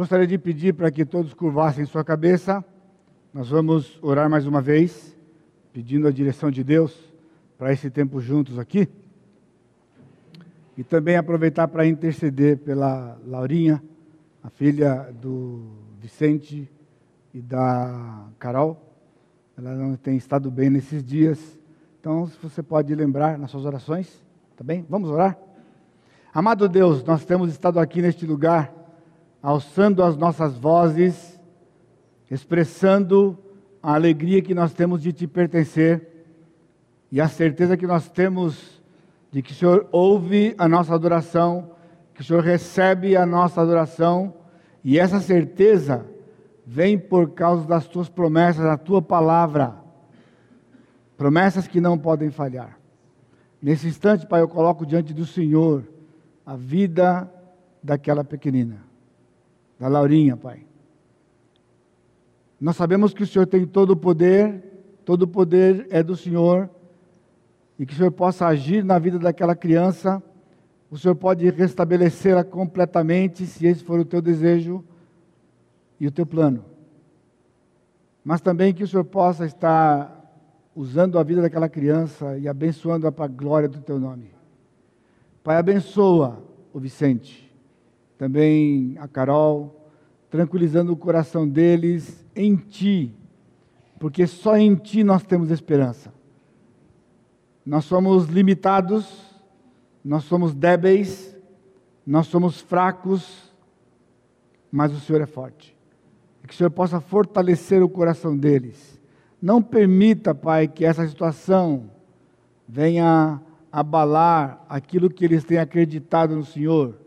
Gostaria 0.00 0.26
de 0.26 0.38
pedir 0.38 0.72
para 0.72 0.90
que 0.90 1.04
todos 1.04 1.34
curvassem 1.34 1.84
sua 1.84 2.02
cabeça. 2.02 2.64
Nós 3.34 3.50
vamos 3.50 3.98
orar 4.00 4.30
mais 4.30 4.46
uma 4.46 4.62
vez, 4.62 5.14
pedindo 5.74 6.08
a 6.08 6.10
direção 6.10 6.50
de 6.50 6.64
Deus 6.64 6.98
para 7.58 7.70
esse 7.70 7.90
tempo 7.90 8.18
juntos 8.18 8.58
aqui. 8.58 8.88
E 10.74 10.82
também 10.82 11.18
aproveitar 11.18 11.68
para 11.68 11.86
interceder 11.86 12.56
pela 12.56 13.20
Laurinha, 13.26 13.82
a 14.42 14.48
filha 14.48 15.14
do 15.20 15.66
Vicente 16.00 16.66
e 17.34 17.42
da 17.42 18.26
Carol. 18.38 18.82
Ela 19.54 19.74
não 19.74 19.96
tem 19.96 20.16
estado 20.16 20.50
bem 20.50 20.70
nesses 20.70 21.04
dias. 21.04 21.58
Então, 22.00 22.26
se 22.26 22.38
você 22.42 22.62
pode 22.62 22.94
lembrar 22.94 23.36
nas 23.36 23.50
suas 23.50 23.66
orações, 23.66 24.24
tá 24.56 24.64
bem? 24.64 24.82
Vamos 24.88 25.10
orar? 25.10 25.38
Amado 26.32 26.70
Deus, 26.70 27.04
nós 27.04 27.22
temos 27.26 27.50
estado 27.50 27.78
aqui 27.78 28.00
neste 28.00 28.24
lugar, 28.24 28.79
alçando 29.42 30.02
as 30.02 30.16
nossas 30.16 30.56
vozes, 30.56 31.38
expressando 32.30 33.38
a 33.82 33.94
alegria 33.94 34.42
que 34.42 34.54
nós 34.54 34.72
temos 34.72 35.02
de 35.02 35.12
te 35.12 35.26
pertencer 35.26 36.06
e 37.10 37.20
a 37.20 37.28
certeza 37.28 37.76
que 37.76 37.86
nós 37.86 38.08
temos 38.08 38.80
de 39.32 39.42
que 39.42 39.52
o 39.52 39.54
Senhor 39.54 39.88
ouve 39.90 40.54
a 40.58 40.68
nossa 40.68 40.94
adoração, 40.94 41.70
que 42.14 42.20
o 42.20 42.24
Senhor 42.24 42.42
recebe 42.42 43.16
a 43.16 43.24
nossa 43.24 43.60
adoração, 43.60 44.34
e 44.84 44.98
essa 44.98 45.20
certeza 45.20 46.04
vem 46.66 46.98
por 46.98 47.30
causa 47.30 47.66
das 47.66 47.86
tuas 47.86 48.08
promessas, 48.08 48.64
da 48.64 48.76
tua 48.76 49.00
palavra. 49.00 49.74
Promessas 51.16 51.66
que 51.66 51.80
não 51.80 51.98
podem 51.98 52.30
falhar. 52.30 52.78
Nesse 53.60 53.88
instante, 53.88 54.26
Pai, 54.26 54.40
eu 54.40 54.48
coloco 54.48 54.86
diante 54.86 55.12
do 55.12 55.26
Senhor 55.26 55.84
a 56.46 56.56
vida 56.56 57.30
daquela 57.82 58.24
pequenina, 58.24 58.78
da 59.80 59.88
Laurinha, 59.88 60.36
Pai. 60.36 60.66
Nós 62.60 62.76
sabemos 62.76 63.14
que 63.14 63.22
o 63.22 63.26
Senhor 63.26 63.46
tem 63.46 63.66
todo 63.66 63.92
o 63.92 63.96
poder, 63.96 64.62
todo 65.06 65.22
o 65.22 65.26
poder 65.26 65.86
é 65.88 66.02
do 66.02 66.14
Senhor, 66.14 66.68
e 67.78 67.86
que 67.86 67.94
o 67.94 67.96
Senhor 67.96 68.12
possa 68.12 68.46
agir 68.46 68.84
na 68.84 68.98
vida 68.98 69.18
daquela 69.18 69.56
criança. 69.56 70.22
O 70.90 70.98
Senhor 70.98 71.14
pode 71.14 71.48
restabelecê-la 71.48 72.44
completamente, 72.44 73.46
se 73.46 73.66
esse 73.66 73.82
for 73.82 73.98
o 73.98 74.04
teu 74.04 74.20
desejo 74.20 74.84
e 75.98 76.06
o 76.06 76.10
teu 76.10 76.26
plano. 76.26 76.62
Mas 78.22 78.42
também 78.42 78.74
que 78.74 78.84
o 78.84 78.86
Senhor 78.86 79.04
possa 79.04 79.46
estar 79.46 80.20
usando 80.76 81.18
a 81.18 81.22
vida 81.22 81.40
daquela 81.40 81.70
criança 81.70 82.36
e 82.36 82.46
abençoando-a 82.46 83.10
para 83.10 83.24
a 83.24 83.28
glória 83.28 83.68
do 83.68 83.80
teu 83.80 83.98
nome. 83.98 84.30
Pai, 85.42 85.56
abençoa 85.56 86.44
o 86.70 86.78
Vicente, 86.78 87.49
também 88.20 88.98
a 88.98 89.08
Carol, 89.08 89.90
tranquilizando 90.28 90.92
o 90.92 90.96
coração 90.96 91.48
deles 91.48 92.22
em 92.36 92.54
ti, 92.54 93.14
porque 93.98 94.26
só 94.26 94.58
em 94.58 94.74
ti 94.74 95.02
nós 95.02 95.22
temos 95.22 95.50
esperança. 95.50 96.12
Nós 97.64 97.86
somos 97.86 98.26
limitados, 98.26 99.34
nós 100.04 100.24
somos 100.24 100.54
débeis, 100.54 101.34
nós 102.06 102.26
somos 102.26 102.60
fracos, 102.60 103.50
mas 104.70 104.92
o 104.92 105.00
Senhor 105.00 105.22
é 105.22 105.26
forte 105.26 105.80
que 106.50 106.54
o 106.54 106.56
Senhor 106.56 106.70
possa 106.70 107.00
fortalecer 107.00 107.80
o 107.80 107.88
coração 107.88 108.36
deles. 108.36 109.00
Não 109.40 109.62
permita, 109.62 110.34
Pai, 110.34 110.66
que 110.66 110.84
essa 110.84 111.06
situação 111.06 111.88
venha 112.68 113.40
abalar 113.70 114.64
aquilo 114.68 115.08
que 115.08 115.24
eles 115.24 115.44
têm 115.44 115.58
acreditado 115.58 116.34
no 116.34 116.44
Senhor, 116.44 116.98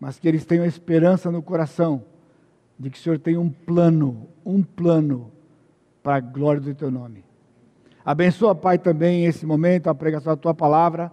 mas 0.00 0.18
que 0.18 0.28
eles 0.28 0.44
tenham 0.44 0.64
esperança 0.64 1.30
no 1.30 1.42
coração 1.42 2.04
de 2.78 2.90
que 2.90 2.98
o 2.98 3.00
Senhor 3.00 3.18
tem 3.18 3.36
um 3.36 3.50
plano, 3.50 4.28
um 4.44 4.62
plano 4.62 5.32
para 6.02 6.16
a 6.16 6.20
glória 6.20 6.60
do 6.60 6.74
teu 6.74 6.90
nome. 6.90 7.24
Abençoa, 8.04 8.54
Pai, 8.54 8.78
também 8.78 9.24
esse 9.24 9.44
momento, 9.44 9.88
a 9.88 9.94
pregação 9.94 10.32
da 10.32 10.36
tua 10.36 10.54
palavra, 10.54 11.10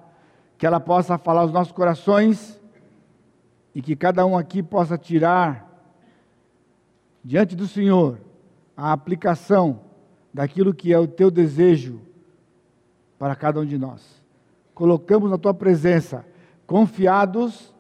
que 0.58 0.66
ela 0.66 0.80
possa 0.80 1.18
falar 1.18 1.42
aos 1.42 1.52
nossos 1.52 1.74
corações 1.74 2.62
e 3.74 3.82
que 3.82 3.96
cada 3.96 4.26
um 4.26 4.38
aqui 4.38 4.62
possa 4.62 4.98
tirar 4.98 5.68
diante 7.24 7.56
do 7.56 7.68
Senhor 7.68 8.20
a 8.78 8.92
aplicação 8.92 9.80
daquilo 10.34 10.74
que 10.74 10.94
é 10.94 11.00
o 11.00 11.08
teu 11.08 11.32
desejo 11.32 12.00
para 13.18 13.36
cada 13.36 13.60
um 13.60 13.66
de 13.66 13.78
nós. 13.78 14.22
Colocamos 14.76 15.32
na 15.32 15.38
tua 15.38 15.54
presença, 15.54 16.26
confiados 16.68 17.73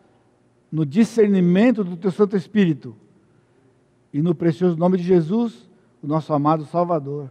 no 0.73 0.87
discernimento 0.87 1.83
do 1.83 1.95
teu 1.95 2.09
Santo 2.09 2.35
Espírito 2.35 2.95
e 4.11 4.23
no 4.23 4.33
precioso 4.33 4.75
nome 4.75 4.97
de 4.97 5.03
Jesus, 5.03 5.69
o 6.01 6.07
nosso 6.07 6.33
amado 6.33 6.65
Salvador. 6.65 7.29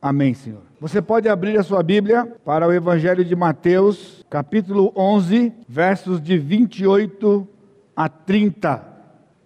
Amém, 0.00 0.34
Senhor. 0.34 0.60
Você 0.78 1.00
pode 1.00 1.26
abrir 1.26 1.58
a 1.58 1.62
sua 1.62 1.82
Bíblia 1.82 2.26
para 2.44 2.68
o 2.68 2.72
Evangelho 2.74 3.24
de 3.24 3.34
Mateus, 3.34 4.22
capítulo 4.28 4.92
11, 4.94 5.54
versos 5.66 6.20
de 6.20 6.36
28 6.36 7.48
a 7.96 8.10
30. 8.10 8.86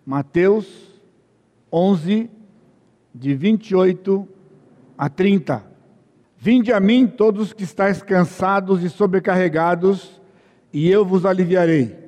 Mateus 0.04 0.66
11, 1.72 2.28
de 3.14 3.32
28 3.32 4.28
a 4.98 5.08
30. 5.08 5.64
Vinde 6.36 6.72
a 6.72 6.80
mim 6.80 7.06
todos 7.06 7.52
que 7.52 7.62
estáis 7.62 8.02
cansados 8.02 8.82
e 8.82 8.90
sobrecarregados, 8.90 10.20
e 10.72 10.90
eu 10.90 11.04
vos 11.04 11.24
aliviarei. 11.24 11.99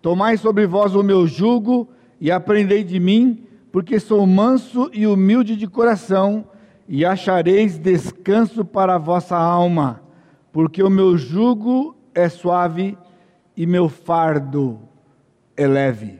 Tomai 0.00 0.36
sobre 0.36 0.66
vós 0.66 0.94
o 0.94 1.02
meu 1.02 1.26
jugo 1.26 1.88
e 2.20 2.30
aprendei 2.30 2.84
de 2.84 2.98
mim, 3.00 3.44
porque 3.72 3.98
sou 3.98 4.26
manso 4.26 4.90
e 4.92 5.06
humilde 5.06 5.56
de 5.56 5.66
coração, 5.66 6.44
e 6.88 7.04
achareis 7.04 7.78
descanso 7.78 8.64
para 8.64 8.94
a 8.94 8.98
vossa 8.98 9.36
alma, 9.36 10.00
porque 10.52 10.82
o 10.82 10.88
meu 10.88 11.18
jugo 11.18 11.94
é 12.14 12.28
suave 12.28 12.96
e 13.56 13.66
meu 13.66 13.88
fardo 13.88 14.80
é 15.56 15.66
leve. 15.66 16.18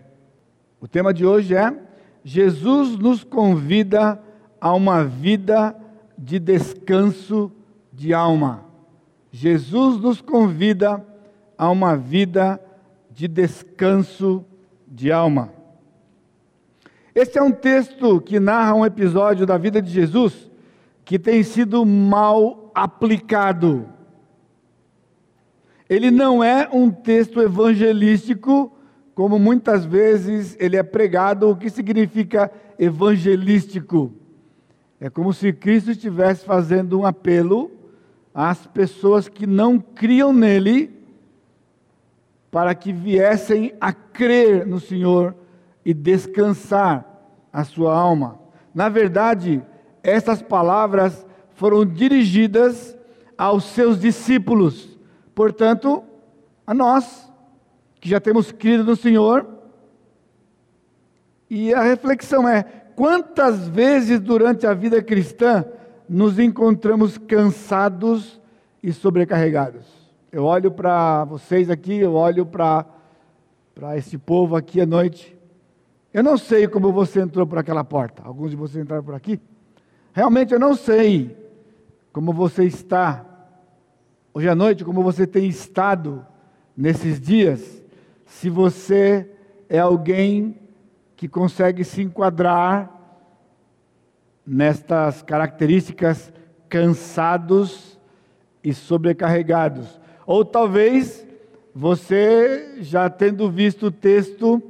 O 0.81 0.87
tema 0.87 1.15
de 1.15 1.25
hoje 1.25 1.55
é 1.55 1.75
Jesus 2.23 2.99
nos 2.99 3.25
convida 3.25 4.21
a 4.61 4.75
uma 4.75 5.05
vida 5.05 5.75
de 6.19 6.39
descanso 6.39 7.51
de 7.93 8.13
alma. 8.13 8.65
Jesus 9.31 9.99
nos 9.99 10.21
convida 10.21 11.05
a 11.57 11.71
uma 11.71 11.97
vida 11.97 12.61
de 12.61 12.68
descanso 13.27 14.45
de 14.87 15.11
alma. 15.11 15.53
Este 17.15 17.39
é 17.39 17.43
um 17.43 17.51
texto 17.51 18.21
que 18.21 18.39
narra 18.39 18.75
um 18.75 18.87
episódio 18.87 19.45
da 19.45 19.59
vida 19.59 19.83
de 19.83 19.91
Jesus 19.91 20.49
que 21.05 21.19
tem 21.19 21.43
sido 21.43 21.85
mal 21.85 22.71
aplicado. 22.75 23.89
Ele 25.89 26.11
não 26.11 26.45
é 26.45 26.69
um 26.71 26.91
texto 26.91 27.41
evangelístico 27.41 28.73
como 29.19 29.37
muitas 29.37 29.85
vezes 29.85 30.57
ele 30.61 30.77
é 30.77 30.83
pregado, 30.85 31.51
o 31.51 31.57
que 31.57 31.69
significa 31.69 32.53
evangelístico? 32.79 34.13
É 35.01 35.11
como 35.11 35.33
se 35.33 35.53
Cristo 35.53 35.91
estivesse 35.91 36.45
fazendo 36.45 37.01
um 37.01 37.05
apelo 37.05 37.69
às 38.33 38.65
pessoas 38.69 39.29
que 39.29 39.45
não 39.45 39.81
criam 39.81 40.33
nele, 40.33 40.98
para 42.59 42.75
que 42.75 42.93
viessem 42.93 43.73
a 43.81 43.93
crer 43.93 44.67
no 44.67 44.81
Senhor 44.81 45.33
e 45.85 45.95
descansar 45.95 47.07
a 47.53 47.63
sua 47.63 47.97
alma. 47.97 48.37
Na 48.75 48.89
verdade, 48.89 49.63
essas 50.03 50.43
palavras 50.43 51.25
foram 51.55 51.87
dirigidas 51.87 52.99
aos 53.39 53.63
seus 53.63 54.01
discípulos, 54.01 54.99
portanto, 55.37 56.03
a 56.67 56.75
nós 56.75 57.33
que 58.01 58.09
já 58.09 58.19
temos 58.19 58.51
crido 58.51 58.83
no 58.83 58.97
Senhor. 58.97 59.47
E 61.49 61.73
a 61.73 61.81
reflexão 61.81 62.49
é: 62.49 62.65
quantas 62.97 63.69
vezes 63.69 64.19
durante 64.19 64.67
a 64.67 64.75
vida 64.75 65.01
cristã 65.01 65.65
nos 66.09 66.41
encontramos 66.41 67.19
cansados 67.19 68.41
e 68.83 68.93
sobrecarregados? 68.93 69.98
Eu 70.31 70.45
olho 70.45 70.71
para 70.71 71.25
vocês 71.25 71.71
aqui, 71.71 71.97
eu 71.97 72.15
olho 72.15 72.45
para 72.45 72.85
esse 73.97 74.19
povo 74.19 74.57
aqui 74.57 74.79
à 74.79 74.85
noite. 74.85 75.35
Eu 76.13 76.23
não 76.23 76.37
sei 76.37 76.69
como 76.69 76.93
você 76.93 77.21
entrou 77.21 77.47
por 77.47 77.59
aquela 77.59 77.83
porta. 77.83 78.23
Alguns 78.25 78.51
de 78.51 78.57
vocês 78.57 78.85
entraram 78.85 79.03
por 79.03 79.15
aqui. 79.15 79.41
Realmente 80.13 80.53
eu 80.53 80.61
não 80.61 80.75
sei 80.75 81.35
como 82.13 82.33
você 82.33 82.65
está 82.65 83.25
hoje 84.35 84.49
à 84.49 84.55
noite, 84.55 84.85
como 84.85 85.03
você 85.03 85.27
tem 85.27 85.49
estado 85.49 86.27
nesses 86.77 87.19
dias 87.19 87.83
se 88.27 88.51
você 88.51 89.31
é 89.67 89.79
alguém 89.79 90.61
que 91.17 91.27
consegue 91.27 91.85
se 91.85 92.03
enquadrar 92.03 92.93
nestas 94.47 95.23
características 95.23 96.31
cansados 96.69 97.99
e 98.63 98.75
sobrecarregados. 98.75 99.99
Ou 100.29 100.45
talvez 100.45 101.27
você, 101.75 102.83
já 102.83 103.09
tendo 103.09 103.51
visto 103.51 103.87
o 103.87 103.91
texto 103.91 104.63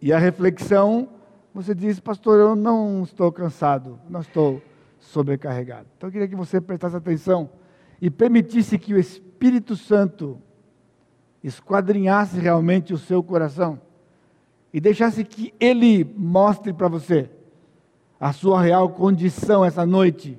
e 0.00 0.12
a 0.12 0.18
reflexão, 0.20 1.08
você 1.52 1.74
diz, 1.74 1.98
pastor, 1.98 2.38
eu 2.38 2.54
não 2.54 3.02
estou 3.02 3.32
cansado, 3.32 3.98
não 4.08 4.20
estou 4.20 4.62
sobrecarregado. 5.00 5.88
Então 5.96 6.08
eu 6.08 6.12
queria 6.12 6.28
que 6.28 6.36
você 6.36 6.60
prestasse 6.60 6.94
atenção 6.94 7.50
e 8.00 8.08
permitisse 8.08 8.78
que 8.78 8.94
o 8.94 8.98
Espírito 9.00 9.74
Santo 9.74 10.38
esquadrinhasse 11.42 12.38
realmente 12.38 12.94
o 12.94 12.98
seu 12.98 13.20
coração 13.20 13.80
e 14.72 14.80
deixasse 14.80 15.24
que 15.24 15.52
ele 15.58 16.04
mostre 16.16 16.72
para 16.72 16.86
você 16.86 17.28
a 18.20 18.32
sua 18.32 18.62
real 18.62 18.88
condição 18.90 19.64
essa 19.64 19.84
noite. 19.84 20.38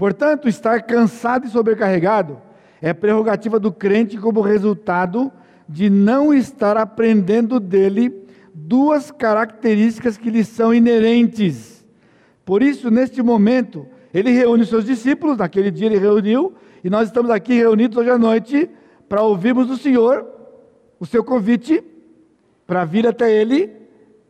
Portanto, 0.00 0.48
estar 0.48 0.80
cansado 0.84 1.46
e 1.46 1.50
sobrecarregado 1.50 2.40
é 2.80 2.94
prerrogativa 2.94 3.60
do 3.60 3.70
crente 3.70 4.16
como 4.16 4.40
resultado 4.40 5.30
de 5.68 5.90
não 5.90 6.32
estar 6.32 6.78
aprendendo 6.78 7.60
dele 7.60 8.24
duas 8.54 9.10
características 9.10 10.16
que 10.16 10.30
lhe 10.30 10.42
são 10.42 10.72
inerentes. 10.72 11.86
Por 12.46 12.62
isso, 12.62 12.90
neste 12.90 13.22
momento, 13.22 13.86
ele 14.14 14.30
reúne 14.30 14.62
os 14.62 14.70
seus 14.70 14.86
discípulos, 14.86 15.36
naquele 15.36 15.70
dia 15.70 15.88
ele 15.88 15.98
reuniu, 15.98 16.54
e 16.82 16.88
nós 16.88 17.08
estamos 17.08 17.30
aqui 17.30 17.52
reunidos 17.52 17.98
hoje 17.98 18.08
à 18.08 18.16
noite 18.16 18.70
para 19.06 19.20
ouvirmos 19.20 19.66
do 19.66 19.76
Senhor 19.76 20.26
o 20.98 21.04
seu 21.04 21.22
convite 21.22 21.84
para 22.66 22.86
vir 22.86 23.06
até 23.06 23.30
ele 23.30 23.70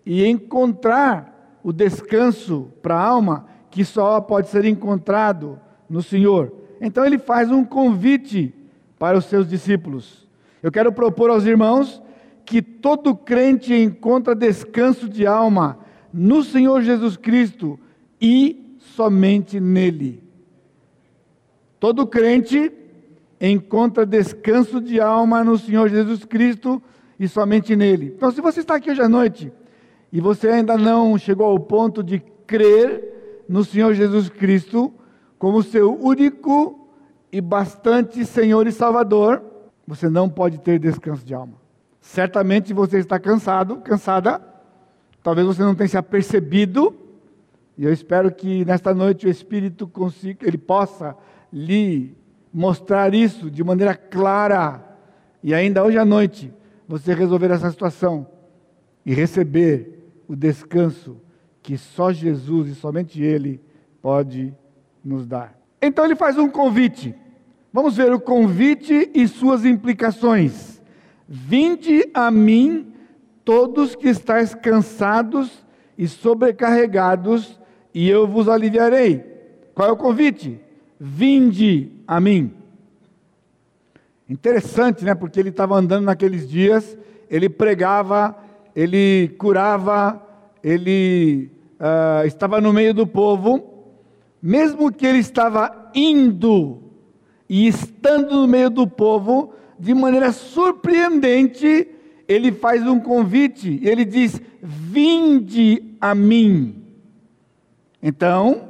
e 0.05 0.27
encontrar 0.27 1.61
o 1.63 1.73
descanso 1.73 2.73
para 2.83 2.97
a 2.97 3.07
alma 3.07 3.50
que 3.71 3.85
só 3.85 4.21
pode 4.21 4.49
ser 4.49 4.65
encontrado 4.65 5.59
no 5.89 6.03
Senhor. 6.03 6.53
Então 6.81 7.05
ele 7.05 7.19
faz 7.19 7.51
um 7.51 7.65
convite 7.65 8.55
para 8.99 9.17
os 9.17 9.27
seus 9.27 9.49
discípulos. 9.49 10.29
Eu 10.63 10.71
quero 10.71 10.93
propor 10.93 11.31
aos 11.31 11.45
irmãos 11.45 12.03
que 12.45 12.61
todo 12.61 13.15
crente 13.15 13.73
encontra 13.75 14.35
descanso 14.35 15.09
de 15.09 15.27
alma 15.27 15.79
no 16.13 16.43
Senhor 16.43 16.83
Jesus 16.83 17.17
Cristo 17.17 17.79
e 18.21 18.77
somente 18.79 19.61
nele. 19.61 20.23
Todo 21.79 22.07
crente 22.07 22.73
encontra 23.41 24.05
descanso 24.05 24.81
de 24.81 25.01
alma 25.01 25.43
no 25.43 25.57
Senhor 25.57 25.89
Jesus 25.89 26.25
Cristo 26.25 26.83
e 27.19 27.27
somente 27.27 27.75
nele. 27.75 28.13
Então, 28.17 28.31
se 28.31 28.41
você 28.41 28.61
está 28.61 28.75
aqui 28.75 28.91
hoje 28.91 29.01
à 29.01 29.09
noite 29.09 29.53
e 30.13 30.21
você 30.21 30.49
ainda 30.49 30.77
não 30.77 31.17
chegou 31.17 31.47
ao 31.47 31.59
ponto 31.59 32.03
de 32.03 32.21
crer 32.47 33.10
no 33.51 33.65
Senhor 33.65 33.95
Jesus 33.95 34.29
Cristo 34.29 34.95
como 35.37 35.61
seu 35.61 36.01
único 36.01 36.89
e 37.33 37.41
bastante 37.41 38.25
Senhor 38.25 38.65
e 38.69 38.71
Salvador, 38.71 39.43
você 39.85 40.09
não 40.09 40.29
pode 40.29 40.61
ter 40.61 40.79
descanso 40.79 41.25
de 41.25 41.35
alma. 41.35 41.55
Certamente 42.01 42.73
você 42.73 42.99
está 42.99 43.19
cansado, 43.19 43.79
cansada. 43.79 44.41
Talvez 45.21 45.49
você 45.49 45.63
não 45.65 45.75
tenha 45.75 45.89
se 45.89 45.97
apercebido. 45.97 46.95
E 47.77 47.85
eu 47.85 47.93
espero 47.93 48.31
que 48.31 48.65
nesta 48.65 48.95
noite 48.95 49.27
o 49.27 49.31
Espírito 49.31 49.89
consiga, 49.89 50.47
ele 50.47 50.59
possa 50.59 51.17
lhe 51.53 52.17
mostrar 52.55 53.13
isso 53.15 53.51
de 53.51 53.65
maneira 53.65 53.97
clara. 53.97 54.81
E 55.43 55.53
ainda 55.53 55.83
hoje 55.83 55.99
à 55.99 56.05
noite 56.05 56.55
você 56.87 57.13
resolver 57.15 57.51
essa 57.51 57.69
situação 57.69 58.29
e 59.05 59.13
receber 59.13 60.09
o 60.29 60.37
descanso 60.37 61.17
que 61.71 61.79
só 61.79 62.13
Jesus 62.13 62.67
e 62.67 62.75
somente 62.75 63.23
Ele 63.23 63.61
pode 64.03 64.53
nos 65.05 65.25
dar. 65.25 65.57
Então 65.81 66.05
ele 66.05 66.17
faz 66.17 66.37
um 66.37 66.49
convite. 66.49 67.15
Vamos 67.73 67.97
ver 67.97 68.13
o 68.13 68.19
convite 68.19 69.09
e 69.15 69.29
suas 69.29 69.65
implicações. 69.65 70.83
Vinde 71.29 72.11
a 72.13 72.29
mim, 72.29 72.93
todos 73.45 73.95
que 73.95 74.09
estáis 74.09 74.53
cansados 74.53 75.65
e 75.97 76.09
sobrecarregados, 76.09 77.61
e 77.95 78.11
eu 78.11 78.27
vos 78.27 78.49
aliviarei. 78.49 79.25
Qual 79.73 79.91
é 79.91 79.93
o 79.93 79.97
convite? 79.97 80.61
Vinde 80.99 81.93
a 82.05 82.21
mim. 82.21 82.53
Interessante, 84.29 85.05
né? 85.05 85.15
Porque 85.15 85.39
ele 85.39 85.51
estava 85.51 85.77
andando 85.77 86.07
naqueles 86.07 86.51
dias, 86.51 86.99
ele 87.31 87.49
pregava, 87.49 88.37
ele 88.75 89.29
curava, 89.39 90.21
ele 90.65 91.60
uh, 91.81 92.27
estava 92.27 92.61
no 92.61 92.73
meio 92.73 92.93
do 92.93 93.07
povo, 93.07 93.89
mesmo 94.43 94.93
que 94.93 95.07
ele 95.07 95.19
estava 95.19 95.91
indo 95.95 96.83
e 97.49 97.67
estando 97.67 98.43
no 98.43 98.47
meio 98.47 98.71
do 98.71 98.87
povo, 98.87 99.55
de 99.79 99.95
maneira 99.95 100.31
surpreendente, 100.31 101.89
ele 102.29 102.53
faz 102.53 102.87
um 102.87 103.01
convite, 103.01 103.81
ele 103.83 104.05
diz: 104.05 104.41
Vinde 104.63 105.83
a 106.01 106.15
mim. 106.15 106.77
Então, 108.03 108.69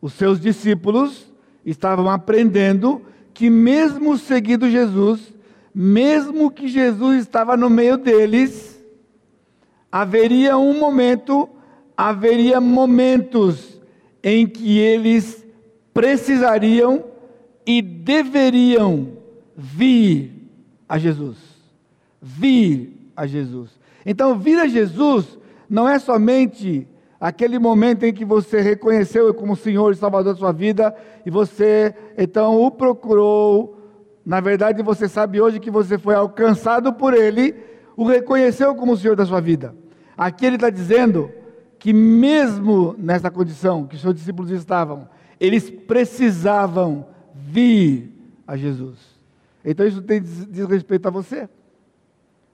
os 0.00 0.12
seus 0.12 0.40
discípulos 0.40 1.32
estavam 1.64 2.10
aprendendo 2.10 3.02
que, 3.32 3.48
mesmo 3.48 4.18
seguindo 4.18 4.68
Jesus, 4.68 5.32
mesmo 5.74 6.50
que 6.50 6.68
Jesus 6.68 7.22
estava 7.22 7.56
no 7.56 7.68
meio 7.68 7.96
deles, 7.96 8.82
haveria 9.90 10.56
um 10.56 10.78
momento, 10.78 11.48
haveria 11.96 12.60
momentos 12.60 13.80
em 14.22 14.46
que 14.46 14.78
eles 14.78 15.46
precisariam 15.94 17.04
e 17.64 17.80
deveriam 17.80 19.12
vir 19.56 20.32
a 20.88 20.98
Jesus. 20.98 21.38
Vir 22.20 23.10
a 23.16 23.26
Jesus. 23.26 23.70
Então, 24.04 24.38
vir 24.38 24.58
a 24.60 24.66
Jesus 24.66 25.38
não 25.68 25.88
é 25.88 25.98
somente 25.98 26.86
aquele 27.18 27.58
momento 27.58 28.04
em 28.04 28.12
que 28.12 28.24
você 28.24 28.60
reconheceu 28.60 29.32
como 29.32 29.56
Senhor 29.56 29.92
e 29.92 29.96
Salvador 29.96 30.34
da 30.34 30.38
sua 30.38 30.52
vida 30.52 30.94
e 31.24 31.30
você 31.30 31.94
então 32.16 32.60
o 32.60 32.70
procurou. 32.70 33.74
Na 34.24 34.40
verdade, 34.40 34.82
você 34.82 35.08
sabe 35.08 35.40
hoje 35.40 35.60
que 35.60 35.70
você 35.70 35.96
foi 35.96 36.14
alcançado 36.14 36.92
por 36.92 37.14
Ele, 37.14 37.54
o 37.96 38.04
reconheceu 38.04 38.74
como 38.74 38.96
Senhor 38.96 39.16
da 39.16 39.24
sua 39.24 39.40
vida. 39.40 39.74
Aqui 40.16 40.44
Ele 40.44 40.56
está 40.56 40.68
dizendo 40.68 41.30
que, 41.86 41.92
mesmo 41.92 42.96
nessa 42.98 43.30
condição 43.30 43.86
que 43.86 43.94
os 43.94 44.00
seus 44.00 44.16
discípulos 44.16 44.50
estavam, 44.50 45.08
eles 45.38 45.70
precisavam 45.70 47.06
vir 47.32 48.12
a 48.44 48.56
Jesus. 48.56 48.98
Então 49.64 49.86
isso 49.86 50.02
tem, 50.02 50.20
diz 50.20 50.66
respeito 50.66 51.06
a 51.06 51.12
você. 51.12 51.48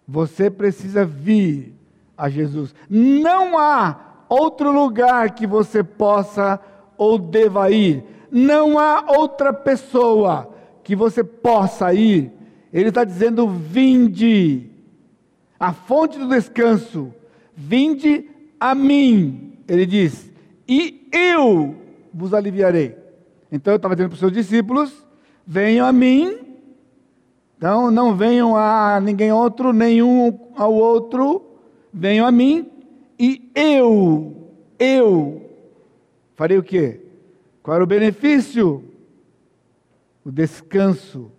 Você 0.06 0.50
precisa 0.50 1.06
vir 1.06 1.74
a 2.14 2.28
Jesus. 2.28 2.74
Não 2.90 3.58
há 3.58 4.24
outro 4.28 4.70
lugar 4.70 5.30
que 5.34 5.46
você 5.46 5.82
possa 5.82 6.60
ou 6.98 7.18
deva 7.18 7.70
ir. 7.70 8.04
Não 8.30 8.78
há 8.78 9.02
outra 9.16 9.50
pessoa 9.50 10.54
que 10.84 10.94
você 10.94 11.24
possa 11.24 11.94
ir. 11.94 12.30
Ele 12.70 12.90
está 12.90 13.02
dizendo: 13.02 13.48
vinde, 13.48 14.68
a 15.58 15.72
fonte 15.72 16.18
do 16.18 16.28
descanso, 16.28 17.14
vinde 17.56 18.28
a 18.70 18.74
mim. 18.74 19.52
Ele 19.66 19.86
diz: 19.86 20.30
e 20.68 21.08
eu 21.12 21.76
vos 22.12 22.34
aliviarei. 22.34 22.96
Então 23.50 23.72
eu 23.72 23.76
estava 23.76 23.94
dizendo 23.94 24.10
para 24.10 24.14
os 24.14 24.20
seus 24.20 24.32
discípulos: 24.32 25.06
venham 25.46 25.86
a 25.86 25.92
mim 25.92 26.52
então 27.62 27.92
não 27.92 28.16
venham 28.16 28.56
a 28.56 28.98
ninguém 29.00 29.30
outro, 29.30 29.72
nenhum 29.72 30.36
ao 30.56 30.74
outro, 30.74 31.60
venham 31.94 32.26
a 32.26 32.32
mim 32.32 32.68
e 33.16 33.52
eu, 33.54 34.50
eu 34.80 35.48
farei 36.34 36.58
o 36.58 36.62
quê? 36.64 37.00
Qual 37.62 37.76
era 37.76 37.84
o 37.84 37.86
benefício? 37.86 38.82
O 40.24 40.32
descanso. 40.32 41.30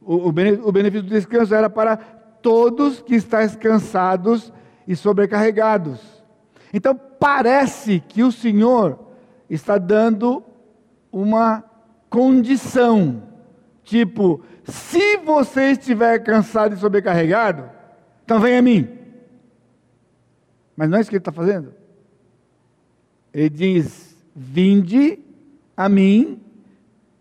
O, 0.00 0.28
o, 0.28 0.72
benefício 0.72 1.02
do 1.02 1.10
descanso 1.10 1.54
era 1.54 1.68
para 1.68 1.98
todos 1.98 3.02
que 3.02 3.14
estáis 3.14 3.54
cansados 3.54 4.50
e 4.86 4.96
sobrecarregados. 4.96 6.00
Então 6.72 6.94
parece 6.94 8.00
que 8.00 8.22
o 8.22 8.32
Senhor 8.32 8.98
está 9.48 9.78
dando 9.78 10.44
uma 11.10 11.64
condição, 12.10 13.22
tipo, 13.82 14.42
se 14.64 15.16
você 15.18 15.72
estiver 15.72 16.18
cansado 16.20 16.74
e 16.74 16.78
sobrecarregado, 16.78 17.70
então 18.24 18.38
venha 18.38 18.58
a 18.58 18.62
mim. 18.62 18.88
Mas 20.76 20.88
não 20.90 20.98
é 20.98 21.00
isso 21.00 21.10
que 21.10 21.16
ele 21.16 21.20
está 21.20 21.32
fazendo. 21.32 21.74
Ele 23.32 23.48
diz: 23.48 24.16
Vinde 24.34 25.18
a 25.76 25.88
mim, 25.88 26.40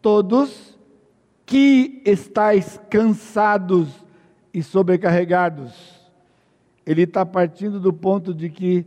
todos 0.02 0.78
que 1.46 2.02
estáis 2.06 2.80
cansados 2.90 3.88
e 4.54 4.62
sobrecarregados. 4.62 5.74
Ele 6.86 7.04
está 7.04 7.26
partindo 7.26 7.80
do 7.80 7.94
ponto 7.94 8.34
de 8.34 8.50
que 8.50 8.86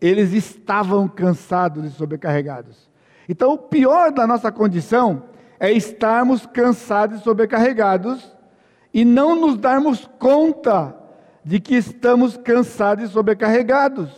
eles 0.00 0.32
estavam 0.32 1.08
cansados 1.08 1.84
e 1.84 1.90
sobrecarregados. 1.90 2.88
Então, 3.28 3.52
o 3.52 3.58
pior 3.58 4.12
da 4.12 4.26
nossa 4.26 4.50
condição 4.50 5.24
é 5.60 5.72
estarmos 5.72 6.46
cansados 6.46 7.20
e 7.20 7.22
sobrecarregados 7.22 8.36
e 8.92 9.04
não 9.04 9.34
nos 9.34 9.58
darmos 9.58 10.08
conta 10.18 10.96
de 11.44 11.60
que 11.60 11.74
estamos 11.74 12.36
cansados 12.36 13.04
e 13.04 13.12
sobrecarregados, 13.12 14.10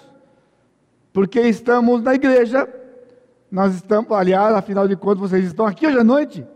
porque 1.13 1.41
estamos 1.41 2.03
na 2.03 2.15
igreja, 2.15 2.69
nós 3.51 3.75
estamos, 3.75 4.11
aliás, 4.13 4.55
afinal 4.55 4.87
de 4.87 4.97
contas, 4.97 5.31
vocês 5.31 5.45
estão 5.45 5.67
aqui 5.67 5.87
hoje 5.87 5.99
à 5.99 6.05
noite, 6.05 6.47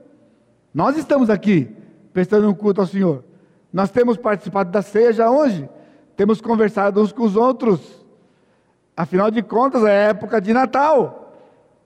nós 0.72 0.96
estamos 0.96 1.30
aqui, 1.30 1.74
prestando 2.12 2.48
um 2.48 2.54
culto 2.54 2.80
ao 2.80 2.86
Senhor, 2.86 3.24
nós 3.72 3.90
temos 3.90 4.16
participado 4.16 4.70
da 4.70 4.82
ceia 4.82 5.12
já 5.12 5.30
hoje, 5.30 5.68
temos 6.16 6.40
conversado 6.40 7.00
uns 7.00 7.12
com 7.12 7.24
os 7.24 7.34
outros, 7.34 8.03
afinal 8.96 9.30
de 9.30 9.42
contas, 9.42 9.84
é 9.84 10.10
época 10.10 10.40
de 10.40 10.52
Natal. 10.52 11.32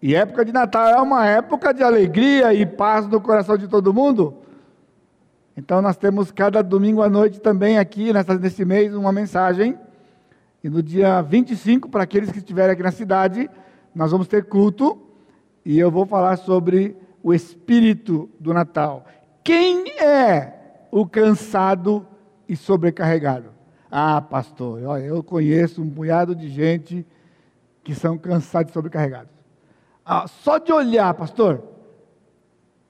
E 0.00 0.14
época 0.14 0.44
de 0.44 0.52
Natal 0.52 0.88
é 0.88 1.00
uma 1.00 1.26
época 1.26 1.74
de 1.74 1.82
alegria 1.82 2.54
e 2.54 2.64
paz 2.64 3.06
no 3.06 3.20
coração 3.20 3.56
de 3.56 3.66
todo 3.66 3.92
mundo. 3.92 4.34
Então 5.56 5.82
nós 5.82 5.96
temos 5.96 6.30
cada 6.30 6.62
domingo 6.62 7.02
à 7.02 7.10
noite 7.10 7.40
também 7.40 7.78
aqui, 7.78 8.12
nessa, 8.12 8.34
nesse 8.34 8.64
mês, 8.64 8.94
uma 8.94 9.10
mensagem. 9.10 9.76
E 10.62 10.68
no 10.68 10.82
dia 10.82 11.20
25, 11.20 11.88
para 11.88 12.04
aqueles 12.04 12.30
que 12.30 12.38
estiverem 12.38 12.72
aqui 12.72 12.82
na 12.82 12.92
cidade, 12.92 13.50
nós 13.92 14.12
vamos 14.12 14.28
ter 14.28 14.44
culto. 14.44 15.00
E 15.64 15.78
eu 15.78 15.90
vou 15.90 16.06
falar 16.06 16.36
sobre 16.36 16.96
o 17.22 17.34
espírito 17.34 18.30
do 18.38 18.54
Natal. 18.54 19.04
Quem 19.42 19.90
é 20.00 20.54
o 20.92 21.04
cansado 21.06 22.06
e 22.48 22.54
sobrecarregado? 22.54 23.57
Ah, 23.90 24.20
pastor, 24.20 24.80
eu 25.00 25.22
conheço 25.22 25.82
um 25.82 25.88
punhado 25.88 26.34
de 26.34 26.48
gente 26.48 27.06
que 27.82 27.94
são 27.94 28.18
cansados 28.18 28.70
e 28.70 28.74
sobrecarregados. 28.74 29.32
Ah, 30.04 30.26
só 30.26 30.58
de 30.58 30.72
olhar, 30.72 31.12
pastor. 31.14 31.62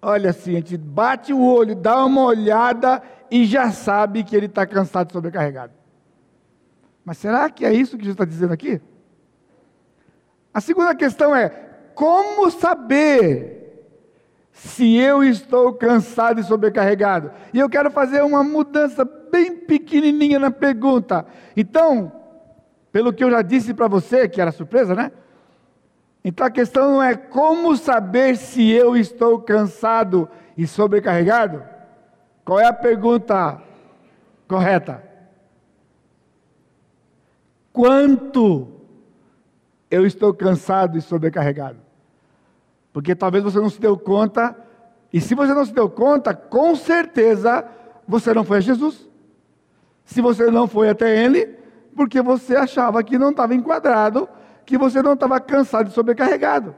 Olha 0.00 0.30
assim, 0.30 0.52
a 0.52 0.56
gente 0.56 0.76
bate 0.76 1.32
o 1.32 1.40
olho, 1.40 1.74
dá 1.74 2.04
uma 2.04 2.22
olhada 2.22 3.02
e 3.30 3.44
já 3.44 3.70
sabe 3.70 4.24
que 4.24 4.36
ele 4.36 4.46
está 4.46 4.66
cansado 4.66 5.10
e 5.10 5.12
sobrecarregado. 5.12 5.72
Mas 7.04 7.18
será 7.18 7.48
que 7.48 7.64
é 7.64 7.72
isso 7.72 7.96
que 7.96 8.04
Jesus 8.04 8.14
está 8.14 8.24
dizendo 8.24 8.52
aqui? 8.52 8.80
A 10.52 10.60
segunda 10.60 10.94
questão 10.94 11.34
é: 11.34 11.48
como 11.94 12.50
saber 12.50 13.88
se 14.52 14.96
eu 14.96 15.22
estou 15.22 15.72
cansado 15.72 16.40
e 16.40 16.44
sobrecarregado? 16.44 17.30
E 17.52 17.58
eu 17.58 17.68
quero 17.68 17.90
fazer 17.90 18.22
uma 18.22 18.42
mudança 18.42 19.04
bem 19.30 19.56
pequenininha 19.56 20.38
na 20.38 20.50
pergunta. 20.50 21.26
Então, 21.56 22.12
pelo 22.92 23.12
que 23.12 23.22
eu 23.22 23.30
já 23.30 23.42
disse 23.42 23.74
para 23.74 23.88
você, 23.88 24.28
que 24.28 24.40
era 24.40 24.52
surpresa, 24.52 24.94
né? 24.94 25.12
Então 26.24 26.46
a 26.46 26.50
questão 26.50 26.92
não 26.92 27.02
é 27.02 27.16
como 27.16 27.76
saber 27.76 28.36
se 28.36 28.70
eu 28.70 28.96
estou 28.96 29.40
cansado 29.40 30.28
e 30.56 30.66
sobrecarregado? 30.66 31.62
Qual 32.44 32.58
é 32.58 32.66
a 32.66 32.72
pergunta 32.72 33.62
correta? 34.46 35.02
Quanto 37.72 38.68
eu 39.90 40.04
estou 40.04 40.34
cansado 40.34 40.98
e 40.98 41.00
sobrecarregado? 41.00 41.78
Porque 42.92 43.14
talvez 43.14 43.44
você 43.44 43.58
não 43.60 43.70
se 43.70 43.80
deu 43.80 43.96
conta, 43.96 44.56
e 45.12 45.20
se 45.20 45.34
você 45.34 45.54
não 45.54 45.64
se 45.64 45.72
deu 45.72 45.88
conta, 45.88 46.34
com 46.34 46.74
certeza 46.74 47.64
você 48.06 48.34
não 48.34 48.44
foi 48.44 48.58
a 48.58 48.60
Jesus. 48.60 49.07
Se 50.08 50.22
você 50.22 50.50
não 50.50 50.66
foi 50.66 50.88
até 50.88 51.22
Ele, 51.22 51.54
porque 51.94 52.22
você 52.22 52.56
achava 52.56 53.04
que 53.04 53.18
não 53.18 53.28
estava 53.28 53.54
enquadrado 53.54 54.26
que 54.64 54.78
você 54.78 55.02
não 55.02 55.12
estava 55.12 55.38
cansado 55.38 55.88
e 55.88 55.92
sobrecarregado. 55.92 56.74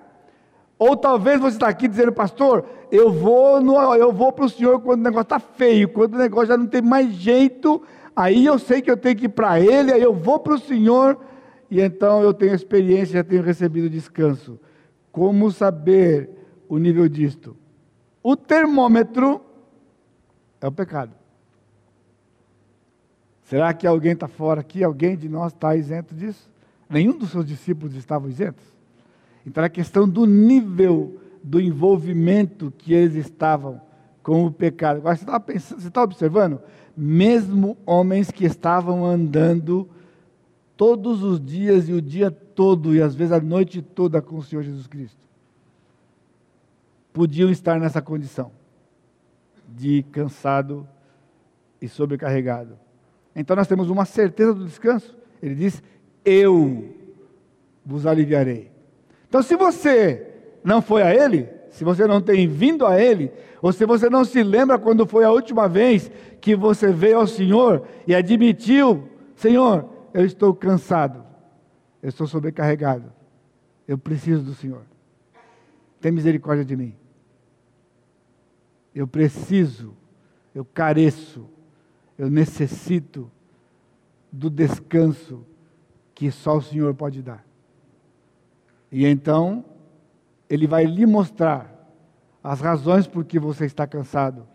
Ou 0.76 0.96
talvez 0.96 1.40
você 1.40 1.56
está 1.56 1.68
aqui 1.68 1.86
dizendo, 1.86 2.12
pastor, 2.12 2.64
eu 2.90 3.12
vou, 3.12 3.60
eu 3.96 4.12
vou 4.12 4.32
para 4.32 4.46
o 4.46 4.48
senhor 4.48 4.80
quando 4.80 5.00
o 5.00 5.04
negócio 5.04 5.22
está 5.22 5.38
feio, 5.38 5.88
quando 5.88 6.14
o 6.14 6.18
negócio 6.18 6.48
já 6.48 6.56
não 6.56 6.66
tem 6.66 6.82
mais 6.82 7.12
jeito, 7.12 7.82
aí 8.16 8.46
eu 8.46 8.58
sei 8.58 8.82
que 8.82 8.90
eu 8.90 8.96
tenho 8.96 9.16
que 9.16 9.26
ir 9.26 9.30
para 9.30 9.60
ele, 9.60 9.92
aí 9.92 10.02
eu 10.02 10.12
vou 10.14 10.40
para 10.40 10.54
o 10.54 10.58
senhor, 10.58 11.18
e 11.70 11.80
então 11.80 12.20
eu 12.22 12.34
tenho 12.34 12.54
experiência, 12.54 13.18
já 13.18 13.24
tenho 13.24 13.42
recebido 13.42 13.88
descanso. 13.88 14.58
Como 15.12 15.52
saber 15.52 16.30
o 16.68 16.78
nível 16.78 17.08
disto? 17.08 17.56
O 18.22 18.34
termômetro 18.36 19.40
é 20.60 20.66
o 20.66 20.72
pecado. 20.72 21.19
Será 23.50 23.74
que 23.74 23.84
alguém 23.84 24.12
está 24.12 24.28
fora 24.28 24.60
aqui? 24.60 24.84
Alguém 24.84 25.16
de 25.16 25.28
nós 25.28 25.52
está 25.52 25.74
isento 25.74 26.14
disso? 26.14 26.48
Nenhum 26.88 27.18
dos 27.18 27.30
seus 27.30 27.44
discípulos 27.44 27.96
estavam 27.96 28.28
isentos. 28.28 28.62
Então, 29.44 29.64
a 29.64 29.68
questão 29.68 30.08
do 30.08 30.24
nível 30.24 31.20
do 31.42 31.60
envolvimento 31.60 32.72
que 32.78 32.94
eles 32.94 33.16
estavam 33.16 33.80
com 34.22 34.46
o 34.46 34.52
pecado. 34.52 34.98
Agora, 34.98 35.16
você 35.16 35.24
está 35.24 35.40
pensando, 35.40 35.80
você 35.80 35.88
está 35.88 36.00
observando? 36.00 36.60
Mesmo 36.96 37.76
homens 37.84 38.30
que 38.30 38.44
estavam 38.44 39.04
andando 39.04 39.90
todos 40.76 41.24
os 41.24 41.44
dias 41.44 41.88
e 41.88 41.92
o 41.92 42.00
dia 42.00 42.30
todo, 42.30 42.94
e 42.94 43.02
às 43.02 43.16
vezes 43.16 43.32
a 43.32 43.40
noite 43.40 43.82
toda 43.82 44.22
com 44.22 44.36
o 44.36 44.42
Senhor 44.44 44.62
Jesus 44.62 44.86
Cristo, 44.86 45.18
podiam 47.12 47.50
estar 47.50 47.80
nessa 47.80 48.00
condição 48.00 48.52
de 49.68 50.04
cansado 50.04 50.86
e 51.82 51.88
sobrecarregado. 51.88 52.78
Então 53.40 53.56
nós 53.56 53.66
temos 53.66 53.88
uma 53.88 54.04
certeza 54.04 54.52
do 54.54 54.66
descanso. 54.66 55.16
Ele 55.42 55.54
diz: 55.54 55.82
eu 56.24 56.94
vos 57.84 58.06
aliviarei. 58.06 58.70
Então, 59.28 59.42
se 59.42 59.56
você 59.56 60.26
não 60.62 60.82
foi 60.82 61.02
a 61.02 61.14
Ele, 61.14 61.48
se 61.70 61.84
você 61.84 62.06
não 62.06 62.20
tem 62.20 62.46
vindo 62.46 62.86
a 62.86 63.00
Ele, 63.00 63.32
ou 63.62 63.72
se 63.72 63.86
você 63.86 64.10
não 64.10 64.24
se 64.24 64.42
lembra 64.42 64.78
quando 64.78 65.06
foi 65.06 65.24
a 65.24 65.30
última 65.30 65.68
vez 65.68 66.10
que 66.40 66.54
você 66.54 66.92
veio 66.92 67.18
ao 67.18 67.26
Senhor 67.26 67.86
e 68.06 68.14
admitiu: 68.14 69.08
Senhor, 69.34 69.88
eu 70.12 70.24
estou 70.24 70.54
cansado, 70.54 71.24
eu 72.02 72.08
estou 72.08 72.26
sobrecarregado, 72.26 73.12
eu 73.88 73.96
preciso 73.96 74.42
do 74.42 74.54
Senhor, 74.54 74.82
tem 76.00 76.12
misericórdia 76.12 76.64
de 76.64 76.76
mim. 76.76 76.94
Eu 78.92 79.06
preciso, 79.06 79.96
eu 80.52 80.64
careço, 80.64 81.48
eu 82.20 82.28
necessito 82.28 83.32
do 84.30 84.50
descanso 84.50 85.42
que 86.14 86.30
só 86.30 86.58
o 86.58 86.60
Senhor 86.60 86.94
pode 86.94 87.22
dar. 87.22 87.42
E 88.92 89.06
então, 89.06 89.64
Ele 90.46 90.66
vai 90.66 90.84
lhe 90.84 91.06
mostrar 91.06 91.74
as 92.44 92.60
razões 92.60 93.06
por 93.06 93.24
que 93.24 93.38
você 93.38 93.64
está 93.64 93.86
cansado, 93.86 94.46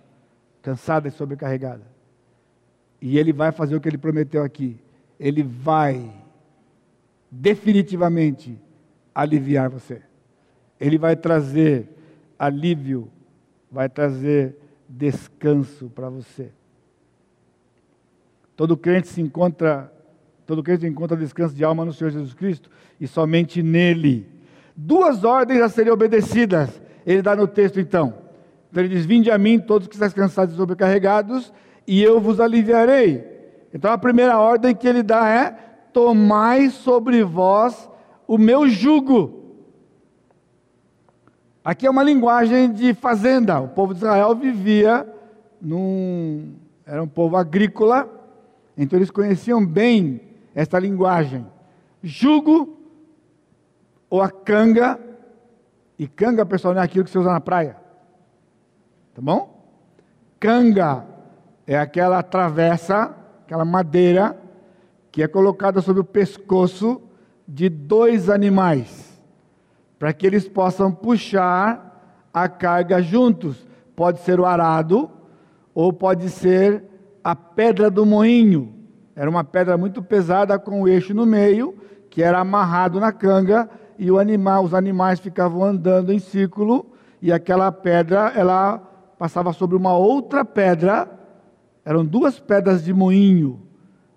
cansada 0.62 1.08
e 1.08 1.12
sobrecarregada. 1.12 1.82
E 3.02 3.18
Ele 3.18 3.34
vai 3.34 3.52
fazer 3.52 3.76
o 3.76 3.82
que 3.82 3.90
Ele 3.90 3.98
prometeu 3.98 4.44
aqui. 4.44 4.80
Ele 5.20 5.42
vai 5.42 6.14
definitivamente 7.32 8.62
aliviar 9.14 9.72
você. 9.72 10.04
Ele 10.80 11.00
vai 11.00 11.16
trazer 11.16 11.90
alívio, 12.38 13.10
vai 13.72 13.90
trazer 13.90 14.56
descanso 14.88 15.90
para 15.90 16.12
você. 16.12 16.52
Todo 18.56 18.78
crente 18.78 19.08
se 19.08 19.22
encontra 19.22 19.92
Todo 20.46 20.62
crente 20.62 20.86
encontra 20.86 21.18
descanso 21.18 21.56
de 21.56 21.64
alma 21.64 21.84
no 21.84 21.92
Senhor 21.92 22.12
Jesus 22.12 22.34
Cristo 22.34 22.70
e 23.00 23.08
somente 23.08 23.64
nele. 23.64 24.30
Duas 24.76 25.24
ordens 25.24 25.62
a 25.62 25.70
serem 25.70 25.92
obedecidas. 25.92 26.70
Ele 27.06 27.22
dá 27.22 27.36
no 27.36 27.48
texto 27.48 27.80
então. 27.80 28.14
Então 28.70 28.84
ele 28.84 28.94
diz: 28.94 29.06
Vinde 29.06 29.32
a 29.32 29.38
mim, 29.38 29.60
todos 29.60 29.88
que 29.88 29.96
estáis 29.96 30.14
cansados 30.14 30.54
e 30.54 30.58
sobrecarregados, 30.58 31.52
e 31.88 32.02
eu 32.02 32.20
vos 32.20 32.40
aliviarei. 32.40 33.24
Então 33.74 33.92
a 33.92 33.98
primeira 33.98 34.38
ordem 34.38 34.76
que 34.76 34.88
ele 34.88 35.02
dá 35.02 35.28
é: 35.28 35.52
Tomai 35.92 36.70
sobre 36.70 37.24
vós 37.24 37.90
o 38.28 38.38
meu 38.38 38.68
jugo. 38.70 39.44
Aqui 41.64 41.88
é 41.88 41.90
uma 41.90 42.04
linguagem 42.04 42.72
de 42.72 42.94
fazenda. 42.94 43.60
O 43.60 43.70
povo 43.70 43.96
de 43.96 44.02
Israel 44.02 44.36
vivia 44.36 45.08
num. 45.60 46.54
Era 46.86 47.02
um 47.02 47.08
povo 47.08 47.36
agrícola, 47.36 48.08
então 48.78 48.98
eles 48.98 49.12
conheciam 49.12 49.66
bem 49.66 50.22
esta 50.54 50.78
linguagem. 50.80 51.46
Jugo 52.04 52.78
ou 54.10 54.22
a 54.22 54.30
canga, 54.30 55.00
e 55.98 56.08
canga, 56.08 56.46
pessoal, 56.46 56.74
não 56.74 56.82
é 56.82 56.86
aquilo 56.86 57.04
que 57.06 57.10
você 57.10 57.18
usa 57.18 57.32
na 57.32 57.42
praia. 57.42 57.78
Tá 59.14 59.22
bom? 59.22 59.64
Canga 60.40 61.06
é 61.66 61.78
aquela 61.78 62.22
travessa, 62.22 63.16
aquela 63.46 63.66
madeira 63.66 64.38
que 65.12 65.24
é 65.24 65.28
colocada 65.28 65.82
sobre 65.82 66.02
o 66.02 66.06
pescoço 66.06 67.02
de 67.48 67.70
dois 67.70 68.30
animais, 68.30 69.22
para 69.98 70.12
que 70.12 70.28
eles 70.28 70.48
possam 70.48 70.92
puxar 70.92 72.30
a 72.34 72.50
carga 72.50 73.02
juntos. 73.02 73.66
Pode 73.96 74.20
ser 74.20 74.40
o 74.40 74.46
arado 74.46 75.10
ou 75.74 75.94
pode 75.94 76.30
ser 76.30 76.84
a 77.26 77.36
pedra 77.36 77.90
do 77.90 78.06
moinho. 78.06 78.72
Era 79.16 79.28
uma 79.28 79.44
pedra 79.44 79.76
muito 79.80 80.04
pesada 80.04 80.60
com 80.60 80.84
o 80.84 80.88
eixo 80.88 81.12
no 81.12 81.26
meio, 81.26 81.76
que 82.08 82.22
era 82.22 82.40
amarrado 82.40 83.00
na 83.00 83.12
canga 83.12 83.68
e 83.98 84.12
o 84.12 84.20
animal, 84.20 84.64
os 84.64 84.76
animais 84.76 85.20
ficavam 85.20 85.64
andando 85.64 86.14
em 86.14 86.20
círculo 86.20 86.86
e 87.20 87.34
aquela 87.34 87.72
pedra 87.72 88.32
ela 88.36 88.78
passava 89.18 89.52
sobre 89.54 89.76
uma 89.76 89.98
outra 89.98 90.46
pedra. 90.46 91.10
Eram 91.84 92.06
duas 92.06 92.40
pedras 92.40 92.84
de 92.84 92.94
moinho 92.94 93.60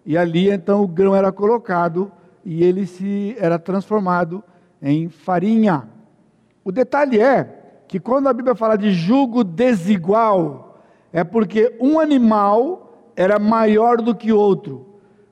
E 0.05 0.17
ali 0.17 0.51
então 0.51 0.83
o 0.83 0.89
grão 0.89 1.17
era 1.17 1.33
colocado 1.33 2.13
e 2.45 2.63
ele 2.63 2.87
se 2.87 3.35
era 3.39 3.59
transformado 3.59 4.45
em 4.83 5.09
farinha. 5.09 5.89
O 6.63 6.71
detalhe 6.71 7.19
é 7.21 7.85
que 7.89 7.99
quando 7.99 8.29
a 8.29 8.35
Bíblia 8.35 8.55
fala 8.55 8.77
de 8.77 8.93
jugo 8.93 9.43
desigual, 9.43 10.83
é 11.11 11.25
porque 11.25 11.75
um 11.81 11.99
animal 11.99 12.85
era 13.19 13.37
maior 13.37 14.01
do 14.01 14.15
que 14.15 14.33
outro. 14.33 14.87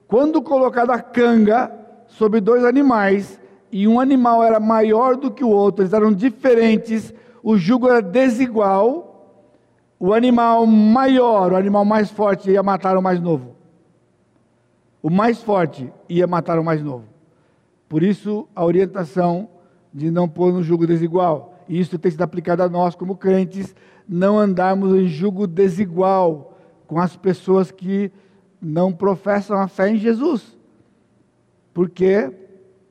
Quando 0.08 0.42
colocada 0.42 0.92
a 0.92 1.00
canga 1.00 1.70
sobre 2.08 2.40
dois 2.40 2.64
animais, 2.64 3.40
e 3.70 3.86
um 3.86 4.00
animal 4.00 4.42
era 4.42 4.58
maior 4.58 5.14
do 5.14 5.30
que 5.30 5.44
o 5.44 5.48
outro, 5.48 5.82
eles 5.84 5.92
eram 5.92 6.12
diferentes, 6.12 7.14
o 7.44 7.56
jugo 7.56 7.88
era 7.88 8.02
desigual, 8.02 9.46
o 10.00 10.12
animal 10.12 10.66
maior, 10.66 11.52
o 11.52 11.56
animal 11.56 11.84
mais 11.84 12.10
forte 12.10 12.50
ia 12.50 12.60
matar 12.60 12.98
o 12.98 13.02
mais 13.02 13.20
novo. 13.20 13.54
O 15.00 15.08
mais 15.08 15.40
forte 15.40 15.92
ia 16.08 16.26
matar 16.26 16.58
o 16.58 16.64
mais 16.64 16.82
novo. 16.82 17.04
Por 17.88 18.02
isso, 18.02 18.48
a 18.52 18.64
orientação 18.64 19.48
de 19.94 20.10
não 20.10 20.28
pôr 20.28 20.52
no 20.52 20.60
jugo 20.60 20.88
desigual. 20.88 21.54
E 21.68 21.78
isso 21.78 21.96
tem 22.00 22.10
sido 22.10 22.22
aplicado 22.22 22.64
a 22.64 22.68
nós 22.68 22.96
como 22.96 23.16
crentes, 23.16 23.76
não 24.08 24.36
andarmos 24.36 24.92
em 24.96 25.06
jugo 25.06 25.46
desigual 25.46 26.55
com 26.86 27.00
as 27.00 27.16
pessoas 27.16 27.70
que 27.70 28.10
não 28.60 28.92
professam 28.92 29.58
a 29.58 29.68
fé 29.68 29.88
em 29.90 29.96
Jesus. 29.96 30.56
Porque 31.74 32.32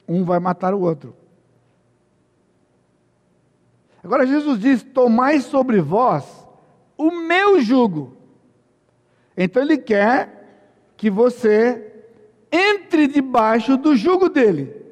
um 0.07 0.23
vai 0.23 0.39
matar 0.39 0.73
o 0.73 0.81
outro. 0.81 1.15
Agora 4.03 4.27
Jesus 4.27 4.59
diz: 4.59 4.83
Tomai 4.83 5.39
sobre 5.39 5.81
vós 5.81 6.25
o 6.97 7.11
meu 7.11 7.59
jugo. 7.59 8.15
Então 9.35 9.61
ele 9.63 9.77
quer 9.77 10.91
que 10.95 11.09
você 11.09 11.91
entre 12.51 13.07
debaixo 13.07 13.75
do 13.75 13.95
jugo 13.95 14.29
dele. 14.29 14.85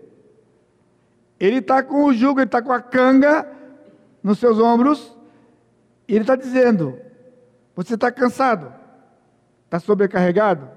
Ele 1.40 1.58
está 1.58 1.84
com 1.84 2.06
o 2.06 2.14
jugo, 2.14 2.40
ele 2.40 2.48
está 2.48 2.62
com 2.62 2.72
a 2.72 2.82
canga 2.82 3.48
nos 4.22 4.40
seus 4.40 4.58
ombros, 4.60 5.16
e 6.08 6.14
ele 6.14 6.24
está 6.24 6.36
dizendo: 6.36 6.98
Você 7.76 7.96
está 7.96 8.12
cansado? 8.12 8.83
Está 9.74 9.80
sobrecarregado? 9.80 10.70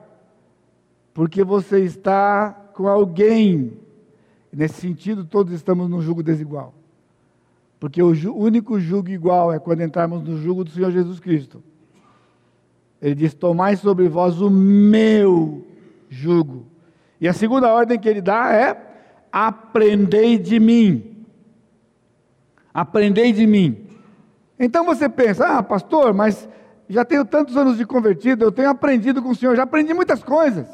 Porque 1.12 1.45
você 1.45 1.81
está 1.81 2.50
com 2.73 2.88
alguém 2.88 3.79
Nesse 4.57 4.81
sentido, 4.81 5.23
todos 5.23 5.53
estamos 5.53 5.87
num 5.87 6.00
jugo 6.00 6.23
desigual. 6.23 6.73
Porque 7.79 8.03
o 8.03 8.15
único 8.35 8.81
jugo 8.81 9.11
igual 9.11 9.53
é 9.53 9.59
quando 9.59 9.83
entrarmos 9.83 10.23
no 10.23 10.38
jugo 10.38 10.65
do 10.65 10.71
Senhor 10.71 10.91
Jesus 10.91 11.21
Cristo. 11.21 11.62
Ele 13.03 13.15
diz: 13.15 13.35
Tomai 13.35 13.76
sobre 13.76 14.09
vós 14.09 14.41
o 14.41 14.49
meu 14.49 15.62
jugo. 16.09 16.65
E 17.21 17.29
a 17.29 17.35
segunda 17.35 17.71
ordem 17.71 17.99
que 17.99 18.09
ele 18.09 18.23
dá 18.23 18.50
é: 18.50 19.26
Aprendei 19.31 20.38
de 20.38 20.59
mim. 20.59 21.26
Aprendei 22.73 23.35
de 23.35 23.47
mim. 23.47 23.87
Então 24.59 24.87
você 24.87 25.07
pensa: 25.07 25.59
Ah, 25.59 25.62
pastor, 25.62 26.15
mas 26.15 26.49
já 26.88 27.05
tenho 27.05 27.25
tantos 27.25 27.57
anos 27.57 27.76
de 27.76 27.85
convertido, 27.85 28.45
eu 28.45 28.52
tenho 28.52 28.71
aprendido 28.71 29.23
com 29.23 29.31
o 29.31 29.35
Senhor, 29.35 29.57
já 29.57 29.62
aprendi 29.64 29.93
muitas 29.93 30.23
coisas. 30.23 30.66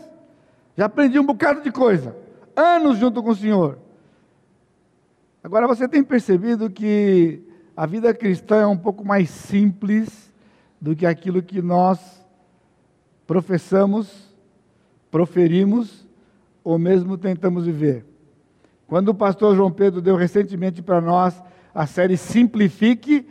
Já 0.77 0.87
aprendi 0.87 1.19
um 1.19 1.27
bocado 1.27 1.61
de 1.63 1.71
coisa 1.71 2.23
anos 2.57 2.99
junto 2.99 3.23
com 3.23 3.31
o 3.31 3.37
Senhor. 3.37 3.79
Agora 5.43 5.67
você 5.67 5.89
tem 5.89 6.05
percebido 6.05 6.71
que 6.71 7.43
a 7.77 7.87
vida 7.87 8.15
cristã 8.15 8.63
é 8.63 8.67
um 8.67 8.77
pouco 8.77 9.05
mais 9.05 9.29
simples 9.31 10.33
do 10.81 10.95
que 10.95 11.07
aquilo 11.07 11.43
que 11.43 11.61
nós 11.61 12.25
professamos, 13.27 14.29
proferimos 15.11 16.07
ou 16.63 16.79
mesmo 16.79 17.19
tentamos 17.19 17.67
viver. 17.67 18.05
Quando 18.87 19.09
o 19.09 19.15
pastor 19.15 19.57
João 19.57 19.73
Pedro 19.73 20.01
deu 20.01 20.17
recentemente 20.17 20.83
para 20.83 21.01
nós 21.01 21.43
a 21.75 21.87
série 21.87 22.17
Simplifique, 22.17 23.27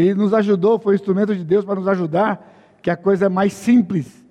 ele 0.00 0.14
nos 0.14 0.34
ajudou, 0.34 0.78
foi 0.78 0.96
instrumento 0.96 1.34
de 1.34 1.44
Deus 1.44 1.64
para 1.64 1.76
nos 1.76 1.86
ajudar, 1.86 2.52
que 2.82 2.90
a 2.90 2.96
coisa 2.96 3.26
é 3.26 3.28
mais 3.28 3.52
simples, 3.52 4.24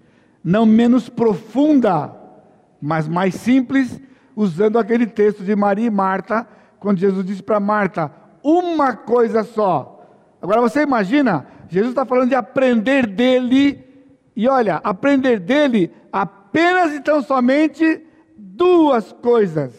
não 0.43 0.65
menos 0.65 1.07
profunda, 1.07 2.13
mas 2.81 3.07
mais 3.07 3.35
simples 3.35 3.99
usando 4.35 4.77
aquele 4.77 5.07
texto 5.07 5.41
de 5.41 5.55
Maria 5.55 5.87
e 5.87 5.89
Marta, 5.89 6.45
quando 6.79 6.99
Jesus 6.99 7.25
disse 7.25 7.41
para 7.41 7.61
Marta: 7.61 8.11
uma 8.43 8.93
coisa 8.93 9.43
só. 9.43 10.05
Agora 10.41 10.59
você 10.59 10.81
imagina, 10.81 11.47
Jesus 11.69 11.91
está 11.91 12.05
falando 12.05 12.29
de 12.29 12.35
aprender 12.35 13.07
dele, 13.07 13.81
e 14.35 14.49
olha, 14.49 14.81
aprender 14.83 15.39
dele 15.39 15.93
apenas 16.11 16.93
e 16.93 16.99
tão 16.99 17.21
somente 17.21 18.05
duas 18.37 19.13
coisas. 19.13 19.73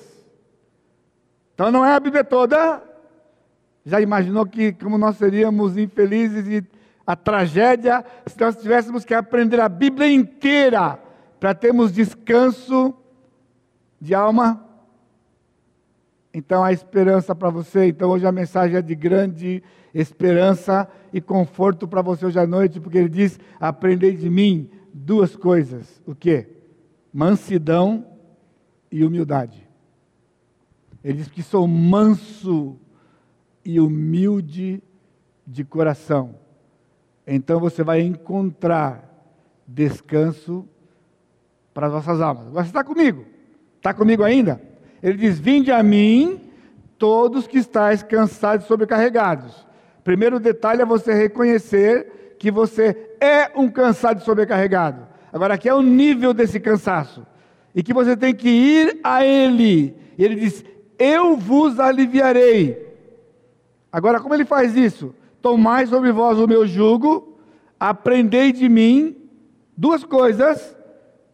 Então 1.52 1.70
não 1.70 1.84
é 1.84 1.94
a 1.94 2.00
Bíblia 2.00 2.24
toda. 2.24 2.82
Já 3.84 4.00
imaginou 4.00 4.46
que 4.46 4.72
como 4.72 4.96
nós 4.96 5.16
seríamos 5.16 5.76
infelizes 5.76 6.46
e 6.48 6.66
a 7.06 7.14
tragédia 7.14 8.04
se 8.26 8.40
nós 8.40 8.56
tivéssemos 8.56 9.04
que 9.04 9.12
aprender 9.12 9.60
a 9.60 9.68
Bíblia 9.68 10.08
inteira 10.10 10.98
para 11.38 11.54
termos 11.54 11.92
descanso 11.92 12.94
de 14.00 14.14
alma? 14.14 14.64
Então 16.32 16.64
há 16.64 16.72
esperança 16.72 17.34
para 17.34 17.50
você. 17.50 17.86
Então 17.86 18.10
hoje 18.10 18.26
a 18.26 18.32
mensagem 18.32 18.76
é 18.76 18.82
de 18.82 18.94
grande 18.94 19.62
esperança 19.92 20.88
e 21.12 21.20
conforto 21.20 21.86
para 21.86 22.02
você 22.02 22.26
hoje 22.26 22.38
à 22.38 22.46
noite, 22.46 22.80
porque 22.80 22.98
ele 22.98 23.08
diz: 23.08 23.38
aprendei 23.60 24.16
de 24.16 24.30
mim 24.30 24.70
duas 24.92 25.36
coisas. 25.36 26.02
O 26.06 26.14
que? 26.14 26.48
Mansidão 27.12 28.06
e 28.90 29.04
humildade. 29.04 29.68
Ele 31.04 31.18
diz 31.18 31.28
que 31.28 31.42
sou 31.42 31.68
manso 31.68 32.80
e 33.64 33.80
humilde 33.80 34.82
de 35.46 35.64
coração. 35.64 36.34
Então 37.26 37.58
você 37.58 37.82
vai 37.82 38.00
encontrar 38.00 39.10
descanso 39.66 40.68
para 41.72 41.86
as 41.86 41.92
vossas 41.92 42.20
almas. 42.20 42.52
Você 42.52 42.68
está 42.68 42.84
comigo? 42.84 43.24
Está 43.76 43.94
comigo 43.94 44.22
ainda? 44.22 44.60
Ele 45.02 45.18
diz: 45.18 45.38
Vinde 45.38 45.72
a 45.72 45.82
mim, 45.82 46.40
todos 46.98 47.46
que 47.46 47.58
estáis 47.58 48.02
cansados 48.02 48.64
e 48.64 48.68
sobrecarregados. 48.68 49.66
Primeiro 50.02 50.38
detalhe 50.38 50.82
é 50.82 50.86
você 50.86 51.14
reconhecer 51.14 52.36
que 52.38 52.50
você 52.50 53.16
é 53.20 53.50
um 53.56 53.70
cansado 53.70 54.20
e 54.20 54.24
sobrecarregado. 54.24 55.06
Agora, 55.32 55.54
aqui 55.54 55.68
é 55.68 55.74
o 55.74 55.82
nível 55.82 56.34
desse 56.34 56.60
cansaço. 56.60 57.26
E 57.74 57.82
que 57.82 57.92
você 57.92 58.16
tem 58.16 58.34
que 58.34 58.48
ir 58.48 59.00
a 59.02 59.24
Ele. 59.24 59.96
E 60.16 60.24
ele 60.24 60.36
diz: 60.36 60.64
Eu 60.98 61.36
vos 61.36 61.80
aliviarei. 61.80 62.83
Agora, 63.94 64.18
como 64.18 64.34
ele 64.34 64.44
faz 64.44 64.76
isso? 64.76 65.14
Tomai 65.40 65.86
sobre 65.86 66.10
vós 66.10 66.36
o 66.40 66.48
meu 66.48 66.66
jugo, 66.66 67.38
aprendei 67.78 68.50
de 68.50 68.68
mim 68.68 69.16
duas 69.76 70.02
coisas, 70.02 70.76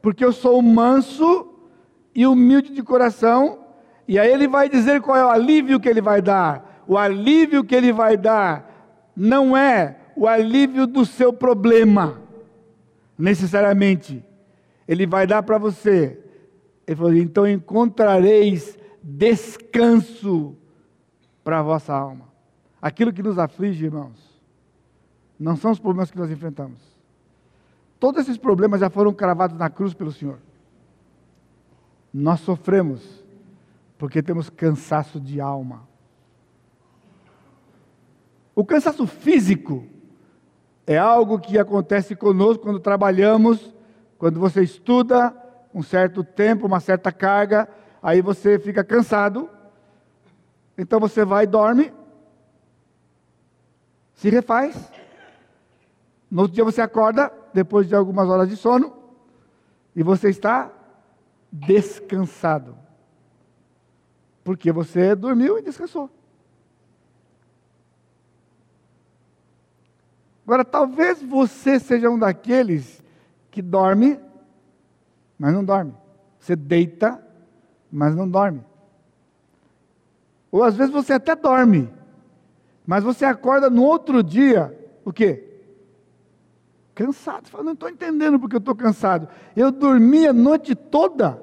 porque 0.03 0.23
eu 0.23 0.31
sou 0.31 0.61
manso 0.61 1.55
e 2.15 2.27
humilde 2.27 2.75
de 2.75 2.83
coração, 2.83 3.61
e 4.07 4.19
aí 4.19 4.31
ele 4.31 4.47
vai 4.47 4.69
dizer 4.69 5.01
qual 5.01 5.17
é 5.17 5.25
o 5.25 5.31
alívio 5.31 5.81
que 5.81 5.89
ele 5.89 6.03
vai 6.03 6.21
dar. 6.21 6.85
O 6.87 6.99
alívio 6.99 7.65
que 7.65 7.75
ele 7.75 7.95
vai 7.95 8.15
dar 8.15 9.11
não 9.17 9.57
é 9.57 9.97
o 10.15 10.29
alívio 10.29 10.87
do 10.87 11.07
seu 11.07 11.33
problema, 11.33 12.21
necessariamente. 13.17 14.23
Ele 14.87 15.07
vai 15.07 15.27
dar 15.27 15.43
para 15.43 15.57
você. 15.57 16.23
Ele 16.87 16.95
falou: 16.95 17.15
então 17.15 17.49
encontrareis 17.49 18.79
descanso 19.03 20.55
para 21.43 21.61
a 21.61 21.63
vossa 21.63 21.95
alma. 21.95 22.30
Aquilo 22.81 23.13
que 23.13 23.23
nos 23.23 23.39
aflige, 23.39 23.85
irmãos, 23.85 24.41
não 25.39 25.57
são 25.57 25.71
os 25.71 25.79
problemas 25.79 26.11
que 26.11 26.19
nós 26.19 26.31
enfrentamos. 26.31 26.79
Todos 27.99 28.23
esses 28.23 28.39
problemas 28.39 28.81
já 28.81 28.89
foram 28.89 29.13
cravados 29.13 29.59
na 29.59 29.69
cruz 29.69 29.93
pelo 29.93 30.13
Senhor. 30.13 30.39
Nós 32.13 32.41
sofremos 32.41 33.25
porque 33.99 34.23
temos 34.23 34.49
cansaço 34.49 35.21
de 35.21 35.41
alma. 35.41 35.87
O 38.55 38.65
cansaço 38.65 39.07
físico 39.07 39.85
é 40.87 40.97
algo 40.97 41.39
que 41.39 41.59
acontece 41.59 42.17
conosco 42.17 42.63
quando 42.63 42.81
trabalhamos, 42.81 43.75
quando 44.19 44.41
você 44.41 44.63
estuda 44.63 45.35
um 45.75 45.83
certo 45.83 46.25
tempo, 46.25 46.67
uma 46.67 46.81
certa 46.81 47.13
carga, 47.13 47.69
aí 48.03 48.21
você 48.21 48.59
fica 48.59 48.83
cansado, 48.83 49.49
então 50.77 50.99
você 50.99 51.25
vai 51.25 51.45
e 51.45 51.47
dorme, 51.47 51.93
se 54.21 54.29
refaz, 54.29 54.77
no 56.31 56.43
outro 56.43 56.55
dia 56.55 56.63
você 56.63 56.83
acorda, 56.83 57.33
depois 57.55 57.89
de 57.89 57.95
algumas 57.95 58.29
horas 58.29 58.51
de 58.51 58.55
sono, 58.55 58.95
e 59.97 60.03
você 60.03 60.29
está 60.29 60.71
descansado. 61.51 62.77
Porque 64.45 64.71
você 64.71 65.15
dormiu 65.15 65.59
e 65.59 65.63
descansou. 65.63 66.11
Agora, 70.45 70.67
talvez 70.67 71.23
você 71.23 71.81
seja 71.81 72.11
um 72.11 72.19
daqueles 72.19 73.03
que 73.51 73.63
dorme, 73.63 74.21
mas 75.39 75.55
não 75.55 75.65
dorme. 75.65 75.95
Você 76.39 76.55
deita, 76.55 77.25
mas 77.91 78.15
não 78.15 78.29
dorme. 78.29 78.63
Ou 80.53 80.63
às 80.63 80.77
vezes 80.77 80.93
você 80.93 81.15
até 81.15 81.35
dorme, 81.35 81.91
mas 82.91 83.05
você 83.05 83.25
acorda 83.25 83.71
no 83.71 83.85
outro 83.85 84.21
dia, 84.21 84.77
o 85.05 85.13
quê? 85.13 85.45
Cansado. 86.93 87.47
Você 87.47 87.53
fala, 87.53 87.63
não 87.63 87.75
estou 87.75 87.89
entendendo 87.89 88.37
porque 88.41 88.57
eu 88.57 88.59
estou 88.59 88.75
cansado. 88.75 89.29
Eu 89.55 89.71
dormi 89.71 90.27
a 90.27 90.33
noite 90.33 90.75
toda. 90.75 91.41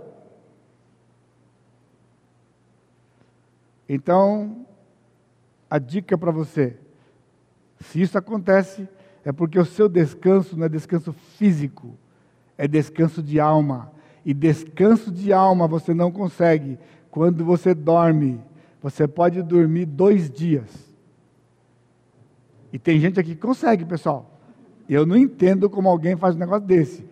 Então, 3.87 4.65
a 5.69 5.79
dica 5.79 6.17
para 6.17 6.31
você: 6.31 6.77
se 7.79 8.01
isso 8.01 8.17
acontece, 8.17 8.85
é 9.23 9.31
porque 9.31 9.57
o 9.57 9.63
seu 9.63 9.87
descanso 9.87 10.57
não 10.57 10.65
é 10.65 10.69
descanso 10.69 11.13
físico, 11.13 11.97
é 12.57 12.67
descanso 12.67 13.23
de 13.23 13.39
alma. 13.39 13.89
E 14.25 14.33
descanso 14.33 15.09
de 15.09 15.31
alma 15.31 15.65
você 15.65 15.93
não 15.93 16.11
consegue 16.11 16.77
quando 17.09 17.45
você 17.45 17.73
dorme. 17.73 18.37
Você 18.81 19.07
pode 19.07 19.41
dormir 19.41 19.85
dois 19.85 20.29
dias. 20.29 20.86
E 22.71 22.79
tem 22.79 22.99
gente 22.99 23.19
aqui 23.19 23.35
que 23.35 23.41
consegue, 23.41 23.85
pessoal. 23.85 24.39
Eu 24.89 25.05
não 25.05 25.15
entendo 25.15 25.69
como 25.69 25.89
alguém 25.89 26.15
faz 26.15 26.35
um 26.35 26.39
negócio 26.39 26.65
desse. 26.65 27.05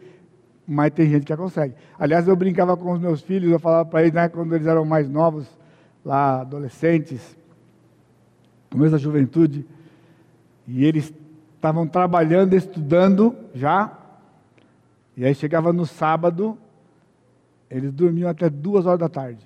Mas 0.67 0.91
tem 0.93 1.09
gente 1.09 1.25
que 1.25 1.35
consegue. 1.35 1.75
Aliás, 1.99 2.27
eu 2.27 2.35
brincava 2.35 2.75
com 2.75 2.91
os 2.91 2.99
meus 2.99 3.21
filhos, 3.21 3.51
eu 3.51 3.59
falava 3.59 3.87
para 3.87 4.01
eles, 4.01 4.13
né, 4.13 4.27
quando 4.29 4.55
eles 4.55 4.65
eram 4.65 4.83
mais 4.83 5.07
novos, 5.09 5.47
lá 6.03 6.41
adolescentes, 6.41 7.37
começo 8.71 8.91
da 8.91 8.97
juventude, 8.97 9.65
e 10.67 10.83
eles 10.85 11.13
estavam 11.55 11.87
trabalhando, 11.87 12.55
estudando 12.55 13.35
já, 13.53 13.97
e 15.15 15.23
aí 15.23 15.33
chegava 15.35 15.71
no 15.71 15.85
sábado, 15.85 16.57
eles 17.69 17.91
dormiam 17.91 18.29
até 18.29 18.49
duas 18.49 18.85
horas 18.85 18.99
da 18.99 19.09
tarde. 19.09 19.45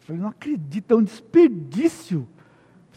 Eu 0.00 0.06
falei, 0.06 0.22
não 0.22 0.28
acredito, 0.28 0.92
é 0.92 0.96
um 0.96 1.02
desperdício. 1.02 2.28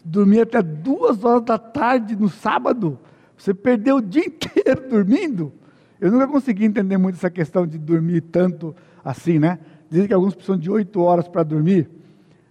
Dormir 0.04 0.40
até 0.40 0.62
duas 0.62 1.22
horas 1.24 1.44
da 1.44 1.58
tarde 1.58 2.16
no 2.16 2.28
sábado. 2.28 2.98
Você 3.36 3.54
perdeu 3.54 3.96
o 3.96 4.02
dia 4.02 4.24
inteiro 4.26 4.88
dormindo. 4.88 5.52
Eu 6.00 6.10
nunca 6.10 6.26
consegui 6.26 6.64
entender 6.64 6.96
muito 6.96 7.16
essa 7.16 7.30
questão 7.30 7.66
de 7.66 7.78
dormir 7.78 8.22
tanto 8.22 8.74
assim, 9.04 9.38
né? 9.38 9.58
Dizem 9.90 10.06
que 10.06 10.14
alguns 10.14 10.34
precisam 10.34 10.56
de 10.56 10.70
oito 10.70 11.00
horas 11.00 11.28
para 11.28 11.42
dormir. 11.42 11.88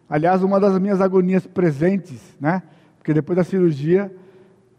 Aliás, 0.10 0.44
uma 0.44 0.60
das 0.60 0.78
minhas 0.80 1.02
agonias 1.02 1.48
presentes, 1.48 2.22
né? 2.40 2.64
Porque 2.98 3.14
depois 3.14 3.38
da 3.38 3.44
cirurgia, 3.44 4.12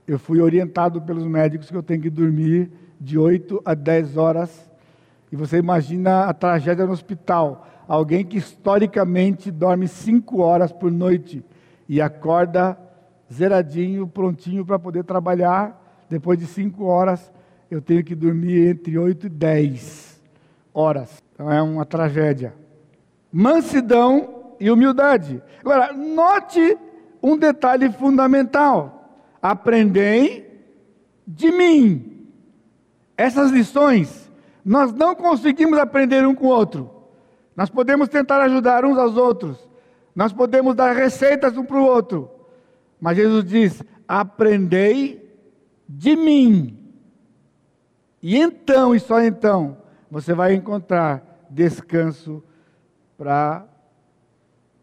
eu 0.07 0.19
fui 0.19 0.41
orientado 0.41 1.01
pelos 1.01 1.25
médicos 1.25 1.71
que 1.71 1.77
eu 1.77 1.83
tenho 1.83 2.03
que 2.03 2.11
dormir 2.11 2.71
de 3.01 3.17
8 3.17 3.63
a 3.65 3.75
10 3.75 4.17
horas. 4.17 4.71
E 5.33 5.37
você 5.37 5.59
imagina 5.59 6.25
a 6.25 6.35
tragédia 6.35 6.85
no 6.85 6.93
hospital. 6.93 7.67
Alguém 7.89 8.25
que 8.25 8.39
historicamente 8.39 9.51
dorme 9.51 9.89
5 9.89 10.41
horas 10.41 10.73
por 10.73 10.91
noite 10.91 11.45
e 11.91 12.01
acorda 12.01 12.79
zeradinho, 13.33 14.07
prontinho 14.07 14.65
para 14.65 14.79
poder 14.79 15.03
trabalhar. 15.03 16.07
Depois 16.09 16.39
de 16.39 16.47
5 16.47 16.85
horas, 16.85 17.33
eu 17.69 17.83
tenho 17.83 18.05
que 18.05 18.15
dormir 18.15 18.69
entre 18.69 18.97
8 18.97 19.27
e 19.27 19.29
10 19.29 20.23
horas. 20.73 21.21
Então 21.35 21.51
é 21.51 21.61
uma 21.61 21.85
tragédia. 21.85 22.55
Mansidão 23.33 24.55
e 24.61 24.71
humildade. 24.71 25.43
Agora, 25.59 25.93
note 25.93 26.79
um 27.21 27.37
detalhe 27.37 27.91
fundamental: 27.91 29.19
aprendei 29.43 30.65
de 31.27 31.51
mim. 31.51 32.29
Essas 33.17 33.51
lições 33.51 34.31
nós 34.65 34.93
não 34.93 35.17
conseguimos 35.17 35.77
aprender 35.77 36.25
um 36.25 36.37
com 36.37 36.47
o 36.47 36.51
outro. 36.51 36.89
Nós 37.57 37.69
podemos 37.69 38.09
tentar 38.09 38.41
ajudar 38.43 38.85
uns 38.85 38.97
aos 38.97 39.17
outros. 39.17 39.70
Nós 40.15 40.33
podemos 40.33 40.75
dar 40.75 40.95
receitas 40.95 41.57
um 41.57 41.65
para 41.65 41.77
o 41.77 41.85
outro. 41.85 42.31
Mas 43.01 43.17
Jesus 43.17 43.45
diz: 43.45 43.83
aprendei 44.07 45.31
de 45.89 46.17
mim. 46.17 46.77
E 48.23 48.37
então, 48.37 48.95
e 48.95 49.01
só 49.01 49.23
então, 49.23 49.79
você 50.11 50.35
vai 50.35 50.55
encontrar 50.55 51.47
descanso 51.49 52.43
para 53.17 53.65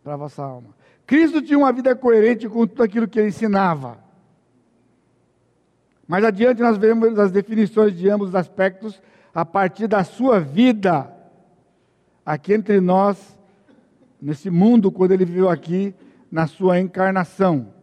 a 0.05 0.15
vossa 0.15 0.43
alma. 0.43 0.69
Cristo 1.05 1.41
tinha 1.41 1.57
uma 1.57 1.71
vida 1.71 1.95
coerente 1.95 2.49
com 2.49 2.65
tudo 2.65 2.83
aquilo 2.83 3.07
que 3.07 3.19
ele 3.19 3.29
ensinava. 3.29 3.97
Mais 6.07 6.23
adiante 6.23 6.61
nós 6.61 6.77
veremos 6.77 7.19
as 7.19 7.31
definições 7.31 7.95
de 7.95 8.09
ambos 8.09 8.29
os 8.29 8.35
aspectos 8.35 9.01
a 9.33 9.45
partir 9.45 9.87
da 9.87 10.03
sua 10.03 10.39
vida 10.39 11.13
aqui 12.25 12.53
entre 12.53 12.81
nós, 12.81 13.36
nesse 14.21 14.49
mundo, 14.49 14.91
quando 14.91 15.11
ele 15.11 15.25
viveu 15.25 15.49
aqui, 15.49 15.93
na 16.31 16.47
sua 16.47 16.79
encarnação. 16.79 17.73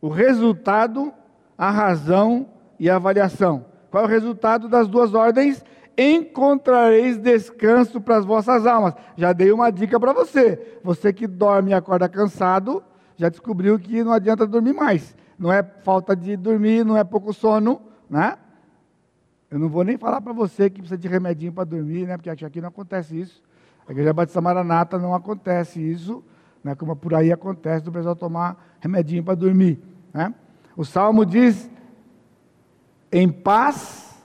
O 0.00 0.08
resultado, 0.08 1.12
a 1.56 1.70
razão 1.70 2.48
e 2.78 2.88
a 2.88 2.96
avaliação. 2.96 3.66
Qual 3.90 4.04
é 4.04 4.06
o 4.06 4.10
resultado 4.10 4.68
das 4.68 4.88
duas 4.88 5.14
ordens? 5.14 5.64
encontrareis 5.96 7.18
descanso 7.18 8.00
para 8.00 8.16
as 8.16 8.24
vossas 8.24 8.66
almas. 8.66 8.94
Já 9.16 9.32
dei 9.32 9.52
uma 9.52 9.70
dica 9.70 9.98
para 9.98 10.12
você. 10.12 10.78
Você 10.82 11.12
que 11.12 11.26
dorme 11.26 11.70
e 11.70 11.74
acorda 11.74 12.08
cansado, 12.08 12.82
já 13.16 13.28
descobriu 13.28 13.78
que 13.78 14.02
não 14.02 14.12
adianta 14.12 14.46
dormir 14.46 14.72
mais. 14.72 15.16
Não 15.38 15.52
é 15.52 15.62
falta 15.62 16.14
de 16.14 16.36
dormir, 16.36 16.84
não 16.84 16.96
é 16.96 17.04
pouco 17.04 17.32
sono, 17.32 17.80
né? 18.08 18.36
Eu 19.50 19.58
não 19.58 19.68
vou 19.68 19.84
nem 19.84 19.96
falar 19.96 20.20
para 20.20 20.32
você 20.32 20.68
que 20.68 20.80
precisa 20.80 20.98
de 20.98 21.06
remedinho 21.06 21.52
para 21.52 21.64
dormir, 21.64 22.06
né? 22.06 22.16
Porque 22.16 22.30
aqui 22.30 22.60
não 22.60 22.68
acontece 22.68 23.20
isso. 23.20 23.42
A 23.86 23.92
igreja 23.92 24.12
Batista 24.12 24.40
Maranata 24.40 24.98
não 24.98 25.14
acontece 25.14 25.80
isso, 25.80 26.24
né? 26.62 26.74
Como 26.74 26.96
por 26.96 27.14
aí 27.14 27.30
acontece 27.30 27.84
do 27.84 27.92
pessoal 27.92 28.16
tomar 28.16 28.76
remedinho 28.80 29.22
para 29.22 29.34
dormir, 29.34 29.78
né? 30.12 30.34
O 30.76 30.84
Salmo 30.84 31.24
diz: 31.24 31.70
em 33.12 33.30
paz 33.30 34.22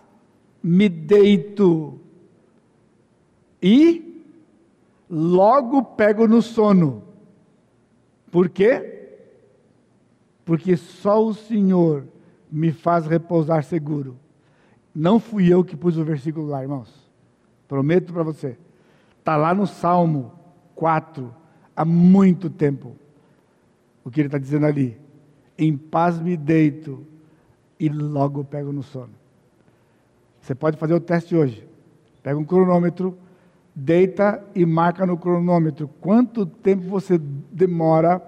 me 0.63 0.89
deito 0.89 1.99
e 3.61 4.23
logo 5.09 5.83
pego 5.83 6.27
no 6.27 6.41
sono. 6.41 7.03
Por 8.31 8.49
quê? 8.49 9.17
Porque 10.45 10.77
só 10.77 11.23
o 11.23 11.33
Senhor 11.33 12.07
me 12.51 12.71
faz 12.71 13.05
repousar 13.05 13.63
seguro. 13.63 14.17
Não 14.93 15.19
fui 15.19 15.51
eu 15.51 15.63
que 15.63 15.75
pus 15.77 15.97
o 15.97 16.03
versículo 16.03 16.47
lá, 16.47 16.61
irmãos. 16.61 17.09
Prometo 17.67 18.11
para 18.11 18.23
você. 18.23 18.57
Está 19.19 19.37
lá 19.37 19.53
no 19.53 19.67
Salmo 19.67 20.31
4, 20.75 21.33
há 21.75 21.85
muito 21.85 22.49
tempo. 22.49 22.95
O 24.03 24.09
que 24.09 24.21
ele 24.21 24.27
está 24.27 24.37
dizendo 24.37 24.65
ali? 24.65 24.97
Em 25.57 25.77
paz 25.77 26.19
me 26.19 26.35
deito 26.35 27.05
e 27.79 27.89
logo 27.89 28.43
pego 28.43 28.71
no 28.71 28.81
sono. 28.81 29.13
Você 30.41 30.55
pode 30.55 30.77
fazer 30.77 30.93
o 30.93 30.99
teste 30.99 31.35
hoje. 31.35 31.67
Pega 32.23 32.39
um 32.39 32.45
cronômetro, 32.45 33.17
deita 33.75 34.43
e 34.55 34.65
marca 34.65 35.05
no 35.05 35.17
cronômetro 35.17 35.87
quanto 35.99 36.45
tempo 36.45 36.83
você 36.83 37.17
demora 37.17 38.21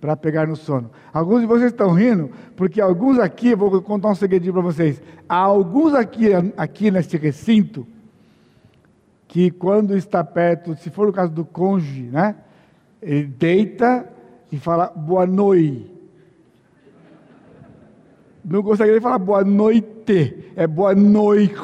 para 0.00 0.16
pegar 0.16 0.46
no 0.46 0.56
sono. 0.56 0.90
Alguns 1.12 1.40
de 1.40 1.46
vocês 1.46 1.72
estão 1.72 1.92
rindo, 1.92 2.30
porque 2.56 2.80
alguns 2.80 3.18
aqui, 3.18 3.54
vou 3.54 3.82
contar 3.82 4.08
um 4.10 4.14
segredinho 4.14 4.52
para 4.52 4.62
vocês. 4.62 5.02
Há 5.28 5.36
alguns 5.36 5.94
aqui, 5.94 6.28
aqui 6.56 6.90
neste 6.90 7.16
recinto, 7.16 7.86
que 9.28 9.50
quando 9.50 9.94
está 9.94 10.24
perto, 10.24 10.74
se 10.76 10.88
for 10.88 11.06
o 11.06 11.12
caso 11.12 11.30
do 11.30 11.44
cônjuge, 11.44 12.04
né? 12.04 12.34
Ele 13.00 13.26
deita 13.26 14.10
e 14.50 14.58
fala 14.58 14.86
boa 14.86 15.26
noite. 15.26 15.94
Não 18.42 18.62
gostaria 18.62 18.94
de 18.94 19.00
falar 19.00 19.18
boa 19.18 19.44
noite, 19.44 20.52
é 20.56 20.66
boa 20.66 20.94
noite. 20.94 21.54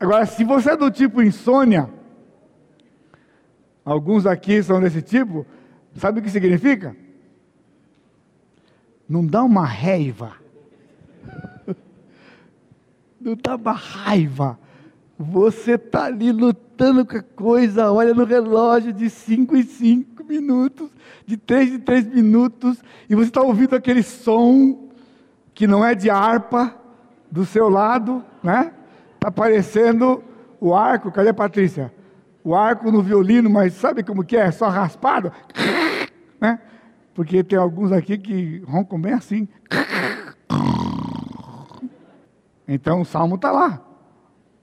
Agora, 0.00 0.24
se 0.24 0.42
você 0.42 0.70
é 0.70 0.76
do 0.76 0.90
tipo 0.90 1.22
insônia, 1.22 1.90
alguns 3.84 4.24
aqui 4.24 4.62
são 4.62 4.80
desse 4.80 5.02
tipo, 5.02 5.44
sabe 5.96 6.20
o 6.20 6.22
que 6.22 6.30
significa? 6.30 6.96
Não 9.06 9.24
dá 9.26 9.42
uma 9.42 9.66
raiva. 9.66 10.45
Não 13.20 13.36
uma 13.56 13.72
raiva. 13.72 14.58
Você 15.18 15.72
está 15.72 16.04
ali 16.04 16.30
lutando 16.30 17.06
com 17.06 17.16
a 17.16 17.22
coisa, 17.22 17.90
olha 17.90 18.12
no 18.12 18.24
relógio 18.24 18.92
de 18.92 19.08
5 19.08 19.56
em 19.56 19.62
5 19.62 20.24
minutos, 20.24 20.90
de 21.24 21.36
três 21.36 21.72
em 21.72 21.78
três 21.78 22.06
minutos, 22.06 22.82
e 23.08 23.14
você 23.14 23.28
está 23.28 23.40
ouvindo 23.40 23.74
aquele 23.74 24.02
som 24.02 24.90
que 25.54 25.66
não 25.66 25.82
é 25.82 25.94
de 25.94 26.10
harpa 26.10 26.76
do 27.30 27.46
seu 27.46 27.70
lado, 27.70 28.22
né? 28.42 28.72
Está 29.14 29.30
parecendo 29.30 30.22
o 30.60 30.74
arco, 30.74 31.10
cadê 31.10 31.30
a 31.30 31.34
Patrícia? 31.34 31.92
O 32.44 32.54
arco 32.54 32.92
no 32.92 33.02
violino, 33.02 33.48
mas 33.48 33.72
sabe 33.72 34.02
como 34.02 34.22
que 34.22 34.36
é? 34.36 34.50
Só 34.50 34.68
raspado, 34.68 35.32
né? 36.38 36.60
Porque 37.14 37.42
tem 37.42 37.58
alguns 37.58 37.90
aqui 37.90 38.18
que 38.18 38.62
roncam 38.66 39.00
bem 39.00 39.14
assim. 39.14 39.48
Então 42.66 43.00
o 43.00 43.04
salmo 43.04 43.36
está 43.36 43.50
lá. 43.50 43.80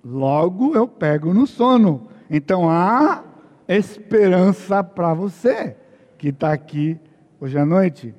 logo 0.03 0.75
eu 0.75 0.87
pego 0.87 1.33
no 1.33 1.47
sono. 1.47 2.07
Então 2.29 2.69
há 2.69 3.23
esperança 3.67 4.83
para 4.83 5.13
você 5.13 5.77
que 6.17 6.29
está 6.29 6.51
aqui 6.51 6.99
hoje 7.39 7.57
à 7.57 7.65
noite. 7.65 8.13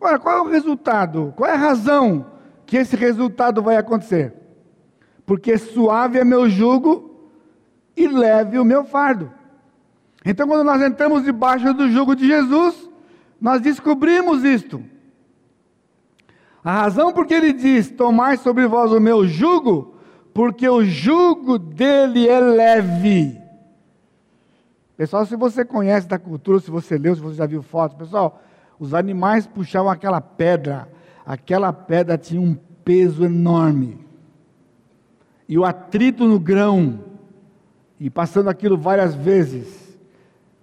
Agora, 0.00 0.18
qual 0.18 0.38
é 0.38 0.40
o 0.42 0.50
resultado? 0.50 1.32
Qual 1.36 1.50
é 1.50 1.54
a 1.54 1.58
razão 1.58 2.26
que 2.64 2.76
esse 2.76 2.94
resultado 2.94 3.60
vai 3.62 3.76
acontecer? 3.76 4.32
Porque 5.26 5.58
suave 5.58 6.18
é 6.18 6.24
meu 6.24 6.48
jugo 6.48 7.30
e 7.96 8.06
leve 8.06 8.58
o 8.58 8.64
meu 8.64 8.84
fardo. 8.84 9.32
Então, 10.24 10.46
quando 10.46 10.64
nós 10.64 10.80
entramos 10.80 11.24
debaixo 11.24 11.74
do 11.74 11.90
jugo 11.90 12.14
de 12.14 12.26
Jesus, 12.26 12.88
nós 13.40 13.60
descobrimos 13.60 14.44
isto. 14.44 14.82
A 16.62 16.82
razão 16.82 17.12
porque 17.12 17.34
ele 17.34 17.52
diz: 17.52 17.90
Tomai 17.90 18.36
sobre 18.36 18.66
vós 18.66 18.92
o 18.92 19.00
meu 19.00 19.26
jugo, 19.26 19.94
porque 20.34 20.68
o 20.68 20.84
jugo 20.84 21.58
dele 21.58 22.28
é 22.28 22.40
leve. 22.40 23.38
Pessoal, 24.96 25.24
se 25.24 25.36
você 25.36 25.64
conhece 25.64 26.08
da 26.08 26.18
cultura, 26.18 26.58
se 26.58 26.70
você 26.70 26.98
leu, 26.98 27.14
se 27.14 27.20
você 27.20 27.36
já 27.36 27.46
viu 27.46 27.62
fotos, 27.62 27.96
pessoal, 27.96 28.42
os 28.78 28.94
animais 28.94 29.46
puxavam 29.46 29.90
aquela 29.90 30.20
pedra, 30.20 30.88
aquela 31.24 31.72
pedra 31.72 32.18
tinha 32.18 32.40
um 32.40 32.54
peso 32.84 33.24
enorme. 33.24 34.04
E 35.48 35.56
o 35.56 35.64
atrito 35.64 36.26
no 36.26 36.38
grão, 36.38 37.04
e 37.98 38.10
passando 38.10 38.50
aquilo 38.50 38.76
várias 38.76 39.14
vezes, 39.14 39.98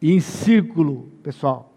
e 0.01 0.13
em 0.13 0.19
círculo, 0.19 1.10
pessoal. 1.23 1.74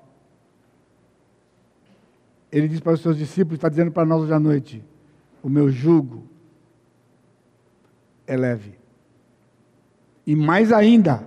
Ele 2.50 2.68
diz 2.68 2.80
para 2.80 2.94
os 2.94 3.00
seus 3.00 3.16
discípulos, 3.16 3.58
está 3.58 3.68
dizendo 3.68 3.90
para 3.90 4.06
nós 4.06 4.22
hoje 4.22 4.32
à 4.32 4.40
noite: 4.40 4.84
o 5.42 5.48
meu 5.48 5.70
jugo 5.70 6.24
é 8.26 8.36
leve. 8.36 8.78
E 10.26 10.36
mais 10.36 10.72
ainda, 10.72 11.26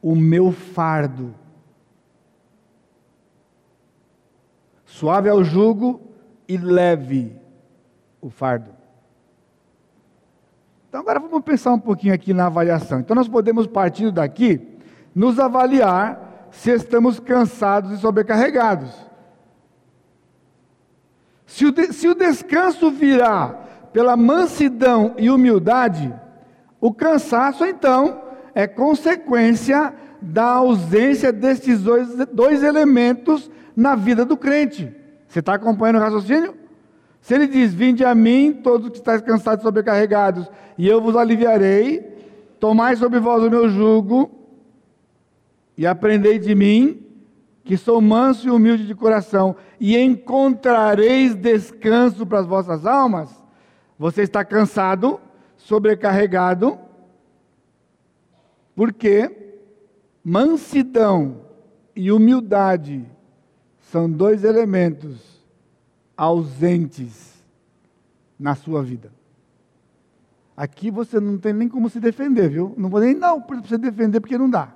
o 0.00 0.14
meu 0.14 0.52
fardo. 0.52 1.34
Suave 4.84 5.28
é 5.28 5.34
o 5.34 5.42
jugo 5.42 6.00
e 6.46 6.56
leve 6.56 7.36
o 8.20 8.28
fardo. 8.28 8.70
Então 10.88 11.00
agora 11.00 11.20
vamos 11.20 11.42
pensar 11.42 11.72
um 11.72 11.78
pouquinho 11.78 12.12
aqui 12.12 12.34
na 12.34 12.46
avaliação. 12.46 12.98
Então 12.98 13.14
nós 13.14 13.28
podemos 13.28 13.66
partir 13.66 14.10
daqui 14.10 14.60
nos 15.14 15.38
avaliar 15.38 16.48
se 16.50 16.70
estamos 16.70 17.20
cansados 17.20 17.92
e 17.92 17.98
sobrecarregados. 17.98 19.09
Se 21.50 21.66
o, 21.66 21.72
de, 21.72 21.92
se 21.92 22.06
o 22.08 22.14
descanso 22.14 22.92
virá 22.92 23.48
pela 23.92 24.16
mansidão 24.16 25.16
e 25.18 25.28
humildade, 25.28 26.14
o 26.80 26.94
cansaço 26.94 27.64
então 27.64 28.22
é 28.54 28.68
consequência 28.68 29.92
da 30.22 30.44
ausência 30.44 31.32
desses 31.32 31.82
dois, 31.82 32.08
dois 32.32 32.62
elementos 32.62 33.50
na 33.74 33.96
vida 33.96 34.24
do 34.24 34.36
crente. 34.36 34.94
Você 35.26 35.40
está 35.40 35.54
acompanhando 35.54 35.96
o 35.96 36.00
raciocínio? 36.00 36.54
Se 37.20 37.34
ele 37.34 37.48
diz: 37.48 37.74
Vinde 37.74 38.04
a 38.04 38.14
mim, 38.14 38.52
todos 38.62 38.88
que 38.88 38.98
estáis 38.98 39.20
cansados 39.20 39.64
e 39.64 39.66
sobrecarregados, 39.66 40.48
e 40.78 40.86
eu 40.86 41.00
vos 41.00 41.16
aliviarei, 41.16 42.16
tomai 42.60 42.94
sobre 42.94 43.18
vós 43.18 43.42
o 43.42 43.50
meu 43.50 43.68
jugo, 43.68 44.30
e 45.76 45.84
aprendei 45.84 46.38
de 46.38 46.54
mim, 46.54 47.09
que 47.64 47.76
sou 47.76 48.00
manso 48.00 48.48
e 48.48 48.50
humilde 48.50 48.86
de 48.86 48.94
coração, 48.94 49.56
e 49.78 49.96
encontrareis 49.96 51.34
descanso 51.34 52.26
para 52.26 52.40
as 52.40 52.46
vossas 52.46 52.86
almas. 52.86 53.30
Você 53.98 54.22
está 54.22 54.44
cansado, 54.44 55.20
sobrecarregado, 55.56 56.78
porque 58.74 59.54
mansidão 60.24 61.42
e 61.94 62.10
humildade 62.10 63.04
são 63.78 64.10
dois 64.10 64.44
elementos 64.44 65.40
ausentes 66.16 67.44
na 68.38 68.54
sua 68.54 68.82
vida. 68.82 69.12
Aqui 70.56 70.90
você 70.90 71.18
não 71.18 71.38
tem 71.38 71.52
nem 71.52 71.68
como 71.68 71.88
se 71.88 71.98
defender, 71.98 72.50
viu? 72.50 72.74
Não 72.76 72.88
vou 72.88 73.00
nem 73.00 73.14
não 73.14 73.40
para 73.40 73.60
você 73.60 73.78
defender 73.78 74.20
porque 74.20 74.36
não 74.36 74.48
dá. 74.48 74.74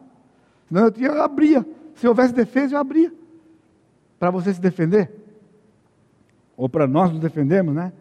Senão 0.68 0.84
eu, 0.84 0.90
tinha, 0.90 1.08
eu 1.08 1.22
abria. 1.22 1.66
Se 1.94 2.08
houvesse 2.08 2.34
defesa, 2.34 2.74
eu 2.74 2.78
abria. 2.80 3.12
Para 4.18 4.30
você 4.30 4.52
se 4.52 4.60
defender. 4.60 5.10
Ou 6.56 6.68
para 6.68 6.86
nós 6.86 7.10
nos 7.10 7.20
defendermos, 7.20 7.74
né? 7.74 7.92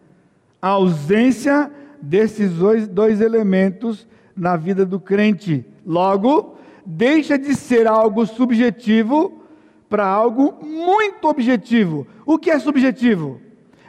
A 0.62 0.70
ausência 0.70 1.72
desses 2.02 2.52
dois, 2.52 2.88
dois 2.88 3.22
elementos 3.22 4.08
na 4.36 4.56
vida 4.56 4.86
do 4.86 5.00
crente. 5.00 5.66
Logo, 5.86 6.56
deixa 6.86 7.38
de 7.38 7.56
ser 7.56 7.88
algo 7.88 8.26
subjetivo 8.26 9.44
para 9.90 10.06
algo 10.06 10.66
muito 10.66 11.28
objetivo. 11.28 12.08
O 12.26 12.38
que 12.38 12.50
é 12.50 12.60
subjetivo? 12.60 13.40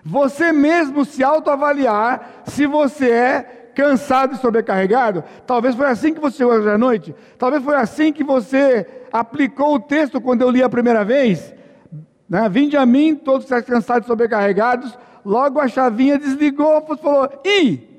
Você 0.05 0.53
mesmo 0.53 1.05
se 1.05 1.25
autoavaliar 1.25 2.43
se 2.47 2.67
você 2.67 3.11
é 3.11 3.63
cansado 3.75 4.35
e 4.35 4.39
sobrecarregado? 4.39 5.25
Talvez 5.47 5.75
foi 5.75 5.87
assim 5.87 6.15
que 6.15 6.21
você 6.21 6.39
chegou 6.39 6.55
hoje 6.55 6.71
à 6.71 6.79
noite? 6.79 7.15
Talvez 7.39 7.63
foi 7.63 7.77
assim 7.77 8.13
que 8.13 8.25
você 8.25 8.87
aplicou 9.13 9.75
o 9.75 9.81
texto 9.81 10.21
quando 10.21 10.43
eu 10.43 10.51
li 10.51 10.63
a 10.63 10.69
primeira 10.69 11.05
vez? 11.05 11.55
Né? 12.29 12.49
Vinde 12.49 12.77
a 12.77 12.87
mim, 12.87 13.15
todos 13.15 13.47
que 13.47 13.63
cansados 13.63 14.07
e 14.07 14.09
sobrecarregados. 14.09 14.97
Logo 15.25 15.61
a 15.61 15.69
chavinha 15.69 16.19
desligou 16.19 16.85
e 16.91 16.97
falou: 16.97 17.29
Ih, 17.45 17.95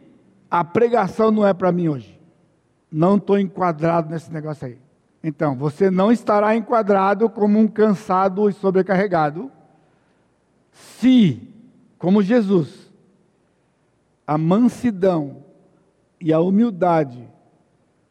a 0.49 0.63
pregação 0.63 1.31
não 1.31 1.45
é 1.45 1.53
para 1.53 1.71
mim 1.71 1.87
hoje. 1.87 2.19
Não 2.91 3.17
estou 3.17 3.39
enquadrado 3.39 4.09
nesse 4.09 4.31
negócio 4.31 4.67
aí. 4.67 4.77
Então, 5.23 5.55
você 5.55 5.89
não 5.89 6.11
estará 6.11 6.55
enquadrado 6.55 7.29
como 7.29 7.57
um 7.57 7.67
cansado 7.67 8.47
e 8.47 8.53
sobrecarregado, 8.53 9.51
se, 10.71 11.41
como 11.97 12.21
Jesus, 12.21 12.91
a 14.27 14.37
mansidão 14.37 15.44
e 16.19 16.31
a 16.33 16.39
humildade 16.39 17.27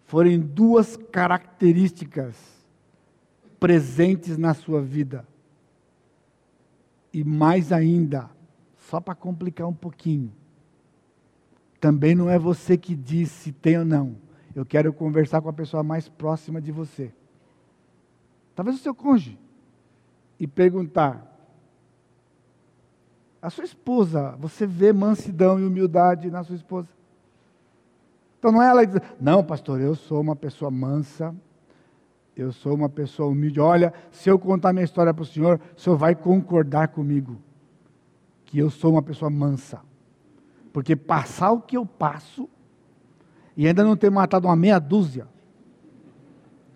forem 0.04 0.38
duas 0.40 0.96
características 0.96 2.36
presentes 3.58 4.36
na 4.36 4.54
sua 4.54 4.80
vida. 4.80 5.26
E 7.12 7.24
mais 7.24 7.72
ainda, 7.72 8.30
só 8.76 9.00
para 9.00 9.14
complicar 9.14 9.66
um 9.66 9.74
pouquinho, 9.74 10.32
também 11.80 12.14
não 12.14 12.28
é 12.28 12.38
você 12.38 12.76
que 12.76 12.94
diz 12.94 13.30
se 13.30 13.52
tem 13.52 13.78
ou 13.78 13.84
não. 13.84 14.16
Eu 14.54 14.64
quero 14.64 14.92
conversar 14.92 15.40
com 15.42 15.48
a 15.48 15.52
pessoa 15.52 15.82
mais 15.82 16.08
próxima 16.08 16.60
de 16.60 16.70
você. 16.70 17.12
Talvez 18.54 18.78
o 18.78 18.82
seu 18.82 18.94
cônjuge. 18.94 19.38
E 20.38 20.46
perguntar: 20.46 21.30
a 23.40 23.50
sua 23.50 23.64
esposa, 23.64 24.36
você 24.38 24.66
vê 24.66 24.92
mansidão 24.92 25.60
e 25.60 25.64
humildade 25.64 26.30
na 26.30 26.42
sua 26.42 26.56
esposa? 26.56 26.88
Então 28.44 28.52
não 28.52 28.62
é 28.62 28.68
ela 28.68 28.84
dizer, 28.84 29.02
não, 29.18 29.42
pastor, 29.42 29.80
eu 29.80 29.94
sou 29.94 30.20
uma 30.20 30.36
pessoa 30.36 30.70
mansa, 30.70 31.34
eu 32.36 32.52
sou 32.52 32.74
uma 32.74 32.90
pessoa 32.90 33.30
humilde. 33.30 33.58
Olha, 33.58 33.90
se 34.10 34.28
eu 34.28 34.38
contar 34.38 34.70
minha 34.74 34.84
história 34.84 35.14
para 35.14 35.22
o 35.22 35.24
senhor, 35.24 35.58
o 35.74 35.80
senhor 35.80 35.96
vai 35.96 36.14
concordar 36.14 36.88
comigo 36.88 37.38
que 38.44 38.58
eu 38.58 38.68
sou 38.68 38.92
uma 38.92 39.02
pessoa 39.02 39.30
mansa. 39.30 39.80
Porque 40.74 40.94
passar 40.94 41.52
o 41.52 41.60
que 41.62 41.74
eu 41.74 41.86
passo 41.86 42.46
e 43.56 43.66
ainda 43.66 43.82
não 43.82 43.96
ter 43.96 44.10
matado 44.10 44.46
uma 44.46 44.56
meia 44.56 44.78
dúzia, 44.78 45.26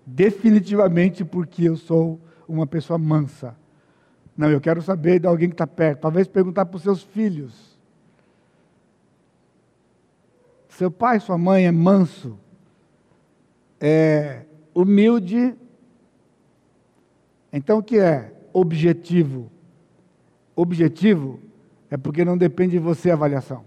definitivamente 0.06 1.22
porque 1.22 1.68
eu 1.68 1.76
sou 1.76 2.18
uma 2.48 2.66
pessoa 2.66 2.98
mansa. 2.98 3.54
Não, 4.34 4.50
eu 4.50 4.58
quero 4.58 4.80
saber 4.80 5.20
de 5.20 5.26
alguém 5.26 5.50
que 5.50 5.54
está 5.54 5.66
perto. 5.66 6.00
Talvez 6.00 6.26
perguntar 6.26 6.64
para 6.64 6.76
os 6.78 6.82
seus 6.82 7.02
filhos. 7.02 7.77
Seu 10.78 10.92
pai, 10.92 11.18
sua 11.18 11.36
mãe 11.36 11.66
é 11.66 11.72
manso, 11.72 12.38
é 13.80 14.44
humilde. 14.72 15.56
Então 17.52 17.78
o 17.78 17.82
que 17.82 17.98
é 17.98 18.32
objetivo? 18.52 19.50
Objetivo 20.54 21.40
é 21.90 21.96
porque 21.96 22.24
não 22.24 22.38
depende 22.38 22.74
de 22.74 22.78
você 22.78 23.10
a 23.10 23.14
avaliação. 23.14 23.64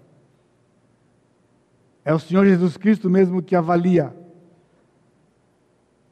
É 2.06 2.14
o 2.14 2.20
Senhor 2.20 2.46
Jesus 2.46 2.78
Cristo 2.78 3.10
mesmo 3.10 3.44
que 3.44 3.58
avalia. 3.58 4.16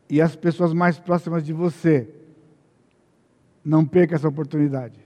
E 0.09 0.21
as 0.21 0.35
pessoas 0.35 0.73
mais 0.73 0.99
próximas 0.99 1.45
de 1.45 1.53
você. 1.53 2.13
Não 3.63 3.85
perca 3.85 4.15
essa 4.15 4.27
oportunidade. 4.27 4.99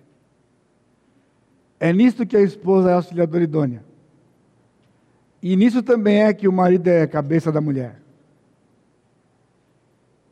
É 1.80 1.94
nisto 1.94 2.26
que 2.26 2.36
a 2.36 2.42
esposa 2.42 2.90
é 2.90 2.94
auxiliadora 2.94 3.44
idônea. 3.44 3.93
E 5.44 5.58
nisso 5.58 5.84
também 5.84 6.24
é 6.24 6.34
que 6.34 6.48
o 6.48 6.54
marido 6.54 6.88
é 6.88 7.06
cabeça 7.06 7.52
da 7.52 7.60
mulher. 7.60 8.02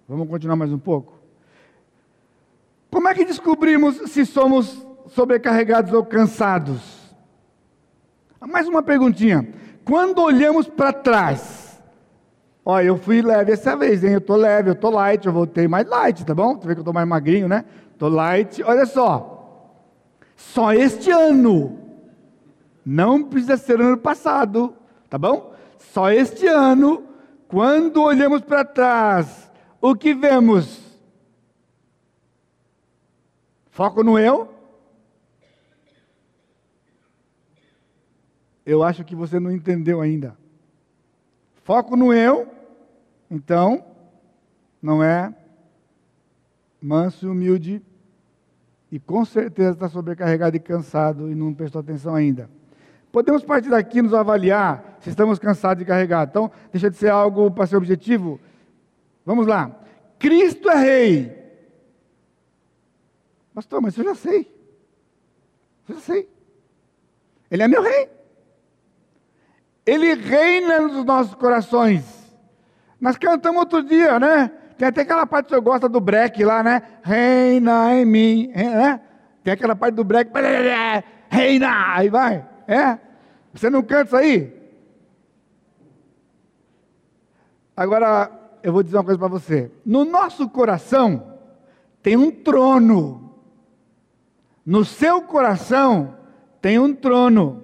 Vamos 0.08 0.30
continuar 0.30 0.56
mais 0.56 0.72
um 0.72 0.80
pouco? 0.80 1.20
Como 2.90 3.10
é 3.10 3.14
que 3.14 3.26
descobrimos 3.26 3.98
se 4.10 4.26
somos 4.26 4.88
sobrecarregados 5.10 5.92
ou 5.92 6.06
cansados? 6.06 7.12
Mais 8.40 8.70
uma 8.70 8.82
perguntinha. 8.82 9.46
quando 9.84 10.22
olhamos 10.22 10.70
para 10.70 10.94
trás, 10.94 11.84
ó, 12.64 12.80
eu 12.80 12.98
fui 12.98 13.22
leve 13.22 13.52
essa 13.52 13.76
vez, 13.76 14.06
hein? 14.06 14.14
Eu 14.14 14.22
tô 14.22 14.38
leve, 14.38 14.70
eu 14.70 14.76
tô 14.76 14.90
light, 14.90 15.26
eu 15.26 15.34
voltei 15.34 15.68
mais 15.68 15.86
light, 15.88 16.26
tá 16.26 16.34
bom? 16.34 16.56
Você 16.56 16.68
vê 16.68 16.74
que 16.74 16.80
eu 16.80 16.86
tô 16.86 16.94
mais 16.94 17.08
magrinho, 17.08 17.50
né? 17.50 17.66
Tô 17.98 18.08
light. 18.08 18.64
Olha 18.64 18.86
só. 18.86 19.76
Só 20.38 20.72
este 20.72 21.12
ano. 21.12 21.80
Não 22.86 23.22
precisa 23.22 23.58
ser 23.58 23.82
ano 23.82 23.98
passado, 23.98 24.74
tá 25.12 25.18
bom? 25.18 25.54
Só 25.78 26.10
este 26.10 26.48
ano, 26.48 27.06
quando 27.50 28.02
olhamos 28.02 28.42
para 28.42 28.64
trás, 28.64 29.52
o 29.82 29.94
que 29.94 30.14
vemos? 30.14 30.80
Foco 33.70 34.06
no 34.06 34.18
eu? 34.18 34.50
Eu 38.66 38.82
acho 38.84 39.04
que 39.04 39.14
você 39.14 39.38
não 39.38 39.52
entendeu 39.52 40.00
ainda. 40.00 40.38
Foco 41.66 41.98
no 41.98 42.14
eu, 42.14 42.48
então, 43.30 43.84
não 44.82 45.04
é 45.04 45.36
manso 46.82 47.26
e 47.26 47.30
humilde, 47.30 47.82
e 48.90 48.98
com 48.98 49.26
certeza 49.26 49.72
está 49.72 49.90
sobrecarregado 49.90 50.56
e 50.56 50.60
cansado 50.60 51.30
e 51.30 51.36
não 51.36 51.54
prestou 51.54 51.82
atenção 51.82 52.16
ainda. 52.16 52.50
Podemos 53.12 53.44
partir 53.44 53.70
daqui 53.70 54.02
nos 54.02 54.14
avaliar 54.14 54.98
se 55.02 55.10
estamos 55.10 55.38
cansados 55.38 55.84
e 55.84 55.86
carregados. 55.86 56.32
Então, 56.32 56.52
deixa 56.72 56.90
de 56.90 56.96
ser 56.96 57.10
algo 57.10 57.52
para 57.52 57.68
ser 57.68 57.76
objetivo. 57.76 58.40
Vamos 59.26 59.46
lá. 59.46 59.72
Cristo 60.18 60.70
é 60.70 60.76
rei. 60.76 61.42
Pastor, 63.54 63.82
mas 63.82 63.98
eu 63.98 64.04
já 64.06 64.16
sei. 64.16 64.48
Eu 65.90 65.96
já 65.96 66.02
sei. 66.02 66.30
Ele 67.50 67.64
é 67.64 67.68
meu 67.68 67.82
rei. 67.82 68.10
Ele 69.86 70.14
reina 70.14 70.80
nos 70.80 71.04
nossos 71.04 71.36
corações. 71.36 72.06
Nós 73.00 73.18
cantamos 73.18 73.60
outro 73.60 73.84
dia, 73.84 74.20
né? 74.20 74.52
Tem 74.78 74.88
até 74.88 75.02
aquela 75.02 75.26
parte 75.26 75.48
que 75.48 75.56
eu 75.56 75.62
gosto 75.62 75.90
do 75.90 76.00
break 76.00 76.44
lá, 76.46 76.64
né? 76.64 76.82
Reina 77.04 77.94
em 77.96 78.06
mim, 78.06 78.48
né? 78.56 79.02
Tem 79.44 79.54
aquela 79.54 79.76
parte 79.76 79.96
do 79.96 80.04
break, 80.04 80.32
reina, 81.30 81.96
aí 81.96 82.10
vai. 82.10 82.51
É? 82.72 82.98
Você 83.54 83.70
não 83.70 83.84
canta 83.84 84.06
isso 84.06 84.16
aí? 84.16 84.62
Agora, 87.76 88.32
eu 88.64 88.72
vou 88.72 88.82
dizer 88.82 88.96
uma 88.96 89.04
coisa 89.04 89.20
para 89.20 89.28
você. 89.28 89.70
No 89.86 90.06
nosso 90.06 90.50
coração 90.50 91.38
tem 92.02 92.16
um 92.16 92.32
trono. 92.32 93.36
No 94.66 94.86
seu 94.86 95.22
coração 95.22 96.18
tem 96.62 96.80
um 96.80 96.96
trono. 96.96 97.62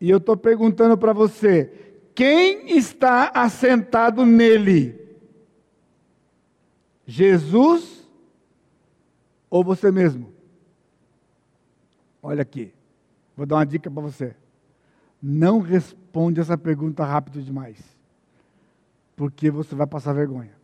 E 0.00 0.08
eu 0.08 0.16
estou 0.16 0.34
perguntando 0.34 0.96
para 0.96 1.12
você: 1.12 1.70
quem 2.14 2.74
está 2.74 3.30
assentado 3.34 4.24
nele? 4.24 4.98
Jesus 7.04 8.08
ou 9.50 9.62
você 9.62 9.90
mesmo? 9.92 10.32
Olha 12.22 12.40
aqui, 12.40 12.72
vou 13.36 13.46
dar 13.46 13.56
uma 13.56 13.66
dica 13.66 13.90
para 13.90 14.02
você. 14.02 14.34
Não 15.22 15.60
responde 15.60 16.40
essa 16.40 16.56
pergunta 16.56 17.04
rápido 17.04 17.42
demais, 17.42 17.78
porque 19.14 19.50
você 19.50 19.74
vai 19.74 19.86
passar 19.86 20.12
vergonha. 20.12 20.54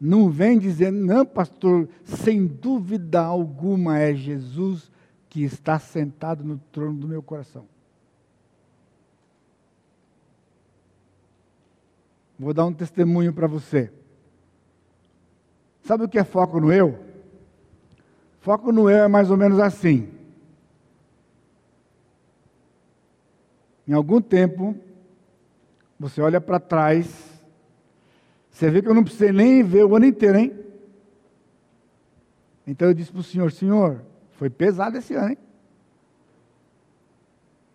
Não 0.00 0.28
vem 0.28 0.58
dizendo, 0.58 0.98
não, 0.98 1.24
pastor, 1.24 1.88
sem 2.04 2.46
dúvida 2.46 3.20
alguma 3.20 3.98
é 3.98 4.14
Jesus 4.14 4.90
que 5.28 5.44
está 5.44 5.78
sentado 5.78 6.42
no 6.42 6.58
trono 6.72 6.98
do 6.98 7.06
meu 7.06 7.22
coração. 7.22 7.66
Vou 12.38 12.52
dar 12.52 12.66
um 12.66 12.72
testemunho 12.72 13.32
para 13.32 13.46
você. 13.46 13.92
Sabe 15.84 16.04
o 16.04 16.08
que 16.08 16.18
é 16.18 16.24
foco 16.24 16.60
no 16.60 16.72
eu? 16.72 16.98
Foco 18.40 18.72
no 18.72 18.90
eu 18.90 19.04
é 19.04 19.08
mais 19.08 19.30
ou 19.30 19.36
menos 19.36 19.60
assim. 19.60 20.10
Em 23.92 23.94
algum 23.94 24.22
tempo, 24.22 24.74
você 26.00 26.22
olha 26.22 26.40
para 26.40 26.58
trás 26.58 27.32
você 28.52 28.70
vê 28.70 28.82
que 28.82 28.88
eu 28.88 28.94
não 28.94 29.02
precisei 29.02 29.32
nem 29.32 29.62
ver 29.62 29.84
o 29.84 29.96
ano 29.96 30.04
inteiro, 30.04 30.38
hein? 30.38 30.54
Então 32.66 32.86
eu 32.88 32.94
disse 32.94 33.10
para 33.10 33.20
o 33.20 33.24
senhor: 33.24 33.50
Senhor, 33.50 34.04
foi 34.32 34.50
pesado 34.50 34.98
esse 34.98 35.14
ano, 35.14 35.30
hein? 35.30 35.38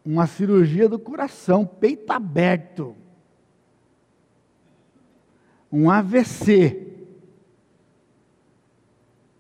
Uma 0.06 0.28
cirurgia 0.28 0.88
do 0.88 1.00
coração, 1.00 1.66
peito 1.66 2.12
aberto. 2.12 2.96
Um 5.70 5.90
AVC. 5.90 6.86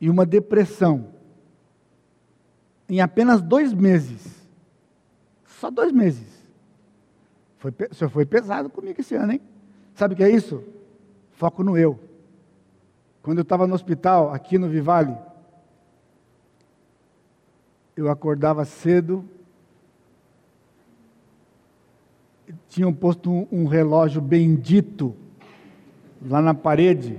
E 0.01 0.09
uma 0.09 0.25
depressão. 0.25 1.13
Em 2.89 2.99
apenas 2.99 3.41
dois 3.41 3.73
meses. 3.73 4.45
Só 5.45 5.71
dois 5.71 5.91
meses. 5.91 6.36
Foi, 7.57 7.73
o 7.89 7.95
senhor 7.95 8.09
foi 8.09 8.25
pesado 8.25 8.69
comigo 8.69 8.99
esse 8.99 9.15
ano, 9.15 9.33
hein? 9.33 9.41
Sabe 9.95 10.13
o 10.13 10.17
que 10.17 10.23
é 10.23 10.29
isso? 10.29 10.63
Foco 11.31 11.63
no 11.63 11.77
eu. 11.77 11.99
Quando 13.21 13.39
eu 13.39 13.43
estava 13.43 13.67
no 13.67 13.75
hospital, 13.75 14.31
aqui 14.31 14.57
no 14.57 14.69
Vivale, 14.69 15.17
eu 17.95 18.09
acordava 18.09 18.63
cedo, 18.63 19.25
tinham 22.69 22.93
posto 22.93 23.29
um, 23.31 23.47
um 23.51 23.65
relógio 23.65 24.21
bendito 24.21 25.15
lá 26.25 26.41
na 26.41 26.53
parede. 26.53 27.17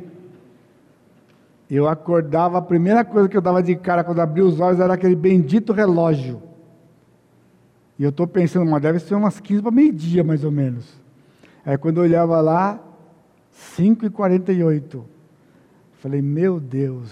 Eu 1.68 1.86
acordava, 1.86 2.58
a 2.58 2.62
primeira 2.62 3.04
coisa 3.04 3.28
que 3.28 3.36
eu 3.36 3.42
dava 3.42 3.62
de 3.62 3.76
cara 3.76 4.02
quando 4.02 4.20
abri 4.20 4.40
os 4.40 4.58
olhos 4.60 4.80
era 4.80 4.94
aquele 4.94 5.16
bendito 5.16 5.72
relógio. 5.72 6.47
E 7.98 8.04
eu 8.04 8.10
estou 8.10 8.26
pensando, 8.26 8.70
mas 8.70 8.80
deve 8.80 9.00
ser 9.00 9.14
umas 9.14 9.40
15 9.40 9.62
para 9.62 9.70
meio-dia, 9.70 10.22
mais 10.22 10.44
ou 10.44 10.50
menos. 10.50 11.00
Aí 11.64 11.76
quando 11.76 11.98
eu 11.98 12.04
olhava 12.04 12.40
lá, 12.40 12.80
5 13.50 14.06
e 14.06 14.10
48. 14.10 15.04
Falei, 15.94 16.22
meu 16.22 16.60
Deus, 16.60 17.10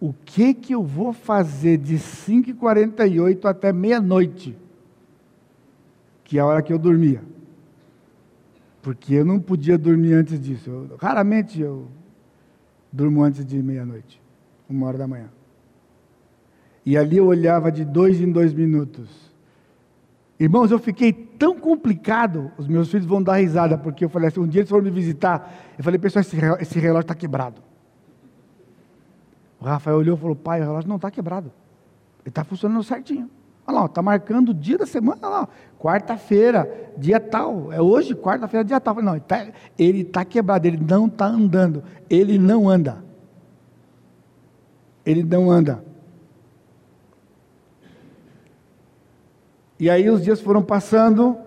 o 0.00 0.14
que 0.24 0.54
que 0.54 0.74
eu 0.74 0.82
vou 0.82 1.12
fazer 1.12 1.76
de 1.76 1.98
5 1.98 2.50
e 2.50 2.54
48 2.54 3.46
até 3.46 3.72
meia-noite? 3.72 4.56
Que 6.24 6.38
é 6.38 6.40
a 6.40 6.46
hora 6.46 6.62
que 6.62 6.72
eu 6.72 6.78
dormia. 6.78 7.22
Porque 8.80 9.14
eu 9.14 9.24
não 9.24 9.38
podia 9.38 9.76
dormir 9.76 10.14
antes 10.14 10.40
disso. 10.40 10.70
Eu, 10.70 10.96
raramente 10.96 11.60
eu 11.60 11.88
durmo 12.90 13.22
antes 13.22 13.44
de 13.44 13.62
meia-noite, 13.62 14.20
uma 14.68 14.86
hora 14.86 14.96
da 14.96 15.06
manhã. 15.06 15.28
E 16.84 16.96
ali 16.96 17.18
eu 17.18 17.26
olhava 17.26 17.70
de 17.70 17.84
dois 17.84 18.18
em 18.20 18.32
dois 18.32 18.54
minutos. 18.54 19.29
Irmãos, 20.40 20.70
eu 20.70 20.78
fiquei 20.78 21.12
tão 21.12 21.60
complicado, 21.60 22.50
os 22.56 22.66
meus 22.66 22.90
filhos 22.90 23.04
vão 23.04 23.22
dar 23.22 23.34
risada, 23.34 23.76
porque 23.76 24.06
eu 24.06 24.08
falei 24.08 24.28
assim, 24.28 24.40
um 24.40 24.48
dia 24.48 24.62
eles 24.62 24.70
foram 24.70 24.82
me 24.82 24.90
visitar, 24.90 25.52
eu 25.76 25.84
falei, 25.84 25.98
pessoal, 25.98 26.24
esse 26.58 26.78
relógio 26.78 27.02
está 27.02 27.14
quebrado. 27.14 27.60
O 29.60 29.66
Rafael 29.66 29.98
olhou 29.98 30.16
e 30.16 30.18
falou, 30.18 30.34
pai, 30.34 30.62
o 30.62 30.64
relógio 30.64 30.88
não 30.88 30.96
está 30.96 31.10
quebrado. 31.10 31.52
Ele 32.20 32.30
está 32.30 32.42
funcionando 32.42 32.82
certinho. 32.82 33.28
Olha 33.66 33.80
lá, 33.80 33.84
está 33.84 34.00
marcando 34.00 34.48
o 34.48 34.54
dia 34.54 34.78
da 34.78 34.86
semana, 34.86 35.18
olha 35.22 35.30
lá, 35.30 35.48
quarta-feira, 35.78 36.90
dia 36.96 37.20
tal, 37.20 37.70
é 37.70 37.82
hoje, 37.82 38.14
quarta-feira, 38.14 38.64
dia 38.64 38.80
tal. 38.80 38.94
Não, 39.02 39.20
ele 39.78 40.00
está 40.00 40.20
tá 40.20 40.24
quebrado, 40.24 40.66
ele 40.66 40.78
não 40.78 41.06
está 41.06 41.26
andando, 41.26 41.84
ele 42.08 42.38
não 42.38 42.66
anda. 42.66 43.04
Ele 45.04 45.22
não 45.22 45.50
anda. 45.50 45.84
E 49.80 49.88
aí 49.88 50.10
os 50.10 50.22
dias 50.22 50.42
foram 50.42 50.62
passando, 50.62 51.38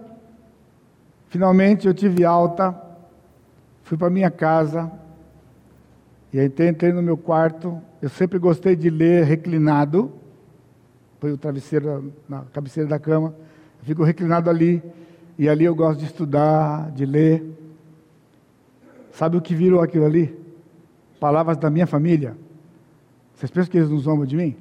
finalmente 1.28 1.86
eu 1.86 1.94
tive 1.94 2.26
alta, 2.26 2.76
fui 3.84 3.96
para 3.96 4.10
minha 4.10 4.32
casa, 4.32 4.92
e 6.34 6.40
aí 6.40 6.48
entrei 6.48 6.92
no 6.92 7.04
meu 7.04 7.16
quarto. 7.16 7.80
Eu 8.02 8.10
sempre 8.10 8.40
gostei 8.40 8.76
de 8.76 8.90
ler 8.90 9.24
reclinado, 9.24 10.12
põe 11.20 11.32
o 11.32 11.38
travesseiro 11.38 12.12
na 12.28 12.42
cabeceira 12.52 12.90
da 12.90 12.98
cama, 12.98 13.36
fico 13.84 14.04
reclinado 14.04 14.50
ali, 14.50 14.82
e 15.38 15.48
ali 15.48 15.66
eu 15.66 15.76
gosto 15.76 16.00
de 16.00 16.06
estudar, 16.06 16.90
de 16.90 17.06
ler. 17.06 17.46
Sabe 19.12 19.38
o 19.38 19.42
que 19.42 19.54
virou 19.54 19.80
aquilo 19.80 20.06
ali? 20.06 20.36
Palavras 21.20 21.56
da 21.56 21.70
minha 21.70 21.86
família. 21.86 22.36
Vocês 23.36 23.52
pensam 23.52 23.70
que 23.70 23.78
eles 23.78 23.92
não 23.92 24.00
zombam 24.00 24.26
de 24.26 24.36
mim? 24.36 24.58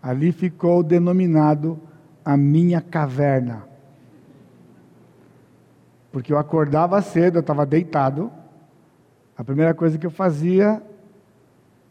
Ali 0.00 0.30
ficou 0.30 0.84
denominado 0.84 1.87
a 2.28 2.36
minha 2.36 2.82
caverna. 2.82 3.62
Porque 6.12 6.30
eu 6.30 6.36
acordava 6.36 7.00
cedo, 7.00 7.36
eu 7.36 7.40
estava 7.40 7.64
deitado. 7.64 8.30
A 9.34 9.42
primeira 9.42 9.72
coisa 9.72 9.96
que 9.96 10.04
eu 10.04 10.10
fazia, 10.10 10.82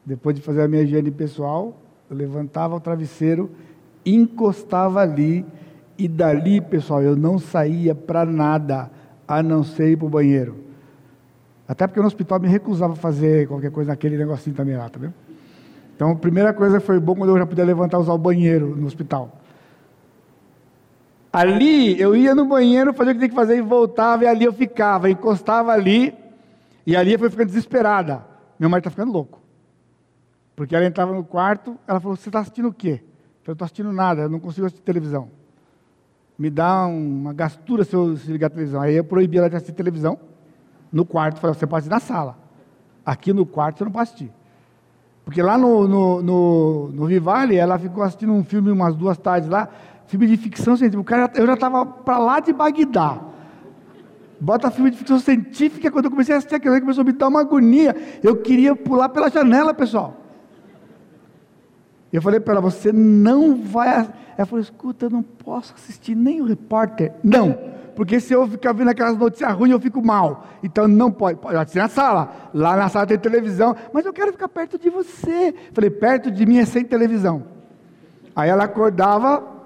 depois 0.05 0.35
de 0.35 0.41
fazer 0.43 0.61
a 0.61 0.67
minha 0.67 0.83
higiene 0.83 1.09
pessoal, 1.09 1.75
eu 2.07 2.15
levantava 2.15 2.75
o 2.75 2.79
travesseiro, 2.79 3.49
encostava 4.05 5.01
ali 5.01 5.43
E 5.97 6.07
dali, 6.07 6.61
pessoal, 6.61 7.01
eu 7.01 7.15
não 7.15 7.39
saía 7.39 7.95
para 7.95 8.23
nada, 8.23 8.91
a 9.27 9.41
não 9.41 9.63
ser 9.63 9.89
ir 9.89 9.97
para 9.97 10.05
o 10.05 10.09
banheiro. 10.09 10.57
Até 11.67 11.88
porque 11.88 11.99
no 11.99 12.05
hospital 12.05 12.39
me 12.39 12.47
recusava 12.47 12.93
a 12.93 12.95
fazer 12.95 13.47
qualquer 13.47 13.71
coisa 13.71 13.89
naquele 13.89 14.15
negocinho 14.15 14.55
também 14.55 14.77
lá, 14.77 14.88
tá 14.88 14.99
vendo? 14.99 15.15
Então, 15.95 16.11
a 16.11 16.15
primeira 16.15 16.53
coisa 16.53 16.79
foi 16.79 16.99
bom 16.99 17.15
quando 17.15 17.31
eu 17.31 17.39
já 17.39 17.45
podia 17.47 17.65
levantar 17.65 17.97
e 17.97 18.01
usar 18.01 18.13
o 18.13 18.19
banheiro 18.19 18.75
no 18.75 18.85
hospital. 18.85 19.41
Ali, 21.32 21.99
eu 21.99 22.15
ia 22.15 22.34
no 22.34 22.45
banheiro, 22.45 22.93
fazia 22.93 23.11
o 23.11 23.15
que 23.15 23.19
tinha 23.19 23.30
que 23.30 23.36
fazer 23.36 23.57
e 23.57 23.61
voltava, 23.61 24.23
e 24.23 24.28
ali 24.28 24.45
eu 24.45 24.53
ficava, 24.53 25.09
encostava 25.09 25.71
ali, 25.71 26.13
e 26.86 26.95
ali 26.95 27.13
eu 27.13 27.19
fui 27.19 27.30
ficando 27.30 27.47
desesperada. 27.47 28.25
Meu 28.59 28.69
marido 28.69 28.88
está 28.88 28.91
ficando 28.91 29.11
louco. 29.11 29.41
Porque 30.55 30.75
ela 30.75 30.86
entrava 30.86 31.13
no 31.13 31.23
quarto, 31.23 31.78
ela 31.88 31.99
falou: 31.99 32.15
Você 32.15 32.30
está 32.30 32.39
assistindo 32.39 32.69
o 32.69 32.73
quê? 32.73 33.01
Eu 33.01 33.43
falei: 33.43 33.53
Estou 33.53 33.65
assistindo 33.65 33.91
nada, 33.91 34.23
eu 34.23 34.30
não 34.30 34.39
consigo 34.39 34.65
assistir 34.65 34.84
televisão 34.84 35.30
me 36.38 36.49
dá 36.49 36.86
uma 36.86 37.34
gastura 37.34 37.84
se 37.84 37.95
eu 37.95 38.15
se 38.15 38.32
ligar 38.32 38.47
a 38.47 38.49
televisão. 38.51 38.82
Aí 38.82 38.95
eu 38.95 39.03
proibi 39.03 39.39
ela 39.39 39.49
de 39.49 39.55
assistir 39.55 39.73
televisão 39.73 40.19
no 40.91 41.03
quarto. 41.03 41.39
Falei, 41.39 41.55
você 41.55 41.65
pode 41.65 41.80
assistir 41.80 41.93
na 41.93 41.99
sala. 41.99 42.38
Aqui 43.05 43.34
no 43.34 43.45
quarto 43.45 43.80
você 43.80 43.86
não 43.86 43.91
pode 43.91 44.09
assistir. 44.09 44.32
Porque 45.25 45.41
lá 45.41 45.57
no, 45.57 45.88
no, 45.88 46.21
no, 46.21 46.88
no 46.89 47.05
Vivale, 47.07 47.55
ela 47.55 47.80
ficou 47.80 48.03
assistindo 48.03 48.32
um 48.32 48.43
filme 48.43 48.71
umas 48.71 48.95
duas 48.95 49.17
tardes 49.17 49.49
lá, 49.49 49.67
filme 50.08 50.28
de 50.28 50.38
ficção 50.38 50.76
científica. 50.76 51.01
O 51.01 51.03
cara, 51.03 51.32
eu 51.36 51.45
já 51.45 51.53
estava 51.53 51.86
para 51.86 52.18
lá 52.18 52.39
de 52.39 52.51
Bagdá. 52.51 53.20
Bota 54.39 54.70
filme 54.70 54.91
de 54.91 54.97
ficção 54.97 55.20
científica, 55.20 55.89
quando 55.89 56.05
eu 56.05 56.12
comecei 56.12 56.36
a 56.36 56.38
assistir 56.38 56.55
aquilo, 56.55 56.80
começou 56.80 57.01
a 57.01 57.05
me 57.05 57.12
dar 57.12 57.28
uma 57.28 57.41
agonia. 57.41 57.95
Eu 58.24 58.38
queria 58.38 58.76
pular 58.76 59.10
pela 59.10 59.30
janela, 59.30 59.74
pessoal. 59.74 60.16
Eu 62.14 62.22
falei 62.22 62.39
para 62.39 62.53
ela, 62.53 62.62
você 62.62 62.91
não 62.91 63.55
vai 63.55 64.08
ela 64.38 64.45
falou: 64.45 64.62
escuta, 64.62 65.08
eu 65.08 65.10
não 65.10 65.24
posso 65.24 65.74
assistir 65.74 66.16
nem 66.16 66.39
o 66.41 66.45
repórter. 66.45 67.14
Não, 67.24 67.58
porque 67.95 68.20
se 68.20 68.34
eu 68.34 68.47
ficar 68.47 68.72
vendo 68.72 68.89
aquelas 68.89 69.18
notícias 69.18 69.51
ruins, 69.53 69.72
eu 69.72 69.80
fico 69.80 70.05
mal. 70.05 70.45
Então 70.62 70.88
não 70.88 71.12
pode. 71.12 71.39
Pode 71.39 71.58
assistir 71.58 71.80
na 71.80 71.89
sala. 71.89 72.32
Lá 72.53 72.76
na 72.78 72.88
sala 72.88 73.08
tem 73.08 73.18
televisão. 73.18 73.76
Mas 73.91 74.05
eu 74.05 74.14
quero 74.14 74.32
ficar 74.32 74.47
perto 74.47 74.78
de 74.78 74.89
você. 74.89 75.53
Falei: 75.74 75.89
perto 75.89 76.30
de 76.30 76.45
mim 76.45 76.60
é 76.60 76.66
sem 76.66 76.86
televisão. 76.86 77.43
Aí 78.36 78.49
ela 78.49 78.66
acordava 78.66 79.57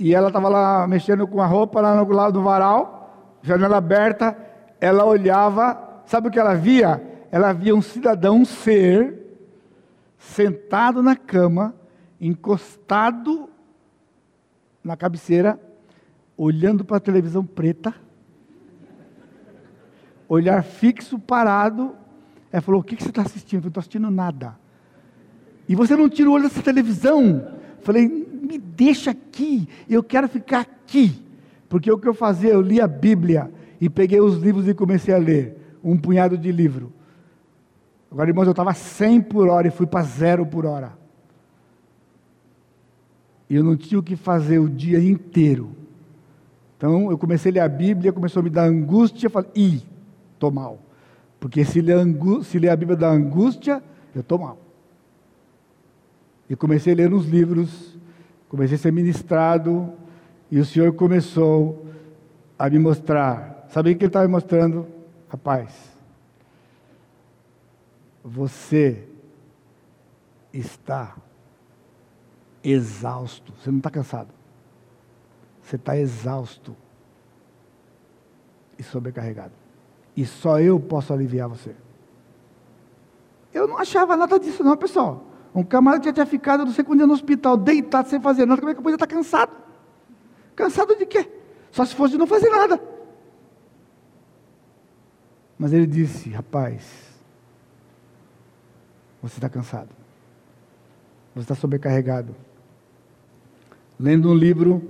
e 0.00 0.14
ela 0.14 0.28
estava 0.28 0.48
lá 0.48 0.88
mexendo 0.88 1.28
com 1.28 1.42
a 1.42 1.46
roupa 1.46 1.78
lá 1.78 1.94
no 1.94 2.10
lado 2.10 2.32
do 2.32 2.42
varal, 2.42 3.38
janela 3.42 3.76
aberta. 3.76 4.34
Ela 4.80 5.04
olhava, 5.04 6.02
sabe 6.06 6.28
o 6.28 6.30
que 6.30 6.38
ela 6.38 6.54
via? 6.54 7.26
Ela 7.30 7.52
via 7.52 7.76
um 7.76 7.82
cidadão, 7.82 8.42
ser, 8.42 9.20
sentado 10.16 11.02
na 11.02 11.14
cama, 11.14 11.74
encostado 12.18 13.50
na 14.82 14.96
cabeceira, 14.96 15.60
olhando 16.34 16.82
para 16.82 16.96
a 16.96 17.00
televisão 17.00 17.44
preta, 17.44 17.94
olhar 20.26 20.62
fixo, 20.64 21.18
parado. 21.18 21.94
Ela 22.50 22.62
falou: 22.62 22.80
O 22.80 22.84
que, 22.84 22.96
que 22.96 23.02
você 23.02 23.10
está 23.10 23.20
assistindo? 23.20 23.64
Eu 23.64 23.68
estou 23.68 23.80
assistindo 23.80 24.10
nada. 24.10 24.58
E 25.68 25.74
você 25.74 25.94
não 25.94 26.08
tira 26.08 26.30
o 26.30 26.32
olho 26.32 26.44
dessa 26.44 26.62
televisão? 26.62 27.52
Falei: 27.82 28.19
Me 28.40 28.58
deixa 28.58 29.10
aqui, 29.10 29.68
eu 29.88 30.02
quero 30.02 30.28
ficar 30.28 30.60
aqui. 30.60 31.22
Porque 31.68 31.90
o 31.90 31.98
que 31.98 32.08
eu 32.08 32.14
fazia, 32.14 32.50
eu 32.50 32.60
li 32.60 32.80
a 32.80 32.88
Bíblia 32.88 33.50
e 33.80 33.88
peguei 33.88 34.20
os 34.20 34.38
livros 34.38 34.66
e 34.66 34.74
comecei 34.74 35.14
a 35.14 35.18
ler. 35.18 35.56
Um 35.82 35.96
punhado 35.96 36.36
de 36.36 36.50
livro. 36.50 36.92
Agora, 38.10 38.28
irmãos, 38.28 38.46
eu 38.46 38.50
estava 38.50 38.74
100 38.74 39.20
por 39.22 39.48
hora 39.48 39.68
e 39.68 39.70
fui 39.70 39.86
para 39.86 40.02
zero 40.02 40.44
por 40.44 40.66
hora. 40.66 40.98
E 43.48 43.54
eu 43.54 43.64
não 43.64 43.76
tinha 43.76 43.98
o 43.98 44.02
que 44.02 44.16
fazer 44.16 44.58
o 44.58 44.68
dia 44.68 44.98
inteiro. 44.98 45.70
Então 46.76 47.10
eu 47.10 47.18
comecei 47.18 47.50
a 47.52 47.54
ler 47.54 47.60
a 47.60 47.68
Bíblia, 47.68 48.12
começou 48.12 48.40
a 48.40 48.42
me 48.42 48.50
dar 48.50 48.64
angústia, 48.64 49.26
eu 49.26 49.30
falei, 49.30 49.50
ih, 49.54 49.82
estou 50.34 50.50
mal. 50.50 50.78
Porque 51.38 51.64
se 51.64 51.80
ler, 51.80 51.96
se 52.44 52.58
ler 52.58 52.70
a 52.70 52.76
Bíblia 52.76 52.96
da 52.96 53.10
angústia, 53.10 53.82
eu 54.14 54.22
estou 54.22 54.38
mal. 54.38 54.58
E 56.48 56.56
comecei 56.56 56.92
a 56.92 56.96
ler 56.96 57.10
nos 57.10 57.26
livros, 57.26 57.89
comecei 58.50 58.74
a 58.74 58.78
ser 58.78 58.92
ministrado, 58.92 59.92
e 60.50 60.58
o 60.58 60.64
Senhor 60.64 60.92
começou 60.92 61.86
a 62.58 62.68
me 62.68 62.78
mostrar. 62.78 63.66
Sabe 63.70 63.92
o 63.92 63.96
que 63.96 64.04
Ele 64.04 64.08
estava 64.08 64.26
me 64.26 64.32
mostrando? 64.32 64.86
Rapaz, 65.28 65.72
você 68.22 69.08
está 70.52 71.16
exausto. 72.62 73.52
Você 73.52 73.70
não 73.70 73.78
está 73.78 73.88
cansado. 73.88 74.34
Você 75.62 75.76
está 75.76 75.96
exausto 75.96 76.76
e 78.76 78.82
sobrecarregado. 78.82 79.52
E 80.16 80.26
só 80.26 80.58
eu 80.58 80.80
posso 80.80 81.12
aliviar 81.12 81.48
você. 81.48 81.76
Eu 83.54 83.68
não 83.68 83.78
achava 83.78 84.16
nada 84.16 84.38
disso, 84.40 84.64
não, 84.64 84.76
pessoal. 84.76 85.29
Um 85.54 85.62
camarada 85.64 86.04
já 86.04 86.12
tinha 86.12 86.26
ficado 86.26 86.64
não 86.64 86.72
sei 86.72 86.84
quando 86.84 87.06
no 87.06 87.12
hospital, 87.12 87.56
deitado 87.56 88.08
sem 88.08 88.20
fazer 88.20 88.46
nada. 88.46 88.60
Como 88.60 88.70
é 88.70 88.74
que 88.74 88.78
eu 88.78 88.82
podia 88.82 88.96
estar 88.96 89.06
cansado? 89.06 89.52
Cansado 90.54 90.96
de 90.96 91.06
quê? 91.06 91.28
Só 91.72 91.84
se 91.84 91.94
fosse 91.94 92.12
de 92.12 92.18
não 92.18 92.26
fazer 92.26 92.50
nada. 92.50 92.80
Mas 95.58 95.72
ele 95.72 95.86
disse: 95.86 96.30
Rapaz, 96.30 96.82
você 99.22 99.36
está 99.36 99.48
cansado. 99.48 99.90
Você 101.34 101.42
está 101.42 101.54
sobrecarregado. 101.54 102.34
Lendo 103.98 104.30
um 104.30 104.34
livro, 104.34 104.82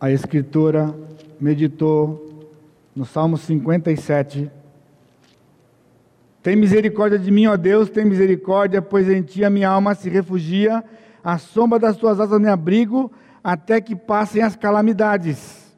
a 0.00 0.10
escritora 0.10 0.94
meditou 1.40 2.48
no 2.94 3.04
Salmo 3.04 3.38
57. 3.38 4.50
Tem 6.42 6.56
misericórdia 6.56 7.18
de 7.18 7.30
mim, 7.30 7.46
ó 7.46 7.56
Deus, 7.56 7.90
tem 7.90 8.04
misericórdia, 8.04 8.80
pois 8.80 9.08
em 9.08 9.22
ti 9.22 9.44
a 9.44 9.50
minha 9.50 9.68
alma 9.68 9.94
se 9.94 10.08
refugia, 10.08 10.84
à 11.22 11.36
sombra 11.38 11.78
das 11.78 11.96
tuas 11.96 12.20
asas 12.20 12.40
me 12.40 12.48
abrigo, 12.48 13.12
até 13.42 13.80
que 13.80 13.96
passem 13.96 14.42
as 14.42 14.56
calamidades. 14.56 15.74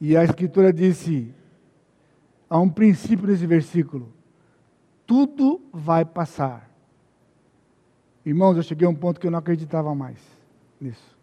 E 0.00 0.16
a 0.16 0.24
escritura 0.24 0.72
disse: 0.72 1.34
há 2.48 2.58
um 2.58 2.68
princípio 2.68 3.26
nesse 3.26 3.46
versículo: 3.46 4.12
tudo 5.06 5.62
vai 5.72 6.04
passar, 6.04 6.74
Irmãos, 8.24 8.56
eu 8.56 8.62
cheguei 8.62 8.86
a 8.86 8.90
um 8.90 8.94
ponto 8.94 9.20
que 9.20 9.26
eu 9.26 9.30
não 9.30 9.38
acreditava 9.38 9.94
mais 9.94 10.16
nisso. 10.80 11.14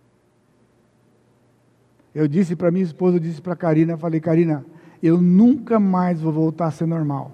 Eu 2.14 2.28
disse 2.28 2.56
para 2.56 2.70
minha 2.70 2.84
esposa, 2.84 3.16
eu 3.16 3.20
disse 3.20 3.42
para 3.42 3.54
a 3.54 3.56
Karina, 3.56 3.98
falei, 3.98 4.20
Karina, 4.20 4.64
eu 5.02 5.20
nunca 5.20 5.80
mais 5.80 6.22
vou 6.22 6.32
voltar 6.32 6.68
a 6.68 6.72
ser 6.72 6.86
normal. 6.86 7.32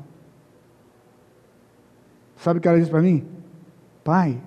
Sabe 2.38 2.60
o 2.60 2.62
que 2.62 2.68
ela 2.68 2.78
disse 2.78 2.92
para 2.92 3.02
mim? 3.02 3.26
Pai, 4.04 4.42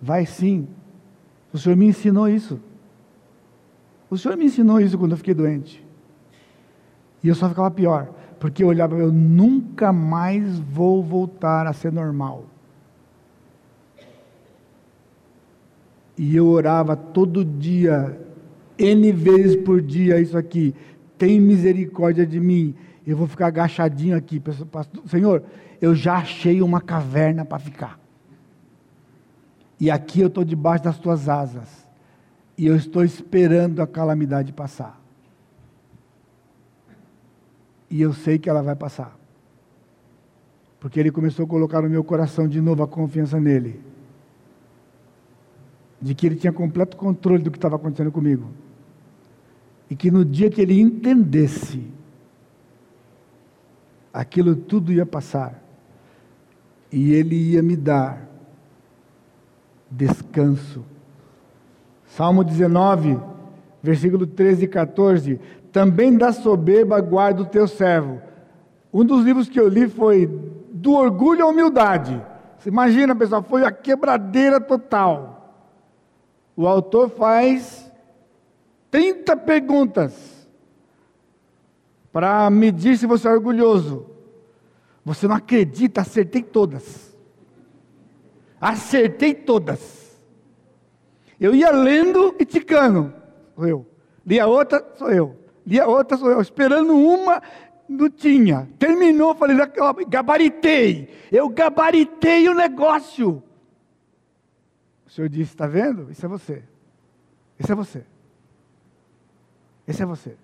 vai 0.00 0.24
sim. 0.24 0.66
O 1.52 1.58
Senhor 1.58 1.76
me 1.76 1.86
ensinou 1.86 2.28
isso. 2.28 2.60
O 4.08 4.16
Senhor 4.16 4.36
me 4.36 4.46
ensinou 4.46 4.80
isso 4.80 4.96
quando 4.96 5.12
eu 5.12 5.16
fiquei 5.16 5.34
doente. 5.34 5.84
E 7.22 7.28
eu 7.28 7.34
só 7.34 7.48
ficava 7.48 7.70
pior, 7.70 8.08
porque 8.40 8.62
eu 8.62 8.68
olhava, 8.68 8.96
eu 8.96 9.12
nunca 9.12 9.92
mais 9.92 10.58
vou 10.58 11.02
voltar 11.02 11.66
a 11.66 11.72
ser 11.72 11.92
normal. 11.92 12.44
E 16.16 16.36
eu 16.36 16.48
orava 16.48 16.94
todo 16.96 17.44
dia, 17.44 18.18
N 18.78 19.12
vezes 19.12 19.56
por 19.56 19.80
dia, 19.80 20.20
isso 20.20 20.36
aqui. 20.36 20.74
Tem 21.22 21.38
misericórdia 21.38 22.26
de 22.26 22.40
mim. 22.40 22.74
Eu 23.06 23.16
vou 23.16 23.28
ficar 23.28 23.46
agachadinho 23.46 24.16
aqui. 24.16 24.42
Senhor, 25.06 25.44
eu 25.80 25.94
já 25.94 26.16
achei 26.16 26.60
uma 26.60 26.80
caverna 26.80 27.44
para 27.44 27.60
ficar. 27.60 27.96
E 29.78 29.88
aqui 29.88 30.20
eu 30.20 30.26
estou 30.26 30.42
debaixo 30.42 30.82
das 30.82 30.98
tuas 30.98 31.28
asas. 31.28 31.86
E 32.58 32.66
eu 32.66 32.74
estou 32.74 33.04
esperando 33.04 33.80
a 33.80 33.86
calamidade 33.86 34.52
passar. 34.52 35.00
E 37.88 38.02
eu 38.02 38.12
sei 38.12 38.36
que 38.36 38.50
ela 38.50 38.60
vai 38.60 38.74
passar. 38.74 39.16
Porque 40.80 40.98
Ele 40.98 41.12
começou 41.12 41.44
a 41.44 41.48
colocar 41.48 41.82
no 41.82 41.88
meu 41.88 42.02
coração 42.02 42.48
de 42.48 42.60
novo 42.60 42.82
a 42.82 42.88
confiança 42.88 43.38
nele 43.38 43.80
de 46.00 46.16
que 46.16 46.26
ele 46.26 46.34
tinha 46.34 46.52
completo 46.52 46.96
controle 46.96 47.44
do 47.44 47.50
que 47.52 47.58
estava 47.58 47.76
acontecendo 47.76 48.10
comigo. 48.10 48.48
E 49.92 49.94
que 49.94 50.10
no 50.10 50.24
dia 50.24 50.48
que 50.48 50.58
ele 50.58 50.80
entendesse, 50.80 51.84
aquilo 54.10 54.56
tudo 54.56 54.90
ia 54.90 55.04
passar. 55.04 55.62
E 56.90 57.12
ele 57.12 57.36
ia 57.36 57.62
me 57.62 57.76
dar 57.76 58.26
descanso. 59.90 60.82
Salmo 62.06 62.42
19, 62.42 63.20
versículo 63.82 64.26
13 64.26 64.64
e 64.64 64.68
14. 64.68 65.38
Também 65.70 66.16
da 66.16 66.32
soberba 66.32 66.98
guarda 66.98 67.42
o 67.42 67.46
teu 67.46 67.68
servo. 67.68 68.18
Um 68.90 69.04
dos 69.04 69.22
livros 69.22 69.46
que 69.46 69.60
eu 69.60 69.68
li 69.68 69.90
foi 69.90 70.26
Do 70.72 70.94
Orgulho 70.94 71.44
à 71.44 71.48
Humildade. 71.50 72.18
Você 72.58 72.70
imagina, 72.70 73.14
pessoal, 73.14 73.42
foi 73.42 73.62
a 73.62 73.70
quebradeira 73.70 74.58
total. 74.58 75.54
o 76.56 76.66
autor 76.66 77.10
faz 77.10 77.81
30 78.92 79.38
perguntas 79.38 80.46
para 82.12 82.50
medir 82.50 82.98
se 82.98 83.06
você 83.06 83.26
é 83.26 83.30
orgulhoso. 83.32 84.06
Você 85.02 85.26
não 85.26 85.34
acredita, 85.34 86.02
acertei 86.02 86.42
todas. 86.42 87.16
Acertei 88.60 89.34
todas. 89.34 90.20
Eu 91.40 91.54
ia 91.54 91.70
lendo 91.70 92.36
e 92.38 92.44
ticando, 92.44 93.12
sou 93.56 93.66
eu. 93.66 93.86
Lia 94.26 94.46
outra, 94.46 94.86
sou 94.94 95.10
eu. 95.10 95.38
Lia 95.66 95.86
outra, 95.88 96.18
sou 96.18 96.30
eu. 96.30 96.40
Esperando 96.42 96.94
uma, 96.94 97.42
não 97.88 98.10
tinha. 98.10 98.68
Terminou, 98.78 99.34
falei, 99.34 99.56
gabaritei. 100.06 101.08
Eu 101.32 101.48
gabaritei 101.48 102.46
o 102.46 102.54
negócio. 102.54 103.42
O 105.06 105.10
senhor 105.10 105.28
disse, 105.30 105.52
está 105.52 105.66
vendo? 105.66 106.10
Isso 106.10 106.26
é 106.26 106.28
você. 106.28 106.62
Isso 107.58 107.72
é 107.72 107.74
você. 107.74 108.11
Esse 109.86 110.02
é 110.02 110.06
você. 110.06 110.36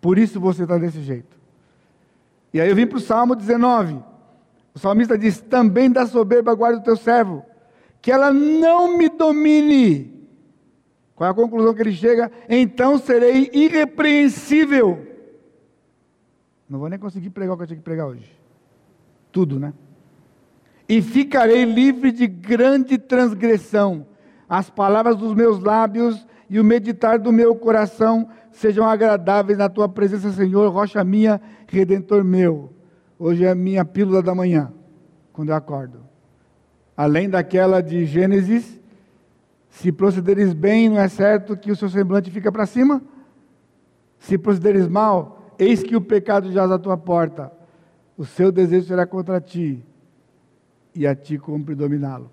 Por 0.00 0.18
isso 0.18 0.40
você 0.40 0.64
está 0.64 0.78
desse 0.78 1.00
jeito. 1.00 1.36
E 2.52 2.60
aí 2.60 2.68
eu 2.68 2.76
vim 2.76 2.86
para 2.86 2.98
o 2.98 3.00
Salmo 3.00 3.34
19. 3.34 3.98
O 4.74 4.78
salmista 4.78 5.16
diz: 5.16 5.40
Também 5.40 5.90
da 5.90 6.06
soberba 6.06 6.54
guarda 6.54 6.78
o 6.78 6.82
teu 6.82 6.96
servo, 6.96 7.44
que 8.00 8.10
ela 8.10 8.32
não 8.32 8.96
me 8.96 9.08
domine. 9.08 10.12
Qual 11.14 11.28
é 11.28 11.30
a 11.30 11.34
conclusão 11.34 11.74
que 11.74 11.82
ele 11.82 11.92
chega? 11.92 12.30
Então 12.48 12.98
serei 12.98 13.50
irrepreensível. 13.52 15.06
Não 16.68 16.78
vou 16.78 16.88
nem 16.88 16.98
conseguir 16.98 17.30
pregar 17.30 17.54
o 17.54 17.56
que 17.56 17.64
eu 17.64 17.66
tinha 17.66 17.76
que 17.76 17.82
pregar 17.84 18.06
hoje. 18.06 18.28
Tudo, 19.30 19.60
né? 19.60 19.72
E 20.88 21.00
ficarei 21.00 21.64
livre 21.64 22.10
de 22.10 22.26
grande 22.26 22.98
transgressão. 22.98 24.06
As 24.48 24.68
palavras 24.68 25.16
dos 25.16 25.34
meus 25.34 25.60
lábios 25.60 26.26
e 26.52 26.60
o 26.60 26.64
meditar 26.64 27.18
do 27.18 27.32
meu 27.32 27.56
coração 27.56 28.28
sejam 28.50 28.84
agradáveis 28.84 29.56
na 29.56 29.70
tua 29.70 29.88
presença, 29.88 30.30
Senhor, 30.32 30.70
rocha 30.70 31.02
minha, 31.02 31.40
redentor 31.66 32.22
meu. 32.22 32.70
Hoje 33.18 33.46
é 33.46 33.50
a 33.50 33.54
minha 33.54 33.86
pílula 33.86 34.22
da 34.22 34.34
manhã, 34.34 34.70
quando 35.32 35.48
eu 35.48 35.54
acordo. 35.54 36.00
Além 36.94 37.30
daquela 37.30 37.80
de 37.80 38.04
Gênesis, 38.04 38.78
se 39.70 39.90
procederes 39.90 40.52
bem, 40.52 40.90
não 40.90 41.00
é 41.00 41.08
certo 41.08 41.56
que 41.56 41.72
o 41.72 41.76
seu 41.76 41.88
semblante 41.88 42.30
fica 42.30 42.52
para 42.52 42.66
cima? 42.66 43.00
Se 44.18 44.36
procederes 44.36 44.86
mal, 44.86 45.54
eis 45.58 45.82
que 45.82 45.96
o 45.96 46.02
pecado 46.02 46.52
jaz 46.52 46.70
à 46.70 46.78
tua 46.78 46.98
porta. 46.98 47.50
O 48.14 48.26
seu 48.26 48.52
desejo 48.52 48.88
será 48.88 49.06
contra 49.06 49.40
ti, 49.40 49.82
e 50.94 51.06
a 51.06 51.14
ti 51.14 51.38
cumpre 51.38 51.74
dominá-lo. 51.74 52.30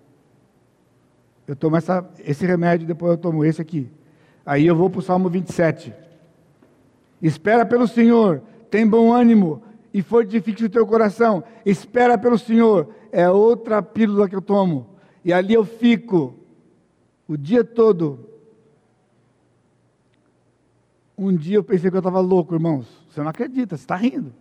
Eu 1.48 1.56
tomo 1.56 1.78
essa, 1.78 2.06
esse 2.20 2.46
remédio, 2.46 2.86
depois 2.86 3.14
eu 3.14 3.18
tomo 3.18 3.46
esse 3.46 3.62
aqui. 3.62 3.90
Aí 4.50 4.66
eu 4.66 4.76
vou 4.76 4.90
para 4.90 4.98
o 4.98 5.04
Salmo 5.04 5.30
27. 5.30 5.94
Espera 7.22 7.64
pelo 7.64 7.88
Senhor, 7.88 8.42
tem 8.72 8.88
bom 8.88 9.14
ânimo 9.14 9.62
e 9.94 10.02
fortifique 10.02 10.66
o 10.66 10.70
teu 10.70 10.88
coração. 10.88 11.44
Espera 11.64 12.18
pelo 12.18 12.36
Senhor, 12.36 12.90
é 13.12 13.30
outra 13.30 13.80
pílula 13.84 14.28
que 14.28 14.36
eu 14.36 14.42
tomo. 14.42 14.88
E 15.24 15.32
ali 15.32 15.54
eu 15.54 15.64
fico 15.64 16.34
o 17.28 17.38
dia 17.38 17.64
todo. 17.64 18.28
Um 21.16 21.36
dia 21.36 21.58
eu 21.58 21.64
pensei 21.64 21.92
que 21.92 21.98
eu 21.98 22.00
estava 22.00 22.20
louco, 22.20 22.56
irmãos. 22.56 22.88
Você 23.08 23.22
não 23.22 23.30
acredita, 23.30 23.78
você 23.78 23.84
está 23.84 23.98
rindo. 23.98 24.34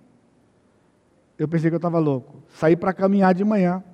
Eu 1.39 1.47
pensei 1.47 1.69
que 1.69 1.75
eu 1.75 1.79
estava 1.79 1.99
louco. 1.99 2.43
Saí 2.55 2.77
para 2.77 2.95
caminhar 2.95 3.35
de 3.35 3.45
manhã. 3.45 3.85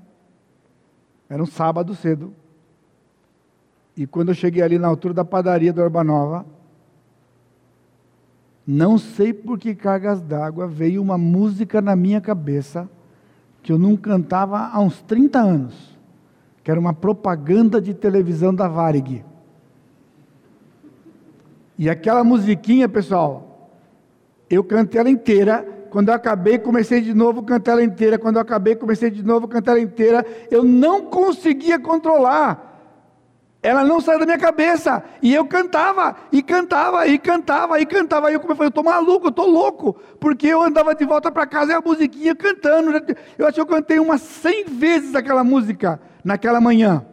Era 1.28 1.42
um 1.42 1.46
sábado 1.46 1.92
cedo. 1.92 2.32
E 3.96 4.06
quando 4.06 4.30
eu 4.30 4.34
cheguei 4.34 4.62
ali 4.62 4.78
na 4.78 4.88
altura 4.88 5.14
da 5.14 5.24
padaria 5.24 5.72
do 5.72 5.80
Urbanova, 5.80 6.44
não 8.66 8.98
sei 8.98 9.32
por 9.32 9.58
que 9.58 9.74
cargas 9.74 10.22
d'água 10.22 10.66
veio 10.66 11.02
uma 11.02 11.18
música 11.18 11.80
na 11.80 11.94
minha 11.94 12.20
cabeça 12.20 12.88
que 13.62 13.70
eu 13.70 13.78
não 13.78 13.96
cantava 13.96 14.58
há 14.58 14.80
uns 14.80 15.00
30 15.02 15.38
anos, 15.38 15.98
que 16.62 16.70
era 16.70 16.80
uma 16.80 16.92
propaganda 16.92 17.80
de 17.80 17.94
televisão 17.94 18.54
da 18.54 18.66
Varig. 18.66 19.24
E 21.78 21.90
aquela 21.90 22.24
musiquinha, 22.24 22.88
pessoal, 22.88 23.70
eu 24.48 24.62
cantei 24.62 25.00
ela 25.00 25.10
inteira. 25.10 25.62
Quando 25.90 26.08
eu 26.08 26.14
acabei, 26.14 26.58
comecei 26.58 27.00
de 27.00 27.14
novo, 27.14 27.42
cantei 27.42 27.72
ela 27.72 27.84
inteira. 27.84 28.18
Quando 28.18 28.36
eu 28.36 28.42
acabei, 28.42 28.74
comecei 28.76 29.10
de 29.10 29.22
novo, 29.22 29.46
cantei 29.46 29.74
ela 29.74 29.82
inteira. 29.82 30.26
Eu 30.50 30.64
não 30.64 31.06
conseguia 31.06 31.78
controlar 31.78 32.73
ela 33.64 33.82
não 33.82 33.98
saiu 33.98 34.18
da 34.18 34.26
minha 34.26 34.36
cabeça. 34.36 35.02
E 35.22 35.32
eu 35.32 35.46
cantava, 35.46 36.14
e 36.30 36.42
cantava, 36.42 37.06
e 37.06 37.18
cantava, 37.18 37.80
e 37.80 37.86
cantava. 37.86 38.30
E 38.30 38.34
eu 38.34 38.40
falei, 38.42 38.64
eu 38.64 38.68
estou 38.68 38.84
maluco, 38.84 39.24
eu 39.24 39.30
estou 39.30 39.48
louco. 39.48 39.94
Porque 40.20 40.48
eu 40.48 40.60
andava 40.60 40.94
de 40.94 41.02
volta 41.06 41.32
para 41.32 41.46
casa 41.46 41.72
e 41.72 41.74
a 41.74 41.80
musiquinha 41.80 42.36
cantando. 42.36 42.90
Eu 43.38 43.46
acho 43.46 43.54
que 43.54 43.60
eu 43.62 43.66
cantei 43.66 43.98
umas 43.98 44.20
100 44.20 44.64
vezes 44.66 45.14
aquela 45.14 45.42
música 45.42 45.98
naquela 46.22 46.60
manhã. 46.60 47.06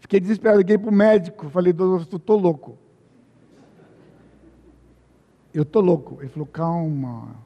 Fiquei 0.00 0.18
desesperado, 0.18 0.60
liguei 0.60 0.78
para 0.78 0.88
o 0.88 0.94
médico, 0.94 1.50
falei, 1.50 1.74
doutor, 1.74 2.16
estou 2.16 2.40
louco. 2.40 2.78
Eu 5.52 5.64
estou 5.64 5.82
louco. 5.82 6.16
Ele 6.20 6.30
falou, 6.30 6.46
calma. 6.46 7.36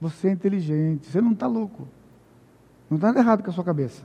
Você 0.00 0.28
é 0.28 0.30
inteligente, 0.30 1.10
você 1.10 1.20
não 1.20 1.32
está 1.32 1.48
louco. 1.48 1.88
Não 2.88 2.96
está 2.96 3.08
nada 3.08 3.20
errado 3.20 3.42
com 3.42 3.50
a 3.50 3.52
sua 3.52 3.64
cabeça. 3.64 4.04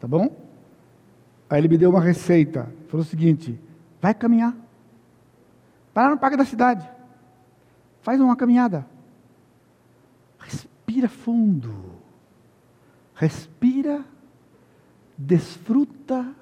Tá 0.00 0.08
bom? 0.08 0.34
Aí 1.48 1.60
ele 1.60 1.68
me 1.68 1.78
deu 1.78 1.90
uma 1.90 2.00
receita. 2.00 2.72
Falou 2.88 3.04
o 3.04 3.08
seguinte: 3.08 3.60
vai 4.00 4.14
caminhar. 4.14 4.56
Para 5.92 6.10
no 6.10 6.18
parque 6.18 6.36
da 6.36 6.44
cidade. 6.44 6.88
Faz 8.00 8.20
uma 8.20 8.34
caminhada. 8.34 8.86
Respira 10.38 11.08
fundo. 11.08 11.92
Respira, 13.14 14.04
desfruta 15.16 16.34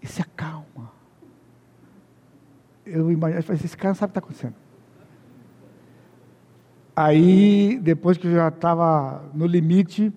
e 0.00 0.06
se 0.06 0.20
acalma. 0.20 0.90
Eu 2.84 3.12
imagino, 3.12 3.54
esse 3.54 3.76
cara 3.76 3.94
sabe 3.94 4.10
o 4.10 4.12
que 4.12 4.18
está 4.18 4.26
acontecendo. 4.26 4.61
Aí, 6.94 7.78
depois 7.82 8.18
que 8.18 8.26
eu 8.26 8.32
já 8.32 8.48
estava 8.48 9.22
no 9.32 9.46
limite, 9.46 10.12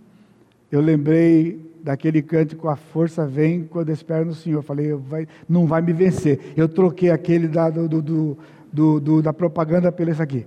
eu 0.70 0.82
lembrei 0.82 1.72
daquele 1.82 2.22
cântico 2.22 2.68
A 2.68 2.76
Força 2.76 3.26
Vem 3.26 3.64
Quando 3.64 3.92
Espero 3.92 4.26
no 4.26 4.34
Senhor. 4.34 4.58
Eu 4.58 4.64
falei, 4.64 4.94
vai, 4.94 5.28
não 5.48 5.66
vai 5.68 5.82
me 5.82 5.94
vencer. 5.94 6.54
Eu 6.58 6.68
troquei 6.68 7.12
aquele 7.12 7.48
da, 7.48 7.70
do, 7.70 7.88
do, 8.02 8.38
do, 9.00 9.22
da 9.22 9.32
propaganda 9.32 9.90
pelo 9.92 10.12
esse 10.12 10.22
aqui. 10.22 10.46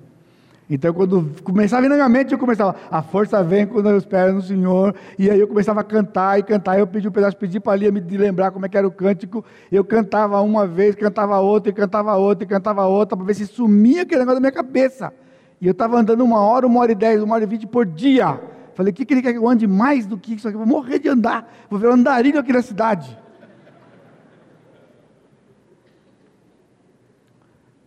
Então, 0.70 0.92
quando 0.92 1.30
começava 1.42 1.78
a 1.78 1.82
vir 1.82 1.88
na 1.88 1.94
minha 1.94 2.08
mente, 2.10 2.32
eu 2.32 2.38
começava, 2.38 2.76
a 2.90 3.00
força 3.00 3.42
vem 3.42 3.66
quando 3.66 3.88
eu 3.88 3.96
espero 3.96 4.34
no 4.34 4.42
Senhor. 4.42 4.94
E 5.18 5.30
aí 5.30 5.40
eu 5.40 5.48
começava 5.48 5.80
a 5.80 5.84
cantar 5.84 6.38
e 6.38 6.42
cantar. 6.42 6.78
Eu 6.78 6.86
pedi 6.86 7.08
um 7.08 7.10
pedaço, 7.10 7.38
pedi 7.38 7.58
para 7.58 7.72
a 7.72 7.76
Lia 7.76 7.90
me 7.90 8.00
lembrar 8.00 8.50
como 8.50 8.66
é 8.66 8.68
que 8.68 8.76
era 8.76 8.86
o 8.86 8.90
cântico. 8.90 9.42
Eu 9.72 9.82
cantava 9.82 10.38
uma 10.42 10.66
vez, 10.66 10.94
cantava 10.94 11.38
outra, 11.38 11.70
e 11.70 11.72
cantava 11.72 12.16
outra, 12.16 12.44
e 12.44 12.46
cantava 12.46 12.84
outra, 12.84 13.16
para 13.16 13.24
ver 13.24 13.32
se 13.32 13.46
sumia 13.46 14.02
aquele 14.02 14.18
negócio 14.18 14.36
da 14.36 14.40
minha 14.40 14.52
cabeça. 14.52 15.10
E 15.60 15.66
eu 15.66 15.72
estava 15.72 15.98
andando 15.98 16.24
uma 16.24 16.40
hora, 16.40 16.66
uma 16.66 16.80
hora 16.80 16.92
e 16.92 16.94
dez, 16.94 17.22
uma 17.22 17.34
hora 17.34 17.44
e 17.44 17.46
vinte 17.46 17.66
por 17.66 17.84
dia. 17.84 18.40
Falei, 18.74 18.92
o 18.92 18.94
que, 18.94 19.04
que 19.04 19.14
ele 19.14 19.22
quer 19.22 19.32
que 19.32 19.38
eu 19.38 19.48
ande 19.48 19.66
mais 19.66 20.06
do 20.06 20.16
que 20.16 20.34
isso 20.34 20.46
aqui? 20.46 20.56
vou 20.56 20.66
morrer 20.66 21.00
de 21.00 21.08
andar. 21.08 21.52
Vou 21.68 21.78
ver 21.78 21.88
um 21.88 21.94
andarilho 21.94 22.38
aqui 22.38 22.52
na 22.52 22.62
cidade. 22.62 23.18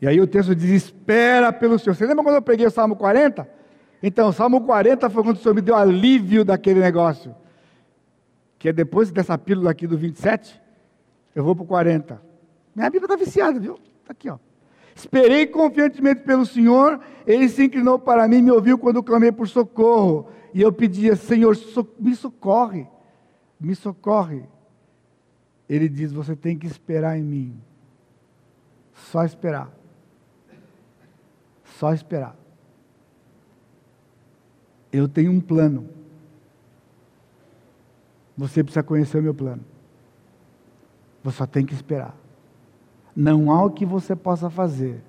E 0.01 0.07
aí 0.07 0.19
o 0.19 0.27
texto 0.27 0.53
diz: 0.55 0.69
Espera 0.69 1.53
pelo 1.53 1.79
Senhor. 1.79 1.95
Você 1.95 2.05
lembra 2.05 2.23
quando 2.23 2.35
eu 2.35 2.41
peguei 2.41 2.65
o 2.65 2.71
Salmo 2.71 2.95
40? 2.95 3.47
Então, 4.03 4.29
o 4.29 4.33
Salmo 4.33 4.61
40 4.61 5.09
foi 5.09 5.23
quando 5.23 5.37
o 5.37 5.39
Senhor 5.39 5.53
me 5.53 5.61
deu 5.61 5.75
alívio 5.75 6.43
daquele 6.43 6.79
negócio. 6.79 7.35
Que 8.57 8.69
é 8.69 8.73
depois 8.73 9.11
dessa 9.11 9.37
pílula 9.37 9.71
aqui 9.71 9.85
do 9.85 9.97
27, 9.97 10.59
eu 11.35 11.43
vou 11.43 11.55
para 11.55 11.63
o 11.63 11.67
40. 11.67 12.21
Minha 12.75 12.89
Bíblia 12.89 13.05
está 13.05 13.15
viciada, 13.15 13.59
viu? 13.59 13.75
Está 14.01 14.11
aqui, 14.11 14.29
ó. 14.29 14.37
Esperei 14.95 15.47
confiantemente 15.47 16.21
pelo 16.21 16.45
Senhor, 16.45 16.99
ele 17.25 17.47
se 17.49 17.65
inclinou 17.65 17.97
para 17.97 18.27
mim 18.27 18.37
e 18.37 18.41
me 18.41 18.51
ouviu 18.51 18.77
quando 18.77 19.03
clamei 19.03 19.31
por 19.31 19.47
socorro. 19.47 20.29
E 20.53 20.61
eu 20.61 20.71
pedia, 20.71 21.15
Senhor, 21.15 21.57
me 21.99 22.15
socorre, 22.15 22.87
me 23.59 23.73
socorre. 23.73 24.43
Ele 25.69 25.87
diz: 25.87 26.11
Você 26.11 26.35
tem 26.35 26.57
que 26.57 26.67
esperar 26.67 27.17
em 27.17 27.23
mim. 27.23 27.61
Só 28.93 29.23
esperar. 29.23 29.71
Só 31.63 31.93
esperar. 31.93 32.35
Eu 34.91 35.07
tenho 35.07 35.31
um 35.31 35.39
plano. 35.39 35.89
Você 38.37 38.63
precisa 38.63 38.83
conhecer 38.83 39.19
o 39.19 39.23
meu 39.23 39.33
plano. 39.33 39.63
Você 41.23 41.37
só 41.37 41.45
tem 41.45 41.65
que 41.65 41.73
esperar. 41.73 42.15
Não 43.15 43.51
há 43.51 43.63
o 43.65 43.71
que 43.71 43.85
você 43.85 44.15
possa 44.15 44.49
fazer 44.49 45.01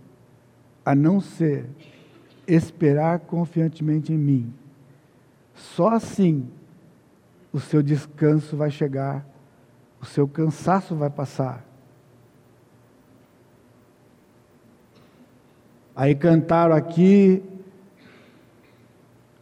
a 0.85 0.95
não 0.95 1.21
ser 1.21 1.69
esperar 2.47 3.21
confiantemente 3.21 4.13
em 4.13 4.19
mim. 4.19 4.53
Só 5.55 5.91
assim 5.91 6.49
o 7.53 7.61
seu 7.61 7.83
descanso 7.83 8.57
vai 8.57 8.71
chegar, 8.71 9.25
o 10.01 10.07
seu 10.07 10.27
cansaço 10.27 10.97
vai 10.97 11.11
passar. 11.11 11.65
Aí 15.95 16.15
cantaram 16.15 16.75
aqui, 16.75 17.43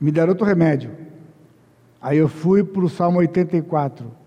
me 0.00 0.10
deram 0.10 0.30
outro 0.30 0.44
remédio. 0.44 0.96
Aí 2.00 2.18
eu 2.18 2.28
fui 2.28 2.64
para 2.64 2.82
o 2.82 2.88
Salmo 2.88 3.18
84. 3.20 4.19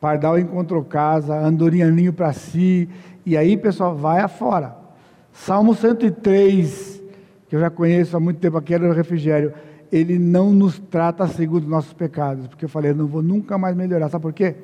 Pardal 0.00 0.38
encontrou 0.38 0.82
casa, 0.82 1.38
andorinha 1.38 1.90
ninho 1.90 2.12
para 2.12 2.32
si, 2.32 2.88
e 3.24 3.36
aí, 3.36 3.56
pessoal, 3.56 3.94
vai 3.94 4.20
afora. 4.20 4.74
Salmo 5.32 5.74
103, 5.74 7.02
que 7.48 7.54
eu 7.56 7.60
já 7.60 7.70
conheço 7.70 8.16
há 8.16 8.20
muito 8.20 8.40
tempo, 8.40 8.56
aqui 8.56 8.74
era 8.74 8.88
o 8.88 8.92
refrigério. 8.92 9.52
Ele 9.92 10.18
não 10.18 10.52
nos 10.52 10.78
trata 10.78 11.26
segundo 11.26 11.64
os 11.64 11.68
nossos 11.68 11.92
pecados, 11.92 12.46
porque 12.46 12.64
eu 12.64 12.68
falei, 12.68 12.92
eu 12.92 12.94
não 12.94 13.06
vou 13.06 13.22
nunca 13.22 13.58
mais 13.58 13.76
melhorar. 13.76 14.08
Sabe 14.08 14.22
por 14.22 14.32
quê? 14.32 14.56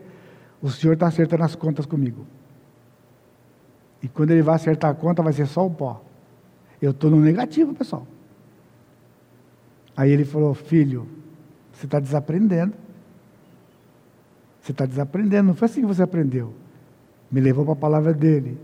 O 0.63 0.71
Senhor 0.71 0.95
está 0.95 1.07
acertando 1.07 1.45
as 1.45 1.55
contas 1.55 1.85
comigo. 1.85 2.27
E 4.03 4.09
quando 4.09 4.31
ele 4.31 4.43
vai 4.43 4.55
acertar 4.55 4.91
a 4.91 4.95
conta, 4.95 5.23
vai 5.23 5.33
ser 5.33 5.47
só 5.47 5.67
o 5.67 5.71
pó. 5.71 6.03
Eu 6.81 6.93
estou 6.93 7.11
no 7.11 7.21
negativo, 7.21 7.75
pessoal. 7.75 8.07
Aí 9.97 10.11
ele 10.11 10.25
falou: 10.25 10.55
Filho, 10.55 11.09
você 11.73 11.87
está 11.87 11.99
desaprendendo. 11.99 12.75
Você 14.67 14.73
está 14.73 14.85
desaprendendo. 14.85 15.47
Não 15.47 15.55
foi 15.55 15.67
assim 15.67 15.81
que 15.81 15.87
você 15.87 16.03
aprendeu. 16.03 16.53
Me 17.31 17.41
levou 17.41 17.65
para 17.65 17.75
a 17.75 17.77
palavra 17.77 18.13
dele. 18.13 18.59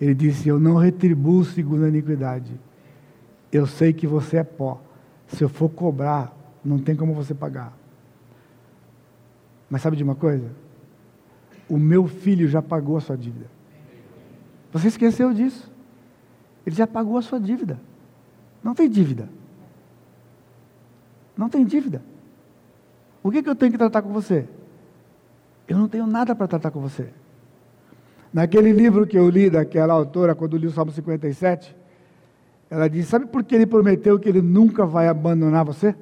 Ele 0.00 0.12
disse: 0.12 0.48
Eu 0.48 0.58
não 0.58 0.74
retribuo 0.74 1.44
segundo 1.44 1.84
a 1.84 1.88
iniquidade. 1.88 2.58
Eu 3.52 3.64
sei 3.64 3.92
que 3.92 4.04
você 4.04 4.38
é 4.38 4.42
pó. 4.42 4.82
Se 5.28 5.44
eu 5.44 5.48
for 5.48 5.68
cobrar, 5.68 6.36
não 6.64 6.80
tem 6.80 6.96
como 6.96 7.14
você 7.14 7.32
pagar. 7.32 7.72
Mas 9.70 9.80
sabe 9.80 9.96
de 9.96 10.02
uma 10.02 10.16
coisa? 10.16 10.50
O 11.68 11.78
meu 11.78 12.08
filho 12.08 12.48
já 12.48 12.60
pagou 12.60 12.96
a 12.96 13.00
sua 13.00 13.16
dívida. 13.16 13.46
Você 14.72 14.88
esqueceu 14.88 15.32
disso. 15.32 15.70
Ele 16.66 16.74
já 16.74 16.86
pagou 16.86 17.16
a 17.16 17.22
sua 17.22 17.38
dívida. 17.38 17.80
Não 18.60 18.74
tem 18.74 18.90
dívida. 18.90 19.28
Não 21.36 21.48
tem 21.48 21.64
dívida. 21.64 22.02
O 23.22 23.30
que, 23.30 23.40
que 23.40 23.48
eu 23.48 23.54
tenho 23.54 23.70
que 23.70 23.78
tratar 23.78 24.02
com 24.02 24.12
você? 24.12 24.48
Eu 25.66 25.78
não 25.78 25.88
tenho 25.88 26.06
nada 26.06 26.34
para 26.34 26.46
tratar 26.46 26.70
com 26.70 26.80
você. 26.80 27.08
Naquele 28.32 28.72
livro 28.72 29.06
que 29.06 29.16
eu 29.16 29.28
li 29.28 29.48
daquela 29.48 29.94
autora, 29.94 30.34
quando 30.34 30.56
li 30.56 30.66
o 30.66 30.70
Salmo 30.70 30.90
57, 30.90 31.74
ela 32.68 32.88
diz: 32.88 33.06
Sabe 33.06 33.26
por 33.26 33.44
que 33.44 33.54
ele 33.54 33.66
prometeu 33.66 34.18
que 34.18 34.28
ele 34.28 34.42
nunca 34.42 34.84
vai 34.84 35.08
abandonar 35.08 35.64
você? 35.64 35.94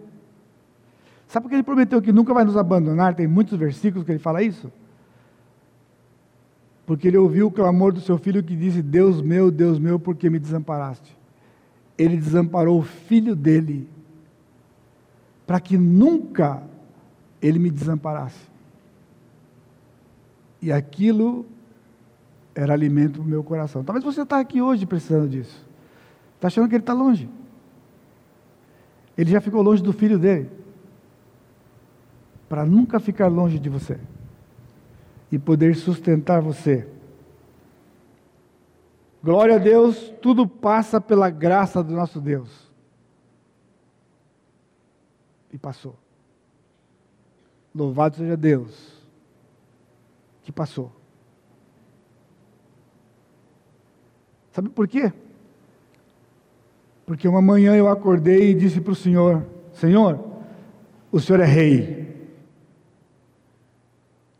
Sabe 1.29 1.45
por 1.45 1.51
que 1.51 1.57
ele 1.57 1.63
prometeu 1.63 2.01
que 2.03 2.13
nunca 2.13 2.35
vai 2.35 2.45
nos 2.45 2.57
abandonar? 2.57 3.15
Tem 3.15 3.27
muitos 3.27 3.59
versículos 3.59 4.05
que 4.05 4.13
ele 4.13 4.19
fala 4.19 4.43
isso 4.43 4.71
porque 6.87 7.09
ele 7.09 7.17
ouviu 7.17 7.47
o 7.47 7.51
clamor 7.51 7.93
do 7.93 8.01
seu 8.01 8.19
filho 8.19 8.43
que 8.43 8.57
disse: 8.57 8.83
Deus 8.83 9.23
meu, 9.23 9.51
Deus 9.51 9.79
meu, 9.79 9.99
por 9.99 10.17
que 10.17 10.29
me 10.29 10.39
desamparaste? 10.39 11.17
Ele 11.97 12.17
desamparou 12.17 12.79
o 12.79 12.83
filho 12.83 13.37
dele, 13.37 13.89
para 15.47 15.61
que 15.61 15.79
nunca 15.79 16.63
ele 17.41 17.59
me 17.59 17.71
desamparasse. 17.71 18.52
E 20.63 20.71
aquilo 20.71 21.45
era 22.55 22.73
alimento 22.73 23.15
para 23.15 23.23
o 23.23 23.25
meu 23.25 23.43
coração. 23.43 23.83
Talvez 23.83 24.05
você 24.05 24.23
está 24.23 24.39
aqui 24.39 24.63
hoje 24.63 24.87
precisando 24.87 25.29
disso. 25.29 25.67
Está 26.37 26.47
achando 26.47 26.69
que 26.69 26.77
ele 26.77 26.83
está 26.83 26.93
longe. 26.93 27.29
Ele 29.19 29.31
já 29.31 29.41
ficou 29.41 29.61
longe 29.61 29.83
do 29.83 29.93
filho 29.93 30.19
dele. 30.19 30.49
Para 32.49 32.65
nunca 32.65 33.01
ficar 33.01 33.27
longe 33.27 33.59
de 33.59 33.69
você 33.69 33.99
e 35.31 35.39
poder 35.39 35.75
sustentar 35.75 36.41
você. 36.43 36.87
Glória 39.25 39.55
a 39.55 39.59
Deus, 39.59 40.13
tudo 40.21 40.47
passa 40.47 41.01
pela 41.01 41.31
graça 41.31 41.83
do 41.83 41.95
nosso 41.95 42.21
Deus. 42.21 42.71
E 45.53 45.57
passou. 45.57 45.97
Louvado 47.75 48.17
seja 48.17 48.37
Deus, 48.37 48.92
que 50.43 50.53
passou. 50.53 50.93
Sabe 54.53 54.69
por 54.69 54.87
quê? 54.87 55.13
Porque 57.07 57.27
uma 57.27 57.43
manhã 57.43 57.75
eu 57.75 57.89
acordei 57.89 58.51
e 58.51 58.55
disse 58.55 58.81
para 58.81 58.93
o 58.93 58.97
Senhor: 58.97 59.47
Senhor, 59.73 60.23
o 61.11 61.19
Senhor 61.19 61.41
é 61.41 61.47
rei 61.47 62.03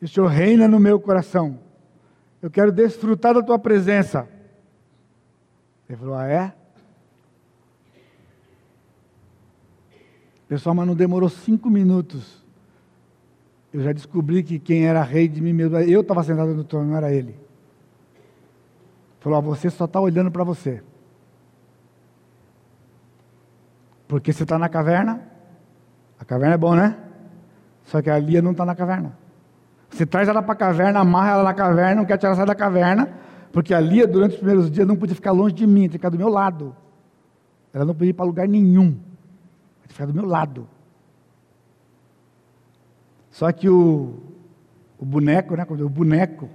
o 0.03 0.09
Senhor 0.09 0.27
reina 0.27 0.67
no 0.67 0.81
meu 0.81 0.99
coração. 0.99 1.61
Eu 2.41 2.51
quero 2.51 2.73
desfrutar 2.73 3.35
da 3.35 3.43
tua 3.43 3.59
presença. 3.59 4.29
Ele 5.89 5.97
falou: 5.97 6.15
Ah, 6.17 6.27
é? 6.27 6.53
Pessoal, 10.49 10.75
mas 10.75 10.87
não 10.87 10.97
demorou 10.97 11.29
cinco 11.29 11.71
minutos. 11.71 12.42
Eu 13.73 13.81
já 13.81 13.93
descobri 13.93 14.43
que 14.43 14.59
quem 14.59 14.87
era 14.87 15.03
rei 15.03 15.27
de 15.27 15.41
mim 15.41 15.53
mesmo, 15.53 15.79
eu 15.79 16.03
estava 16.03 16.23
sentado 16.23 16.55
no 16.55 16.63
trono, 16.63 16.91
não 16.91 16.97
era 16.97 17.13
ele. 17.13 17.35
Falou: 19.21 19.39
ah, 19.39 19.43
Você 19.43 19.71
só 19.71 19.87
está 19.87 20.01
olhando 20.01 20.31
para 20.31 20.45
você. 20.45 20.83
Porque 24.07 24.33
você 24.33 24.43
está 24.43 24.59
na 24.59 24.69
caverna. 24.69 25.23
A 26.19 26.25
caverna 26.25 26.55
é 26.55 26.59
bom, 26.59 26.75
né? 26.75 26.99
Só 27.85 28.03
que 28.03 28.11
a 28.11 28.19
Lia 28.19 28.43
não 28.43 28.51
está 28.53 28.65
na 28.67 28.75
caverna. 28.75 29.17
Você 29.89 30.05
traz 30.05 30.29
ela 30.29 30.43
para 30.43 30.53
a 30.53 30.57
caverna, 30.57 31.01
amarra 31.01 31.33
ela 31.33 31.45
na 31.45 31.55
caverna, 31.55 31.97
não 31.97 32.05
quer 32.05 32.17
tirar 32.19 32.35
ela 32.35 32.47
da 32.47 32.55
caverna, 32.55 33.09
porque 33.53 33.75
ali, 33.75 34.07
durante 34.07 34.33
os 34.33 34.39
primeiros 34.39 34.71
dias, 34.71 34.87
não 34.87 34.97
podia 34.97 35.15
ficar 35.15 35.33
longe 35.33 35.55
de 35.55 35.67
mim, 35.67 35.81
tinha 35.81 35.89
que 35.91 35.99
ficar 35.99 36.09
do 36.09 36.17
meu 36.17 36.29
lado. 36.29 36.75
Ela 37.73 37.85
não 37.85 37.95
podia 37.95 38.11
ir 38.11 38.15
para 38.15 38.25
lugar 38.25 38.49
nenhum, 38.49 38.93
tinha 38.93 39.89
que 39.89 39.93
ficar 39.93 40.07
do 40.07 40.15
meu 40.15 40.27
lado. 40.27 40.67
Só 43.33 43.51
que 43.51 43.69
o, 43.69 44.15
o 44.99 45.05
boneco, 45.05 45.57
né? 45.57 45.67
O 45.69 45.89
boneco 45.89 46.49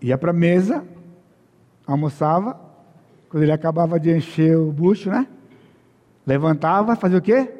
ia 0.00 0.16
para 0.16 0.30
a 0.30 0.34
mesa, 0.34 0.86
almoçava, 1.86 2.58
quando 3.28 3.42
ele 3.42 3.52
acabava 3.52 3.98
de 3.98 4.16
encher 4.16 4.56
o 4.56 4.72
bucho, 4.72 5.10
né? 5.10 5.26
Levantava, 6.24 6.94
fazia 6.94 7.18
o 7.18 7.22
quê? 7.22 7.52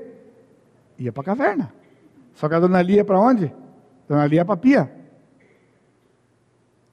Ia 0.96 1.12
para 1.12 1.22
a 1.22 1.24
caverna. 1.24 1.72
Só 2.34 2.48
que 2.48 2.54
a 2.54 2.60
dona 2.60 2.80
Lia 2.80 3.04
para 3.04 3.20
onde? 3.20 3.52
Dona 4.08 4.26
Lia 4.26 4.44
Papia. 4.44 4.90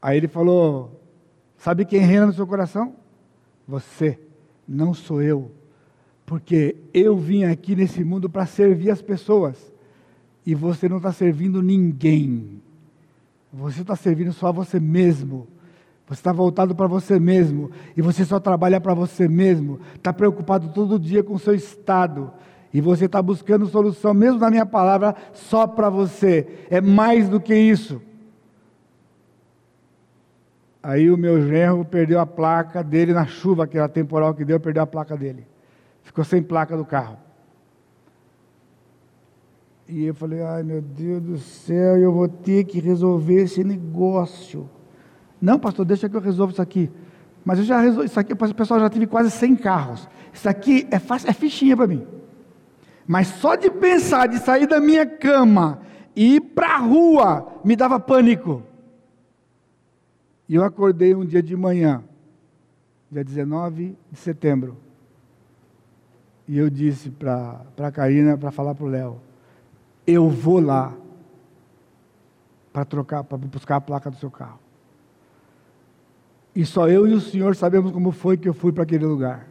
Aí 0.02 0.18
ele 0.18 0.28
falou: 0.28 1.02
Sabe 1.58 1.86
quem 1.86 2.00
reina 2.00 2.26
no 2.26 2.34
seu 2.34 2.48
coração? 2.48 2.96
Você, 3.68 4.20
não 4.68 4.94
sou 4.94 5.22
eu. 5.22 5.52
Porque 6.26 6.76
eu 6.94 7.16
vim 7.16 7.44
aqui 7.44 7.76
nesse 7.76 8.04
mundo 8.04 8.28
para 8.30 8.46
servir 8.48 8.90
as 8.90 9.02
pessoas. 9.02 9.75
E 10.46 10.54
você 10.54 10.88
não 10.88 10.98
está 10.98 11.12
servindo 11.12 11.62
ninguém. 11.62 12.62
Você 13.52 13.82
está 13.82 13.96
servindo 13.96 14.34
só 14.34 14.48
a 14.48 14.52
você 14.52 14.80
mesmo. 14.80 15.48
Você 16.08 16.20
está 16.20 16.32
voltado 16.32 16.76
para 16.76 16.88
você 16.88 17.20
mesmo. 17.20 17.72
E 17.98 18.02
você 18.02 18.24
só 18.24 18.40
trabalha 18.40 18.80
para 18.80 18.94
você 18.94 19.28
mesmo. 19.28 19.80
Está 19.96 20.14
preocupado 20.14 20.70
todo 20.70 21.00
dia 21.00 21.24
com 21.24 21.34
o 21.34 21.40
seu 21.40 21.56
estado 21.56 22.32
e 22.76 22.82
você 22.82 23.06
está 23.06 23.22
buscando 23.22 23.68
solução, 23.68 24.14
mesmo 24.14 24.38
na 24.38 24.50
minha 24.50 24.66
palavra, 24.66 25.16
só 25.32 25.66
para 25.66 25.90
você. 25.90 26.66
É 26.70 26.82
mais 26.82 27.30
do 27.30 27.40
que 27.40 27.56
isso. 27.56 28.02
Aí 30.84 31.10
o 31.10 31.16
meu 31.18 31.48
genro 31.48 31.86
perdeu 31.86 32.20
a 32.20 32.26
placa 32.26 32.84
dele 32.84 33.14
na 33.14 33.26
chuva, 33.26 33.64
aquela 33.64 33.88
temporal 33.88 34.34
que 34.34 34.44
deu, 34.44 34.60
perdeu 34.60 34.84
a 34.84 34.86
placa 34.86 35.16
dele. 35.16 35.48
Ficou 36.04 36.26
sem 36.26 36.44
placa 36.44 36.76
do 36.76 36.84
carro. 36.84 37.18
E 39.88 40.06
eu 40.06 40.16
falei, 40.16 40.42
ai 40.42 40.64
meu 40.64 40.82
Deus 40.82 41.22
do 41.22 41.38
céu, 41.38 41.98
eu 41.98 42.12
vou 42.12 42.28
ter 42.28 42.64
que 42.64 42.80
resolver 42.80 43.44
esse 43.44 43.64
negócio. 43.64 44.70
Não, 45.40 45.60
pastor, 45.60 45.86
deixa 45.86 46.10
que 46.10 46.16
eu 46.16 46.22
resolvo 46.22 46.54
isso 46.54 46.62
aqui. 46.62 46.90
Mas 47.44 47.60
eu 47.60 47.66
já 47.66 47.80
resolvi, 47.80 48.08
isso 48.08 48.20
aqui, 48.20 48.34
o 48.34 48.56
pessoal 48.56 48.80
já 48.80 48.90
tive 48.90 49.06
quase 49.06 49.30
100 49.30 49.56
carros. 49.58 50.10
Isso 50.34 50.50
aqui 50.50 50.88
é, 50.90 50.98
fácil, 50.98 51.30
é 51.30 51.34
fichinha 51.34 51.78
para 51.78 51.86
mim. 51.86 52.06
Mas 53.06 53.28
só 53.28 53.56
de 53.56 53.70
pensar 53.70 54.28
de 54.28 54.40
sair 54.40 54.66
da 54.66 54.80
minha 54.80 55.06
cama 55.06 55.80
e 56.16 56.38
ir 56.38 56.42
para 56.42 56.76
a 56.76 56.78
rua 56.80 57.60
me 57.64 57.76
dava 57.76 58.00
pânico. 58.00 58.64
E 60.50 60.56
eu 60.56 60.64
acordei 60.64 61.14
um 61.14 61.26
dia 61.26 61.44
de 61.44 61.56
manhã, 61.56 62.04
dia 63.12 63.24
19 63.24 63.96
de 64.12 64.20
setembro. 64.20 64.78
E 66.48 66.58
eu 66.58 66.70
disse 66.70 67.12
para 67.12 67.62
a 67.78 67.92
Karina, 67.92 68.38
para 68.38 68.52
falar 68.52 68.74
para 68.74 68.86
o 68.86 68.90
Léo, 68.90 69.20
eu 70.06 70.30
vou 70.30 70.60
lá 70.60 70.94
para 72.72 72.86
trocar, 72.86 73.24
para 73.24 73.38
buscar 73.38 73.78
a 73.78 73.82
placa 73.82 74.10
do 74.10 74.18
seu 74.18 74.30
carro. 74.30 74.60
E 76.56 76.66
só 76.66 76.88
eu 76.88 77.08
e 77.08 77.14
o 77.14 77.22
senhor 77.22 77.56
sabemos 77.56 77.92
como 77.92 78.12
foi 78.12 78.38
que 78.38 78.48
eu 78.48 78.54
fui 78.54 78.72
para 78.72 78.84
aquele 78.84 79.06
lugar 79.06 79.48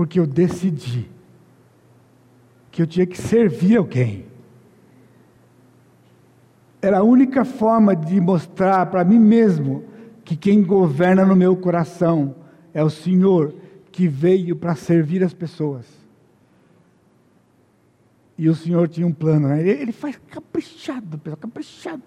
porque 0.00 0.18
eu 0.18 0.26
decidi. 0.26 1.10
que 2.70 2.80
eu 2.80 2.86
tinha 2.86 3.04
que 3.04 3.18
servir 3.18 3.76
alguém. 3.76 4.24
Era 6.80 7.00
a 7.00 7.02
única 7.02 7.44
forma 7.44 7.94
de 7.94 8.18
mostrar 8.18 8.86
para 8.86 9.04
mim 9.04 9.18
mesmo 9.18 9.84
que 10.24 10.34
quem 10.36 10.62
governa 10.62 11.26
no 11.26 11.36
meu 11.36 11.54
coração 11.54 12.34
é 12.72 12.82
o 12.82 12.88
Senhor 12.88 13.54
que 13.92 14.08
veio 14.08 14.56
para 14.56 14.74
servir 14.74 15.22
as 15.22 15.34
pessoas. 15.34 15.84
E 18.40 18.48
o 18.48 18.54
Senhor 18.54 18.88
tinha 18.88 19.06
um 19.06 19.12
plano, 19.12 19.48
né? 19.48 19.60
ele 19.60 19.92
faz 19.92 20.18
caprichado, 20.30 21.20
caprichado. 21.38 22.02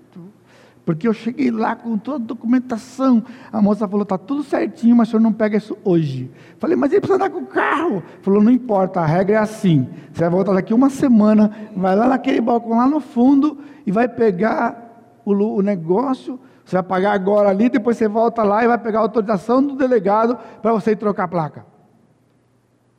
Porque 0.83 1.07
eu 1.07 1.13
cheguei 1.13 1.51
lá 1.51 1.75
com 1.75 1.95
toda 1.95 2.23
a 2.23 2.27
documentação. 2.27 3.23
A 3.51 3.61
moça 3.61 3.87
falou: 3.87 4.01
está 4.01 4.17
tudo 4.17 4.43
certinho, 4.43 4.95
mas 4.95 5.09
o 5.09 5.11
senhor 5.11 5.21
não 5.21 5.31
pega 5.31 5.57
isso 5.57 5.77
hoje. 5.83 6.31
Falei: 6.57 6.75
mas 6.75 6.91
ele 6.91 7.01
precisa 7.01 7.17
andar 7.17 7.29
com 7.29 7.41
o 7.41 7.45
carro. 7.45 8.01
Falou: 8.23 8.41
não 8.41 8.49
importa, 8.51 8.99
a 8.99 9.05
regra 9.05 9.35
é 9.35 9.37
assim. 9.37 9.87
Você 10.11 10.21
vai 10.21 10.29
voltar 10.31 10.53
daqui 10.53 10.73
uma 10.73 10.89
semana, 10.89 11.55
vai 11.77 11.95
lá 11.95 12.07
naquele 12.07 12.41
balcão 12.41 12.77
lá 12.77 12.87
no 12.87 12.99
fundo 12.99 13.59
e 13.85 13.91
vai 13.91 14.07
pegar 14.07 15.21
o, 15.23 15.33
o 15.33 15.61
negócio. 15.61 16.39
Você 16.65 16.75
vai 16.77 16.83
pagar 16.83 17.11
agora 17.11 17.49
ali, 17.49 17.69
depois 17.69 17.95
você 17.95 18.07
volta 18.07 18.41
lá 18.41 18.63
e 18.63 18.67
vai 18.67 18.79
pegar 18.79 18.97
a 18.97 19.01
autorização 19.03 19.61
do 19.61 19.75
delegado 19.75 20.35
para 20.63 20.73
você 20.73 20.93
ir 20.93 20.95
trocar 20.95 21.25
a 21.25 21.27
placa. 21.27 21.63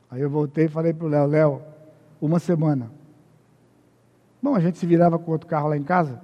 Aí 0.09 0.21
eu 0.21 0.29
voltei 0.29 0.67
e 0.67 0.69
falei 0.69 0.93
para 0.93 1.05
o 1.05 1.09
Léo: 1.09 1.27
Léo, 1.27 1.61
uma 2.21 2.39
semana. 2.39 2.94
Bom, 4.45 4.55
a 4.55 4.59
gente 4.59 4.77
se 4.77 4.85
virava 4.85 5.17
com 5.17 5.31
outro 5.31 5.47
carro 5.47 5.69
lá 5.69 5.75
em 5.75 5.81
casa. 5.81 6.21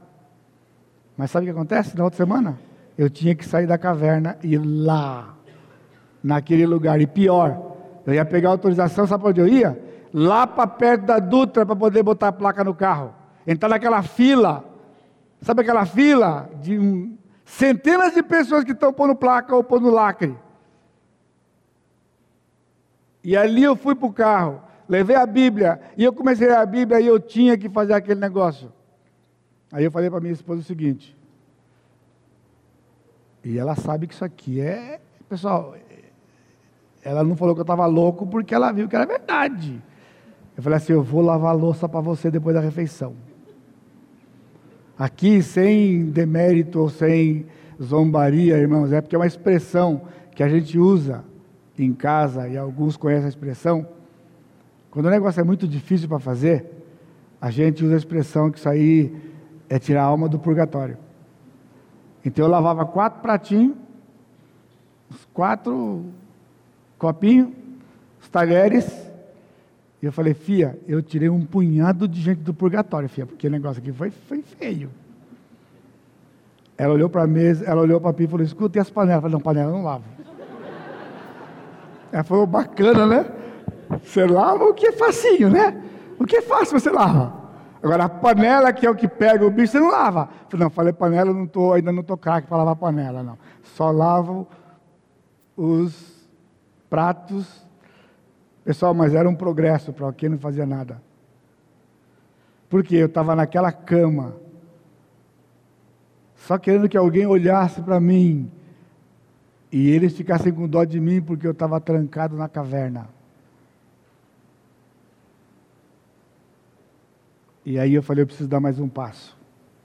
Mas 1.18 1.32
sabe 1.32 1.44
o 1.44 1.48
que 1.48 1.58
acontece 1.58 1.98
na 1.98 2.04
outra 2.04 2.18
semana? 2.18 2.60
Eu 2.96 3.10
tinha 3.10 3.34
que 3.34 3.44
sair 3.44 3.66
da 3.66 3.80
caverna 3.80 4.38
e 4.44 4.54
ir 4.54 4.60
lá, 4.60 5.34
naquele 6.24 6.68
lugar. 6.68 7.02
E 7.02 7.08
pior, 7.08 7.78
eu 8.06 8.14
ia 8.14 8.24
pegar 8.24 8.50
autorização, 8.50 9.08
sabe 9.08 9.26
onde 9.26 9.42
eu 9.42 9.48
ia? 9.48 9.76
Lá 10.14 10.46
para 10.46 10.68
perto 10.68 11.08
da 11.08 11.18
Dutra 11.18 11.66
para 11.66 11.76
poder 11.76 12.04
botar 12.04 12.28
a 12.28 12.32
placa 12.32 12.64
no 12.64 12.76
carro. 12.76 13.12
Entrar 13.48 13.70
naquela 13.70 14.04
fila. 14.04 14.64
Sabe 15.42 15.64
aquela 15.64 15.88
fila 15.88 16.48
de 16.62 16.78
um, 16.78 17.18
centenas 17.44 18.14
de 18.14 18.22
pessoas 18.22 18.64
que 18.64 18.72
estão 18.72 18.94
pondo 18.94 19.16
placa 19.16 19.56
ou 19.56 19.64
pondo 19.64 19.90
lacre? 19.90 20.38
E 23.24 23.36
ali 23.36 23.64
eu 23.64 23.76
fui 23.76 23.96
para 23.96 24.08
o 24.08 24.14
carro, 24.14 24.62
levei 24.92 25.16
a 25.16 25.26
Bíblia, 25.26 25.80
e 25.96 26.04
eu 26.04 26.12
comecei 26.12 26.52
a 26.52 26.66
Bíblia 26.66 27.00
e 27.00 27.08
eu 27.08 27.18
tinha 27.18 27.58
que 27.58 27.70
fazer 27.70 27.94
aquele 27.94 28.20
negócio. 28.20 28.70
Aí 29.72 29.86
eu 29.86 29.92
falei 29.92 30.10
para 30.10 30.20
minha 30.20 30.34
esposa 30.34 30.60
o 30.60 30.66
seguinte, 30.66 31.16
e 33.42 33.58
ela 33.58 33.74
sabe 33.74 34.06
que 34.06 34.14
isso 34.14 34.26
aqui 34.26 34.60
é. 34.60 35.00
Pessoal, 35.30 35.76
ela 37.02 37.24
não 37.24 37.38
falou 37.38 37.56
que 37.56 37.62
eu 37.62 37.64
estava 37.64 37.86
louco 37.86 38.28
porque 38.28 38.54
ela 38.54 38.70
viu 38.74 38.90
que 38.90 38.96
era 38.96 39.06
verdade. 39.06 39.82
Eu 40.58 40.62
falei 40.62 40.76
assim: 40.76 40.92
eu 40.92 41.02
vou 41.02 41.22
lavar 41.22 41.52
a 41.52 41.58
louça 41.58 41.88
para 41.88 42.02
você 42.02 42.30
depois 42.30 42.54
da 42.54 42.62
refeição. 42.62 43.16
Aqui, 45.00 45.42
sem 45.42 46.12
demérito 46.12 46.80
ou 46.82 46.90
sem 46.90 47.46
zombaria, 47.82 48.58
irmãos, 48.58 48.92
é 48.92 49.00
porque 49.00 49.16
é 49.16 49.20
uma 49.20 49.26
expressão 49.26 50.02
que 50.36 50.44
a 50.44 50.50
gente 50.50 50.78
usa 50.78 51.24
em 51.80 51.94
casa 51.94 52.50
e 52.50 52.58
alguns 52.58 52.98
conhecem 52.98 53.26
a 53.26 53.30
expressão. 53.30 53.88
Quando 54.92 55.06
o 55.06 55.10
negócio 55.10 55.40
é 55.40 55.44
muito 55.44 55.66
difícil 55.66 56.10
para 56.10 56.20
fazer, 56.20 56.66
a 57.40 57.50
gente 57.50 57.84
usa 57.84 57.96
a 57.96 57.98
expressão 57.98 58.52
que 58.52 58.60
isso 58.60 58.68
aí 58.68 59.16
é 59.70 59.80
tirar 59.80 60.04
a 60.04 60.06
alma 60.06 60.28
do 60.28 60.38
purgatório. 60.38 60.98
Então 62.26 62.46
eu 62.46 62.52
lavava 62.52 62.86
quatro 62.86 63.22
pratinhos, 63.22 63.74
os 65.10 65.26
quatro 65.34 66.06
copinhos, 67.00 67.50
os 68.22 68.28
talheres, 68.28 68.86
e 70.02 70.06
eu 70.06 70.12
falei, 70.12 70.34
Fia, 70.34 70.78
eu 70.86 71.02
tirei 71.02 71.30
um 71.30 71.46
punhado 71.46 72.06
de 72.06 72.20
gente 72.20 72.42
do 72.42 72.54
purgatório, 72.54 73.08
Fia, 73.08 73.26
porque 73.26 73.48
o 73.48 73.52
negócio 73.52 73.82
aqui 73.82 73.94
foi, 73.94 74.12
foi 74.12 74.42
feio. 74.42 74.90
Ela 76.78 76.94
olhou 76.94 77.10
para 77.10 77.24
a 77.24 77.28
mesa, 77.28 77.64
ela 77.66 77.82
olhou 77.82 78.02
para 78.02 78.12
Pia 78.12 78.26
e 78.26 78.30
falou, 78.30 78.46
escuta, 78.46 78.78
e 78.78 78.82
as 78.82 78.90
panelas? 78.90 79.18
Eu 79.18 79.22
falei, 79.22 79.34
não, 79.34 79.42
panela 79.42 79.70
eu 79.70 79.74
não 79.74 79.84
lavo. 79.84 80.04
Ela 82.12 82.24
falou, 82.24 82.46
bacana, 82.46 83.06
né? 83.06 83.41
Você 84.04 84.26
lava 84.26 84.66
o 84.66 84.74
que 84.74 84.88
é 84.88 84.92
facinho, 84.92 85.50
né? 85.50 85.82
O 86.20 86.26
que 86.26 86.38
é 86.38 86.42
fácil 86.42 86.80
você 86.80 86.90
lava. 86.90 87.42
Agora, 87.82 88.06
a 88.06 88.10
panela, 88.10 88.72
que 88.72 88.86
é 88.86 88.90
o 88.90 88.96
que 88.96 89.08
pega 89.08 89.46
o 89.46 89.50
bicho, 89.50 89.72
você 89.72 89.80
não 89.80 89.90
lava. 89.90 90.30
Não, 90.54 90.70
falei 90.70 90.94
panela, 90.94 91.34
não 91.34 91.48
tô, 91.48 91.74
ainda 91.74 91.92
não 91.92 92.02
estou 92.02 92.16
craque 92.16 92.48
para 92.48 92.58
lavar 92.58 92.76
panela, 92.76 93.24
não. 93.24 93.38
Só 93.64 93.90
lavo 93.90 94.48
os 95.58 96.30
pratos. 96.90 97.66
Pessoal, 98.64 98.94
mas 98.94 99.16
era 99.16 99.28
um 99.28 99.36
progresso 99.36 99.92
para 99.92 100.14
quem 100.14 100.30
não 100.30 100.38
fazia 100.38 100.66
nada. 100.66 101.02
Porque 102.70 102.96
eu 102.96 103.08
estava 103.08 103.36
naquela 103.36 103.72
cama, 103.72 104.36
só 106.36 106.58
querendo 106.58 106.88
que 106.88 106.98
alguém 106.98 107.26
olhasse 107.26 107.82
para 107.82 108.00
mim 108.00 108.52
e 109.72 109.90
eles 109.90 110.16
ficassem 110.16 110.54
com 110.54 110.68
dó 110.68 110.84
de 110.84 111.00
mim 111.00 111.22
porque 111.22 111.48
eu 111.48 111.52
estava 111.52 111.80
trancado 111.80 112.36
na 112.36 112.48
caverna. 112.48 113.10
E 117.66 117.78
aí 117.78 117.94
eu 117.94 118.02
falei, 118.02 118.24
eu 118.24 118.28
preciso 118.28 118.50
dar 118.50 118.60
mais 118.60 118.80
um 118.80 118.90
passo. 118.90 119.38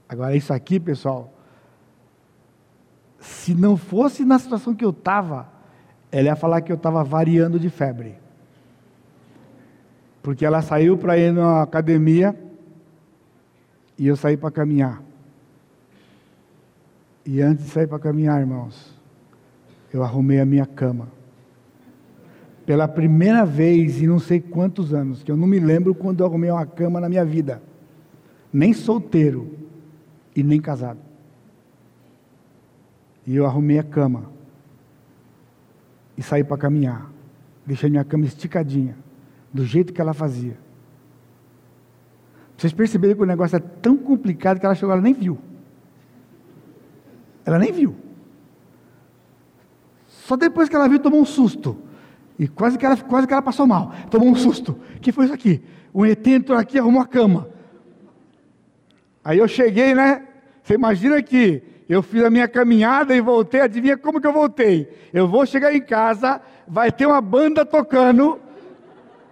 Agora, 0.09 0.35
isso 0.35 0.53
aqui, 0.53 0.81
pessoal, 0.81 1.33
se 3.19 3.55
não 3.55 3.77
fosse 3.77 4.25
na 4.25 4.39
situação 4.39 4.75
que 4.75 4.85
eu 4.85 4.91
estava, 4.91 5.49
ela 6.11 6.29
ia 6.29 6.37
falar 6.37 6.61
que 6.61 6.73
eu 6.73 6.77
estava 6.77 7.03
variando 7.03 7.59
de 7.59 7.69
febre. 7.69 8.17
Porque 10.23 10.45
ela 10.45 10.63
saiu 10.63 10.97
para 10.97 11.19
ir 11.19 11.33
na 11.33 11.63
academia 11.63 12.37
e 13.99 14.07
eu 14.07 14.17
saí 14.17 14.37
para 14.37 14.51
caminhar. 14.51 15.03
E 17.25 17.41
antes 17.43 17.65
de 17.65 17.71
sair 17.71 17.87
para 17.87 17.99
caminhar, 17.99 18.41
irmãos, 18.41 18.95
eu 19.93 20.03
arrumei 20.03 20.41
a 20.41 20.47
minha 20.47 20.67
cama. 20.67 21.16
Pela 22.67 22.89
primeira 22.89 23.47
vez 23.47 24.03
em 24.03 24.07
não 24.09 24.19
sei 24.19 24.41
quantos 24.41 24.93
anos, 24.93 25.23
que 25.23 25.31
eu 25.31 25.37
não 25.37 25.47
me 25.47 25.61
lembro 25.61 25.95
quando 25.95 26.21
eu 26.21 26.27
arrumei 26.27 26.51
uma 26.51 26.67
cama 26.67 27.01
na 27.01 27.09
minha 27.09 27.25
vida 27.25 27.63
nem 28.57 28.73
solteiro 28.73 29.55
e 30.35 30.43
nem 30.43 30.59
casado. 30.59 30.99
E 33.27 33.37
eu 33.37 33.45
arrumei 33.45 33.79
a 33.79 33.83
cama 33.83 34.31
e 36.17 36.23
saí 36.23 36.43
para 36.43 36.57
caminhar. 36.57 37.11
Deixei 37.67 37.91
minha 37.91 38.05
cama 38.05 38.25
esticadinha, 38.25 38.97
do 39.53 39.63
jeito 39.63 39.93
que 39.93 40.01
ela 40.01 40.15
fazia. 40.15 40.57
Vocês 42.57 42.73
perceberam 42.73 43.15
que 43.15 43.23
o 43.23 43.27
negócio 43.27 43.57
é 43.57 43.61
tão 43.61 43.95
complicado 43.97 44.59
que 44.59 44.65
ela 44.65 44.75
chegou, 44.75 44.93
ela 44.93 45.03
nem 45.03 45.13
viu. 45.13 45.37
Ela 47.45 47.59
nem 47.59 47.73
viu. 47.73 47.95
Só 50.07 50.35
depois 50.35 50.69
que 50.69 50.77
ela 50.77 50.89
viu, 50.89 50.99
tomou 50.99 51.21
um 51.21 51.27
susto. 51.27 51.77
E 52.39 52.47
quase 52.47 52.77
que 52.77 52.85
ela, 52.85 52.97
quase 52.97 53.27
que 53.27 53.33
ela 53.33 53.43
passou 53.43 53.67
mal. 53.67 53.93
Tomou 54.11 54.29
um 54.29 54.35
susto. 54.35 54.79
O 54.97 55.01
que 55.01 55.13
foi 55.13 55.25
isso 55.25 55.35
aqui? 55.35 55.63
O 55.93 56.05
ET 56.05 56.27
entrou 56.27 56.59
aqui 56.59 56.77
e 56.77 56.81
arrumou 56.81 57.01
a 57.01 57.07
cama. 57.07 57.49
Aí 59.25 59.39
eu 59.39 59.49
cheguei, 59.49 59.95
né? 59.95 60.23
Você 60.63 60.75
imagina 60.75 61.23
que 61.23 61.63
eu 61.89 62.03
fiz 62.03 62.23
a 62.25 62.31
minha 62.31 62.49
caminhada 62.49 63.15
e 63.15 63.21
voltei, 63.21 63.61
adivinha 63.61 63.97
como 63.97 64.21
que 64.21 64.27
eu 64.27 64.33
voltei? 64.33 64.93
Eu 65.13 65.29
vou 65.29 65.47
chegar 65.47 65.75
em 65.75 65.81
casa, 65.81 66.41
vai 66.67 66.91
ter 66.91 67.07
uma 67.07 67.21
banda 67.21 67.65
tocando, 67.65 68.41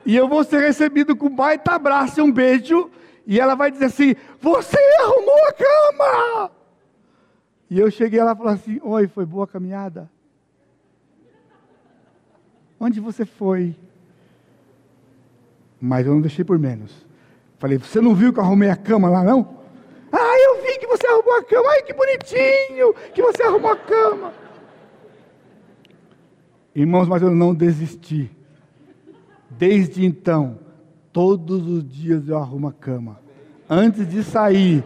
e 0.07 0.15
eu 0.15 0.29
vou 0.29 0.45
ser 0.45 0.61
recebido 0.61 1.17
com 1.17 1.27
um 1.27 1.35
baita 1.35 1.73
abraço 1.73 2.21
e 2.21 2.23
um 2.23 2.31
beijo, 2.31 2.91
e 3.27 3.41
ela 3.41 3.55
vai 3.55 3.71
dizer 3.71 3.87
assim: 3.87 4.15
Você 4.41 4.79
arrumou 5.01 5.49
a 5.49 5.53
cama! 5.53 6.51
E 7.69 7.81
eu 7.81 7.91
cheguei 7.91 8.21
ela 8.21 8.37
falou 8.37 8.53
assim: 8.53 8.79
Oi, 8.83 9.09
foi 9.09 9.27
boa 9.27 9.45
a 9.45 9.49
caminhada? 9.49 10.11
Onde 12.85 13.01
você 13.01 13.25
foi? 13.25 13.75
Mas 15.81 16.07
eu 16.07 16.13
não 16.13 16.21
deixei 16.21 16.45
por 16.45 16.59
menos. 16.59 16.93
Falei: 17.59 17.79
Você 17.79 17.99
não 17.99 18.15
viu 18.15 18.31
que 18.31 18.39
eu 18.39 18.45
arrumei 18.45 18.69
a 18.69 18.77
cama 18.77 19.09
lá, 19.09 19.25
não? 19.25 19.57
Ah, 20.13 20.39
eu 20.39 20.63
vi 20.63 20.79
que 20.79 20.87
você 20.87 21.07
arrumou 21.07 21.35
a 21.35 21.43
cama. 21.43 21.67
Ai, 21.71 21.83
que 21.83 21.95
bonitinho 21.95 22.95
que 23.15 23.23
você 23.23 23.43
arrumou 23.43 23.71
a 23.71 23.77
cama. 23.77 24.35
Irmãos, 26.75 27.09
mas 27.09 27.23
eu 27.23 27.31
não 27.31 27.55
desisti. 27.55 28.31
Desde 29.49 30.05
então, 30.05 30.59
todos 31.11 31.67
os 31.67 31.89
dias 31.89 32.29
eu 32.29 32.37
arrumo 32.37 32.69
a 32.69 32.73
cama. 32.75 33.19
Antes 33.67 34.07
de 34.07 34.23
sair, 34.23 34.85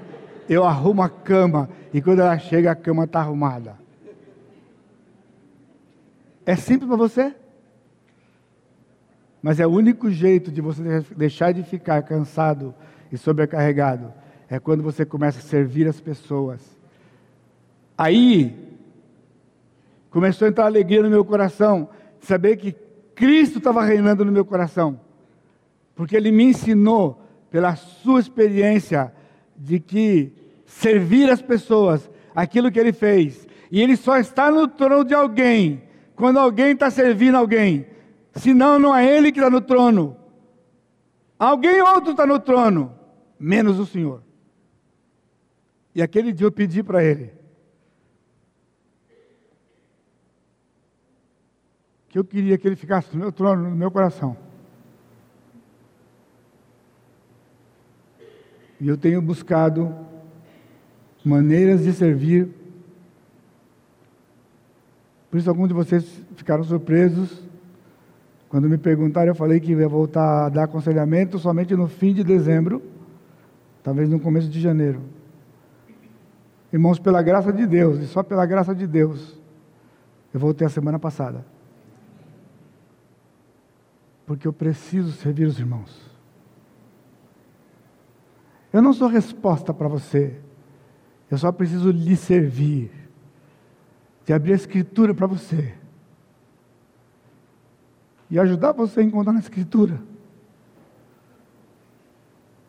eu 0.49 0.63
arrumo 0.63 1.03
a 1.03 1.09
cama. 1.09 1.69
E 1.93 2.01
quando 2.01 2.21
ela 2.21 2.39
chega, 2.39 2.71
a 2.71 2.77
cama 2.77 3.07
está 3.07 3.19
arrumada. 3.19 3.77
É 6.47 6.55
simples 6.55 6.87
para 6.87 6.97
você? 6.97 7.35
Mas 9.49 9.59
é 9.61 9.67
o 9.67 9.71
único 9.71 10.11
jeito 10.11 10.53
de 10.53 10.61
você 10.61 11.03
deixar 11.17 11.53
de 11.53 11.63
ficar 11.63 12.03
cansado 12.03 12.75
e 13.11 13.17
sobrecarregado 13.17 14.13
é 14.47 14.59
quando 14.59 14.83
você 14.83 15.07
começa 15.07 15.39
a 15.39 15.43
servir 15.43 15.89
as 15.89 15.99
pessoas. 15.99 16.61
Aí 17.97 18.55
começou 20.11 20.45
a 20.45 20.51
entrar 20.51 20.67
alegria 20.67 21.03
no 21.03 21.09
meu 21.09 21.25
coração, 21.25 21.89
saber 22.21 22.59
que 22.59 22.73
Cristo 23.15 23.57
estava 23.57 23.83
reinando 23.83 24.23
no 24.23 24.31
meu 24.31 24.45
coração, 24.45 25.01
porque 25.95 26.15
Ele 26.15 26.31
me 26.31 26.45
ensinou 26.45 27.19
pela 27.51 27.75
sua 27.75 28.21
experiência 28.21 29.11
de 29.57 29.81
que 29.81 30.31
servir 30.67 31.31
as 31.31 31.41
pessoas, 31.41 32.11
aquilo 32.35 32.71
que 32.71 32.79
ele 32.79 32.93
fez, 32.93 33.49
e 33.73 33.81
ele 33.81 33.97
só 33.97 34.19
está 34.19 34.51
no 34.51 34.69
trono 34.69 35.07
de 35.07 35.15
alguém 35.15 35.85
quando 36.15 36.39
alguém 36.39 36.73
está 36.73 36.91
servindo 36.91 37.37
alguém, 37.37 37.87
senão 38.35 38.79
não 38.79 38.95
é 38.95 39.07
ele 39.07 39.33
que 39.33 39.39
está 39.39 39.51
no 39.51 39.61
trono. 39.61 40.17
Alguém 41.39 41.81
outro 41.83 42.13
está 42.13 42.27
no 42.27 42.39
trono, 42.39 42.93
menos 43.39 43.79
o 43.79 43.87
Senhor. 43.87 44.23
E 45.95 46.03
aquele 46.03 46.33
dia 46.33 46.47
eu 46.47 46.53
pedi 46.53 46.83
para 46.83 47.03
ele 47.03 47.39
que 52.09 52.19
eu 52.19 52.25
queria 52.25 52.57
que 52.57 52.67
ele 52.67 52.77
ficasse 52.77 53.13
no 53.13 53.21
meu 53.21 53.31
trono, 53.31 53.69
no 53.69 53.77
meu 53.77 53.91
coração. 53.91 54.37
E 58.81 58.89
eu 58.89 58.97
tenho 58.97 59.21
buscado 59.21 59.95
maneiras 61.25 61.83
de 61.83 61.93
servir. 61.93 62.49
Por 65.31 65.39
isso, 65.39 65.51
alguns 65.51 65.69
de 65.69 65.75
vocês 65.75 66.23
ficaram 66.37 66.65
surpresos 66.65 67.48
quando 68.49 68.69
me 68.69 68.79
perguntaram. 68.79 69.29
Eu 69.29 69.35
falei 69.35 69.61
que 69.61 69.73
ia 69.73 69.89
voltar 69.89 70.47
a 70.47 70.49
dar 70.49 70.65
aconselhamento 70.65 71.39
somente 71.39 71.75
no 71.75 71.87
fim 71.87 72.13
de 72.13 72.25
dezembro, 72.25 72.83
talvez 73.83 74.09
no 74.09 74.19
começo 74.19 74.49
de 74.49 74.61
janeiro. 74.61 75.03
Irmãos, 76.73 76.99
pela 76.99 77.23
graça 77.23 77.53
de 77.53 77.67
Deus, 77.67 77.99
e 78.01 78.07
só 78.07 78.23
pela 78.23 78.45
graça 78.45 78.75
de 78.75 78.87
Deus, 78.87 79.39
eu 80.33 80.41
voltei 80.41 80.67
a 80.67 80.71
semana 80.71 80.99
passada. 80.99 81.45
Porque 84.27 84.47
eu 84.47 84.53
preciso 84.53 85.13
servir 85.13 85.47
os 85.47 85.59
irmãos. 85.59 86.07
Eu 88.71 88.83
não 88.83 88.93
sou 88.93 89.09
resposta 89.09 89.73
para 89.73 89.89
você. 89.89 90.39
Eu 91.31 91.39
só 91.39 91.51
preciso 91.51 91.91
lhe 91.91 92.15
servir. 92.15 92.91
De 94.27 94.35
abrir 94.35 94.53
a 94.53 94.57
escritura 94.57 95.15
para 95.15 95.27
você. 95.27 95.78
E 98.31 98.39
ajudar 98.39 98.73
você 98.73 99.01
a 99.01 99.03
encontrar 99.03 99.33
na 99.33 99.41
escritura 99.41 100.01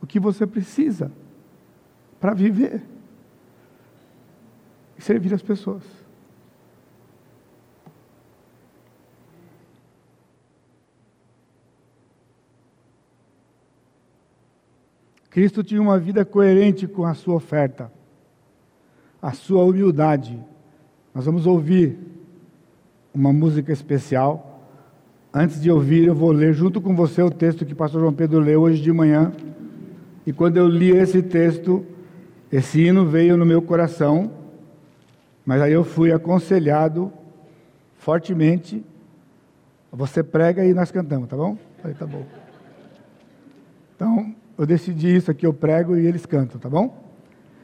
o 0.01 0.07
que 0.07 0.19
você 0.19 0.47
precisa 0.47 1.11
para 2.19 2.33
viver 2.33 2.81
e 4.97 5.01
servir 5.01 5.33
as 5.33 5.41
pessoas. 5.41 5.83
Cristo 15.29 15.63
tinha 15.63 15.81
uma 15.81 15.99
vida 15.99 16.25
coerente 16.25 16.87
com 16.87 17.05
a 17.05 17.13
sua 17.13 17.35
oferta, 17.35 17.91
a 19.21 19.31
sua 19.31 19.63
humildade. 19.63 20.37
Nós 21.13 21.25
vamos 21.25 21.45
ouvir 21.45 21.97
uma 23.13 23.31
música 23.31 23.71
especial. 23.71 24.48
Antes 25.31 25.61
de 25.61 25.69
ouvir, 25.69 26.05
eu 26.05 26.15
vou 26.15 26.31
ler 26.31 26.53
junto 26.53 26.81
com 26.81 26.95
você 26.95 27.21
o 27.21 27.29
texto 27.29 27.63
que 27.63 27.73
o 27.73 27.75
pastor 27.75 28.01
João 28.01 28.11
Pedro 28.13 28.39
leu 28.39 28.61
hoje 28.61 28.81
de 28.81 28.91
manhã. 28.91 29.31
E 30.25 30.33
quando 30.33 30.57
eu 30.57 30.67
li 30.67 30.89
esse 30.89 31.21
texto, 31.21 31.85
esse 32.51 32.81
hino 32.81 33.05
veio 33.05 33.37
no 33.37 33.45
meu 33.45 33.61
coração, 33.61 34.31
mas 35.45 35.61
aí 35.61 35.71
eu 35.71 35.83
fui 35.83 36.11
aconselhado 36.11 37.13
fortemente. 37.99 38.83
Você 39.91 40.23
prega 40.23 40.65
e 40.65 40.73
nós 40.73 40.89
cantamos, 40.89 41.29
tá 41.29 41.37
bom? 41.37 41.55
Falei, 41.79 41.95
tá 41.95 42.07
bom. 42.07 42.25
Então, 43.95 44.33
eu 44.57 44.65
decidi 44.65 45.15
isso 45.15 45.29
aqui, 45.29 45.45
eu 45.45 45.53
prego 45.53 45.95
e 45.95 46.07
eles 46.07 46.25
cantam, 46.25 46.59
tá 46.59 46.69
bom? 46.69 47.03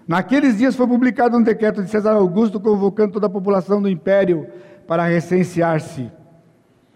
Naqueles 0.07 0.59
dias 0.59 0.76
foi 0.76 0.86
publicado 0.86 1.36
um 1.36 1.41
decreto 1.41 1.82
de 1.82 1.89
César 1.89 2.11
Augusto 2.11 2.59
convocando 2.59 3.13
toda 3.13 3.26
a 3.26 3.30
população 3.30 3.82
do 3.82 3.89
império 3.89 4.45
para 4.88 5.03
recensear-se. 5.05 6.11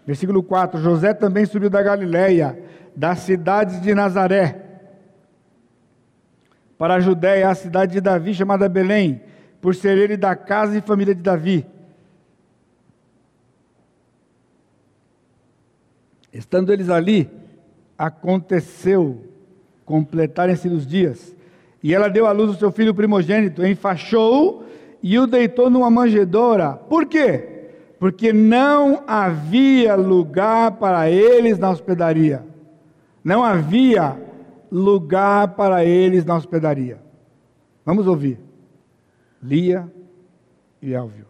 Versículo 0.09 0.41
4: 0.41 0.81
José 0.81 1.13
também 1.13 1.45
subiu 1.45 1.69
da 1.69 1.83
Galiléia, 1.83 2.57
das 2.95 3.19
cidades 3.19 3.79
de 3.79 3.93
Nazaré, 3.93 4.59
para 6.79 6.95
a 6.95 6.99
Judéia, 6.99 7.47
a 7.47 7.53
cidade 7.53 7.91
de 7.91 8.01
Davi, 8.01 8.33
chamada 8.33 8.67
Belém, 8.67 9.21
por 9.61 9.75
ser 9.75 9.99
ele 9.99 10.17
da 10.17 10.35
casa 10.35 10.75
e 10.75 10.81
família 10.81 11.13
de 11.13 11.21
Davi. 11.21 11.63
Estando 16.33 16.73
eles 16.73 16.89
ali, 16.89 17.29
aconteceu 17.95 19.23
completarem-se 19.85 20.69
os 20.69 20.87
dias. 20.87 21.35
E 21.83 21.93
ela 21.93 22.09
deu 22.09 22.25
à 22.25 22.31
luz 22.31 22.49
o 22.49 22.57
seu 22.57 22.71
filho 22.71 22.95
primogênito, 22.95 23.63
enfaixou 23.63 24.65
e 25.03 25.19
o 25.19 25.27
deitou 25.27 25.69
numa 25.69 25.91
manjedoura. 25.91 26.73
Por 26.73 27.05
quê? 27.05 27.58
Porque 27.99 28.31
não 28.31 29.03
havia 29.05 29.95
lugar 29.95 30.71
para 30.71 31.09
eles 31.09 31.59
na 31.59 31.69
hospedaria. 31.69 32.45
Não 33.23 33.43
havia 33.43 34.17
lugar 34.71 35.49
para 35.49 35.83
eles 35.83 36.23
na 36.23 36.35
hospedaria. 36.35 36.99
Vamos 37.85 38.07
ouvir. 38.07 38.39
Lia 39.43 39.91
e 40.81 40.93
Elvio. 40.93 41.25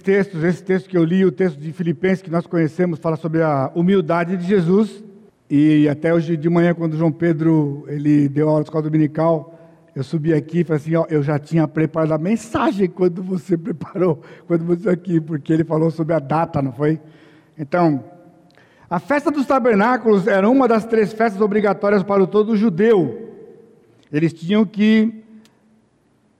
Textos, 0.00 0.42
esse 0.42 0.62
texto 0.62 0.88
que 0.88 0.96
eu 0.96 1.04
li, 1.04 1.24
o 1.24 1.30
texto 1.30 1.58
de 1.58 1.72
Filipenses 1.72 2.22
que 2.22 2.30
nós 2.30 2.46
conhecemos, 2.46 2.98
fala 2.98 3.16
sobre 3.16 3.42
a 3.42 3.70
humildade 3.74 4.36
de 4.36 4.44
Jesus. 4.44 5.04
E 5.48 5.88
até 5.88 6.12
hoje 6.12 6.36
de 6.36 6.48
manhã, 6.48 6.74
quando 6.74 6.96
João 6.96 7.12
Pedro 7.12 7.84
ele 7.88 8.28
deu 8.28 8.48
aula 8.48 8.62
de 8.62 8.68
escola 8.68 8.84
dominical, 8.84 9.58
eu 9.94 10.04
subi 10.04 10.32
aqui 10.32 10.60
e 10.60 10.64
falei 10.64 10.80
assim, 10.80 10.94
ó, 10.94 11.06
eu 11.08 11.22
já 11.22 11.38
tinha 11.38 11.66
preparado 11.66 12.12
a 12.12 12.18
mensagem 12.18 12.88
quando 12.88 13.22
você 13.22 13.56
preparou, 13.58 14.22
quando 14.46 14.64
você 14.64 14.88
aqui, 14.88 15.20
porque 15.20 15.52
ele 15.52 15.64
falou 15.64 15.90
sobre 15.90 16.14
a 16.14 16.18
data, 16.18 16.62
não 16.62 16.72
foi? 16.72 17.00
Então, 17.58 18.04
a 18.88 18.98
festa 18.98 19.30
dos 19.30 19.46
tabernáculos 19.46 20.26
era 20.26 20.48
uma 20.48 20.66
das 20.66 20.84
três 20.84 21.12
festas 21.12 21.40
obrigatórias 21.40 22.02
para 22.02 22.22
o 22.22 22.26
todo 22.26 22.56
judeu. 22.56 23.28
Eles 24.12 24.32
tinham 24.32 24.64
que 24.64 25.24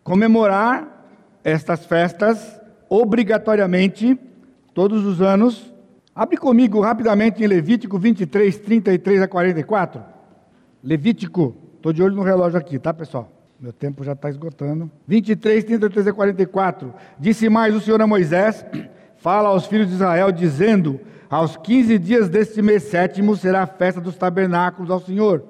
comemorar 0.03 1.07
estas 1.45 1.85
festas 1.87 2.60
obrigatoriamente 2.91 4.18
todos 4.74 5.07
os 5.07 5.22
anos. 5.22 5.72
Abre 6.12 6.36
comigo 6.36 6.80
rapidamente 6.80 7.43
em 7.43 7.47
Levítico 7.47 7.97
23, 7.97 8.59
33 8.59 9.22
a 9.22 9.28
44. 9.28 10.03
Levítico, 10.82 11.55
estou 11.76 11.93
de 11.93 12.03
olho 12.03 12.16
no 12.16 12.22
relógio 12.22 12.59
aqui, 12.59 12.78
tá 12.78 12.93
pessoal? 12.93 13.30
Meu 13.61 13.72
tempo 13.72 14.03
já 14.03 14.12
está 14.12 14.28
esgotando. 14.28 14.91
23, 15.07 15.62
33 15.62 16.09
a 16.09 16.12
44. 16.12 16.93
Disse 17.18 17.49
mais 17.49 17.74
o 17.74 17.80
Senhor 17.80 18.03
a 18.03 18.07
Moisés: 18.07 18.66
Fala 19.18 19.51
aos 19.51 19.66
filhos 19.66 19.86
de 19.86 19.95
Israel, 19.95 20.32
dizendo: 20.32 20.99
Aos 21.28 21.57
15 21.57 21.99
dias 21.99 22.28
deste 22.28 22.61
mês 22.61 22.84
sétimo 22.84 23.36
será 23.36 23.62
a 23.62 23.66
festa 23.66 24.01
dos 24.01 24.16
tabernáculos 24.16 24.91
ao 24.91 24.99
Senhor. 24.99 25.45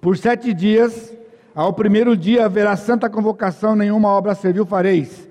Por 0.00 0.16
sete 0.16 0.54
dias, 0.54 1.12
ao 1.54 1.72
primeiro 1.72 2.16
dia 2.16 2.44
haverá 2.44 2.76
santa 2.76 3.10
convocação, 3.10 3.74
nenhuma 3.74 4.08
obra 4.08 4.34
servil 4.34 4.64
fareis. 4.64 5.25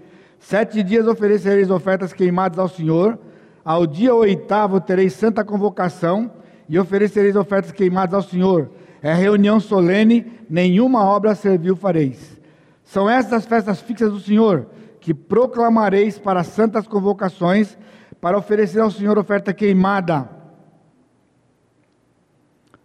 Sete 0.48 0.84
dias 0.84 1.08
oferecereis 1.08 1.72
ofertas 1.72 2.14
queimadas 2.14 2.60
ao 2.60 2.70
Senhor. 2.70 3.18
Ao 3.64 3.88
dia 3.88 4.14
oitavo 4.14 4.80
tereis 4.80 5.14
santa 5.14 5.43
convocação 5.43 6.32
e 6.70 6.78
oferecereis 6.78 7.36
ofertas 7.36 7.72
queimadas 7.72 8.14
ao 8.14 8.22
Senhor 8.22 8.70
é 9.02 9.14
reunião 9.14 9.60
solene, 9.60 10.26
nenhuma 10.50 11.04
obra 11.04 11.36
servil 11.36 11.76
fareis. 11.76 12.39
São 12.84 13.08
estas 13.08 13.43
as 13.43 13.46
festas 13.46 13.82
fixas 13.82 14.12
do 14.12 14.20
Senhor, 14.20 14.68
que 15.00 15.14
proclamareis 15.14 16.18
para 16.18 16.43
santas 16.43 16.88
convocações, 16.88 17.78
para 18.20 18.36
oferecer 18.36 18.80
ao 18.80 18.89
Senhor 18.89 19.18
oferta 19.20 19.54
queimada. 19.54 20.28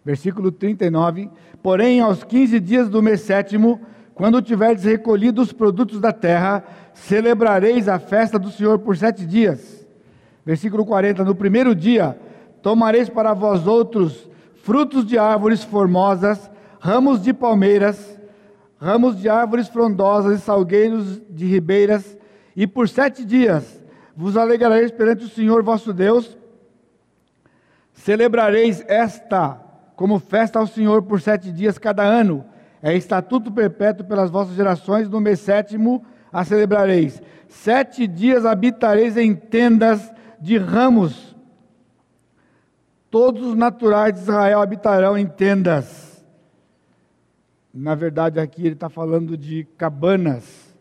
Versículo 0.05 0.51
39. 0.51 1.29
Porém, 1.63 2.01
aos 2.01 2.23
15 2.23 2.59
dias 2.59 2.89
do 2.89 3.01
mês 3.01 3.21
sétimo, 3.21 3.81
quando 4.13 4.41
tiverdes 4.41 4.83
recolhido 4.83 5.41
os 5.41 5.53
produtos 5.53 5.99
da 5.99 6.11
terra, 6.11 6.63
celebrareis 6.93 7.87
a 7.87 7.99
festa 7.99 8.37
do 8.37 8.51
Senhor 8.51 8.79
por 8.79 8.97
sete 8.97 9.25
dias. 9.25 9.85
Versículo 10.45 10.85
40. 10.85 11.23
No 11.23 11.35
primeiro 11.35 11.73
dia, 11.73 12.17
tomareis 12.61 13.09
para 13.09 13.33
vós 13.33 13.65
outros 13.65 14.29
frutos 14.63 15.05
de 15.05 15.17
árvores 15.17 15.63
formosas, 15.63 16.49
ramos 16.79 17.21
de 17.21 17.33
palmeiras, 17.33 18.19
ramos 18.79 19.19
de 19.19 19.29
árvores 19.29 19.67
frondosas 19.67 20.39
e 20.39 20.41
salgueiros 20.41 21.21
de 21.29 21.45
ribeiras, 21.45 22.17
e 22.55 22.67
por 22.67 22.89
sete 22.89 23.23
dias 23.23 23.81
vos 24.15 24.35
alegrareis 24.35 24.91
perante 24.91 25.25
o 25.25 25.29
Senhor 25.29 25.63
vosso 25.63 25.93
Deus, 25.93 26.37
celebrareis 27.93 28.83
esta 28.87 29.59
como 29.95 30.19
festa 30.19 30.59
ao 30.59 30.67
Senhor 30.67 31.03
por 31.03 31.21
sete 31.21 31.51
dias 31.51 31.77
cada 31.77 32.03
ano, 32.03 32.45
é 32.81 32.95
estatuto 32.95 33.51
perpétuo 33.51 34.05
pelas 34.05 34.29
vossas 34.29 34.55
gerações, 34.55 35.09
no 35.09 35.19
mês 35.21 35.39
sétimo 35.39 36.05
a 36.31 36.43
celebrareis. 36.43 37.21
Sete 37.47 38.07
dias 38.07 38.45
habitareis 38.45 39.17
em 39.17 39.35
tendas 39.35 40.11
de 40.39 40.57
ramos 40.57 41.31
Todos 43.11 43.45
os 43.45 43.55
naturais 43.55 44.13
de 44.13 44.21
Israel 44.21 44.61
habitarão 44.61 45.17
em 45.17 45.27
tendas. 45.27 46.25
Na 47.73 47.93
verdade, 47.93 48.39
aqui 48.39 48.61
ele 48.61 48.73
está 48.73 48.89
falando 48.89 49.35
de 49.35 49.67
cabanas. 49.77 50.73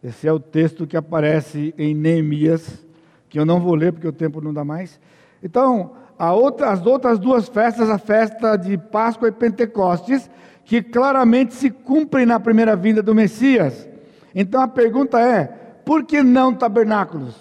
Esse 0.00 0.28
é 0.28 0.32
o 0.32 0.38
texto 0.38 0.86
que 0.86 0.96
aparece 0.96 1.74
em 1.76 1.92
Neemias, 1.92 2.86
que 3.28 3.36
eu 3.36 3.44
não 3.44 3.58
vou 3.58 3.74
ler 3.74 3.92
porque 3.92 4.06
o 4.06 4.12
tempo 4.12 4.40
não 4.40 4.54
dá 4.54 4.64
mais. 4.64 5.00
Então, 5.42 5.96
outra, 6.20 6.70
as 6.70 6.86
outras 6.86 7.18
duas 7.18 7.48
festas, 7.48 7.90
a 7.90 7.98
festa 7.98 8.54
de 8.56 8.78
Páscoa 8.78 9.26
e 9.26 9.32
Pentecostes, 9.32 10.30
que 10.70 10.80
claramente 10.80 11.52
se 11.52 11.68
cumprem 11.68 12.24
na 12.24 12.38
primeira 12.38 12.76
vinda 12.76 13.02
do 13.02 13.12
Messias. 13.12 13.88
Então 14.32 14.62
a 14.62 14.68
pergunta 14.68 15.18
é: 15.18 15.46
por 15.84 16.04
que 16.04 16.22
não 16.22 16.54
tabernáculos? 16.54 17.34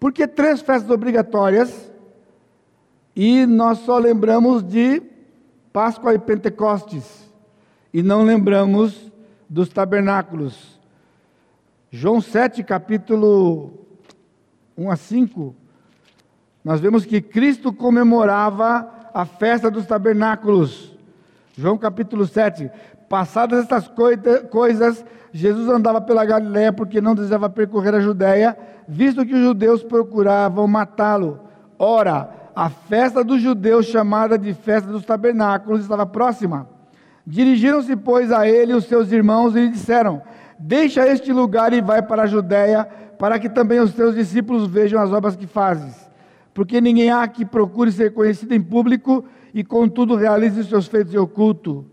Por 0.00 0.10
que 0.10 0.26
três 0.26 0.62
festas 0.62 0.90
obrigatórias 0.90 1.92
e 3.14 3.44
nós 3.44 3.80
só 3.80 3.98
lembramos 3.98 4.62
de 4.62 5.02
Páscoa 5.70 6.14
e 6.14 6.18
Pentecostes, 6.18 7.30
e 7.92 8.02
não 8.02 8.22
lembramos 8.22 9.12
dos 9.46 9.68
tabernáculos. 9.68 10.80
João 11.90 12.22
7, 12.22 12.64
capítulo 12.64 13.70
1 14.78 14.90
a 14.90 14.96
5, 14.96 15.54
nós 16.64 16.80
vemos 16.80 17.04
que 17.04 17.20
Cristo 17.20 17.70
comemorava 17.70 18.90
a 19.12 19.26
festa 19.26 19.70
dos 19.70 19.84
tabernáculos. 19.84 20.95
João 21.56 21.78
capítulo 21.78 22.26
7. 22.26 22.70
Passadas 23.08 23.60
estas 23.60 23.90
coisas, 24.50 25.04
Jesus 25.32 25.68
andava 25.70 26.02
pela 26.02 26.24
Galiléia 26.24 26.70
porque 26.70 27.00
não 27.00 27.14
desejava 27.14 27.48
percorrer 27.48 27.94
a 27.94 28.00
Judéia, 28.00 28.56
visto 28.86 29.24
que 29.24 29.32
os 29.32 29.40
judeus 29.40 29.82
procuravam 29.82 30.68
matá-lo. 30.68 31.40
Ora, 31.78 32.28
a 32.54 32.68
festa 32.68 33.24
dos 33.24 33.40
judeus, 33.40 33.86
chamada 33.86 34.36
de 34.36 34.52
festa 34.52 34.90
dos 34.90 35.06
tabernáculos, 35.06 35.80
estava 35.80 36.04
próxima. 36.04 36.68
Dirigiram-se, 37.26 37.96
pois, 37.96 38.30
a 38.30 38.46
ele 38.46 38.74
os 38.74 38.84
seus 38.84 39.10
irmãos 39.10 39.56
e 39.56 39.60
lhe 39.60 39.70
disseram: 39.70 40.20
Deixa 40.58 41.06
este 41.06 41.32
lugar 41.32 41.72
e 41.72 41.80
vai 41.80 42.02
para 42.02 42.24
a 42.24 42.26
Judéia, 42.26 42.84
para 43.18 43.38
que 43.38 43.48
também 43.48 43.80
os 43.80 43.94
teus 43.94 44.14
discípulos 44.14 44.68
vejam 44.68 45.00
as 45.00 45.10
obras 45.10 45.34
que 45.34 45.46
fazes. 45.46 46.06
Porque 46.52 46.82
ninguém 46.82 47.10
há 47.10 47.26
que 47.26 47.46
procure 47.46 47.90
ser 47.90 48.12
conhecido 48.12 48.54
em 48.54 48.62
público 48.62 49.24
e, 49.56 49.64
contudo, 49.64 50.16
realize 50.16 50.62
seus 50.64 50.86
feitos 50.86 51.14
em 51.14 51.16
oculto. 51.16 51.86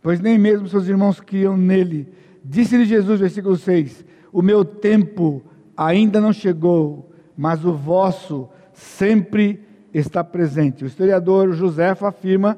Pois 0.00 0.20
nem 0.20 0.38
mesmo 0.38 0.68
seus 0.68 0.86
irmãos 0.86 1.18
criam 1.18 1.56
nele. 1.56 2.08
Disse-lhe 2.44 2.84
Jesus, 2.84 3.18
versículo 3.18 3.56
6: 3.56 4.04
O 4.32 4.40
meu 4.40 4.64
tempo 4.64 5.42
ainda 5.76 6.20
não 6.20 6.32
chegou, 6.32 7.10
mas 7.36 7.64
o 7.64 7.72
vosso 7.72 8.48
sempre 8.72 9.66
está 9.92 10.22
presente. 10.22 10.84
O 10.84 10.86
historiador 10.86 11.54
José 11.54 11.88
afirma 11.88 12.56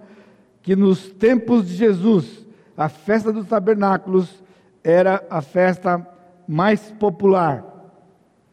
que 0.60 0.76
nos 0.76 1.10
tempos 1.12 1.66
de 1.66 1.74
Jesus, 1.74 2.46
a 2.76 2.90
festa 2.90 3.32
dos 3.32 3.46
tabernáculos 3.46 4.44
era 4.84 5.24
a 5.30 5.40
festa 5.40 6.06
mais 6.46 6.92
popular. 6.98 7.64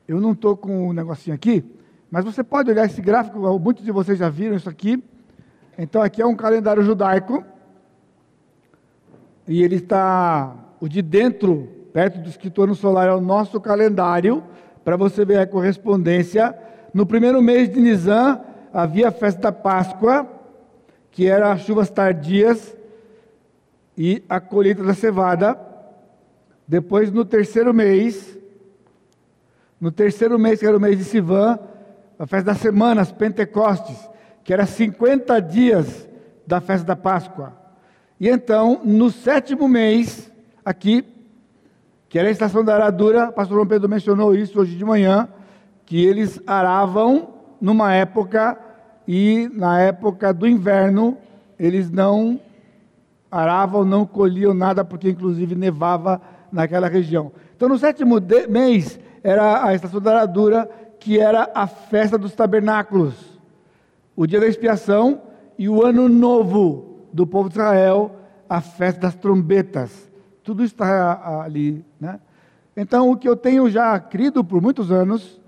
Eu 0.07 0.21
não 0.21 0.31
estou 0.31 0.55
com 0.55 0.87
o 0.87 0.89
um 0.91 0.93
negocinho 0.93 1.35
aqui, 1.35 1.65
mas 2.09 2.23
você 2.23 2.45
pode 2.45 2.71
olhar 2.71 2.85
esse 2.85 3.01
gráfico, 3.01 3.39
muitos 3.59 3.83
de 3.83 3.91
vocês 3.91 4.17
já 4.17 4.29
viram 4.29 4.55
isso 4.55 4.69
aqui. 4.69 5.03
Então, 5.77 6.01
aqui 6.01 6.21
é 6.21 6.25
um 6.25 6.35
calendário 6.35 6.83
judaico, 6.83 7.43
e 9.47 9.63
ele 9.63 9.75
está, 9.75 10.55
o 10.79 10.87
de 10.87 11.01
dentro, 11.01 11.67
perto 11.91 12.19
do 12.19 12.29
escritor 12.29 12.73
solar, 12.75 13.07
é 13.07 13.13
o 13.13 13.21
nosso 13.21 13.59
calendário, 13.59 14.43
para 14.83 14.95
você 14.95 15.25
ver 15.25 15.39
a 15.39 15.47
correspondência 15.47 16.55
no 16.93 17.07
primeiro 17.07 17.41
mês 17.41 17.69
de 17.69 17.79
Nisan 17.79 18.39
havia 18.71 19.07
a 19.07 19.11
festa 19.11 19.41
da 19.41 19.51
Páscoa, 19.51 20.27
que 21.09 21.27
era 21.27 21.51
as 21.51 21.61
chuvas 21.61 21.89
tardias 21.89 22.77
e 23.97 24.23
a 24.29 24.39
colheita 24.39 24.83
da 24.83 24.93
cevada. 24.93 25.59
Depois, 26.67 27.11
no 27.11 27.25
terceiro 27.25 27.73
mês, 27.73 28.37
no 29.81 29.91
terceiro 29.91 30.37
mês, 30.37 30.59
que 30.59 30.67
era 30.67 30.77
o 30.77 30.79
mês 30.79 30.97
de 30.97 31.03
Sivan, 31.03 31.57
a 32.19 32.27
festa 32.27 32.51
das 32.51 32.59
semanas, 32.59 33.11
Pentecostes, 33.11 33.97
que 34.43 34.51
era 34.53 34.65
50 34.65 35.39
dias 35.41 36.07
da 36.45 36.59
festa 36.59 36.85
da 36.85 36.95
Páscoa. 36.95 37.53
E 38.19 38.27
então, 38.27 38.81
no 38.83 39.09
sétimo 39.09 39.67
mês, 39.67 40.31
aqui, 40.63 41.05
que 42.09 42.19
era 42.19 42.27
a 42.27 42.31
estação 42.31 42.63
da 42.63 42.75
aradura, 42.75 43.29
o 43.29 43.33
pastor 43.33 43.55
João 43.55 43.67
Pedro 43.67 43.89
mencionou 43.89 44.35
isso 44.35 44.59
hoje 44.59 44.75
de 44.75 44.85
manhã, 44.85 45.27
que 45.85 46.03
eles 46.03 46.39
aravam 46.45 47.33
numa 47.59 47.93
época 47.93 48.57
e 49.07 49.49
na 49.53 49.79
época 49.79 50.33
do 50.33 50.47
inverno 50.47 51.17
eles 51.57 51.89
não 51.89 52.39
aravam, 53.31 53.83
não 53.83 54.05
colhiam 54.05 54.53
nada, 54.53 54.85
porque 54.85 55.09
inclusive 55.09 55.55
nevava 55.55 56.21
naquela 56.51 56.87
região. 56.87 57.31
Então 57.55 57.67
no 57.67 57.77
sétimo 57.77 58.19
mês 58.49 58.99
era 59.23 59.65
a 59.65 59.73
estação 59.73 59.99
da 59.99 60.11
aradura, 60.11 60.69
que 60.99 61.19
era 61.19 61.49
a 61.55 61.65
festa 61.65 62.17
dos 62.17 62.33
tabernáculos, 62.33 63.32
o 64.15 64.27
dia 64.27 64.39
da 64.39 64.47
expiação 64.47 65.21
e 65.57 65.67
o 65.69 65.83
ano 65.83 66.07
novo 66.09 67.07
do 67.11 67.27
povo 67.27 67.49
de 67.49 67.55
Israel, 67.55 68.15
a 68.49 68.61
festa 68.61 69.01
das 69.01 69.15
trombetas. 69.15 70.11
Tudo 70.43 70.63
está 70.63 71.41
ali, 71.43 71.83
né? 71.99 72.19
Então, 72.75 73.11
o 73.11 73.17
que 73.17 73.29
eu 73.29 73.35
tenho 73.35 73.69
já 73.69 73.99
crido 73.99 74.43
por 74.43 74.61
muitos 74.61 74.91
anos, 74.91 75.39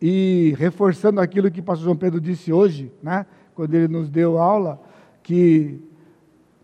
e 0.00 0.54
reforçando 0.56 1.20
aquilo 1.20 1.50
que 1.50 1.60
o 1.60 1.62
pastor 1.62 1.84
João 1.84 1.96
Pedro 1.96 2.20
disse 2.20 2.52
hoje, 2.52 2.92
né, 3.02 3.26
quando 3.54 3.74
ele 3.74 3.88
nos 3.88 4.08
deu 4.08 4.38
aula, 4.38 4.80
que 5.22 5.80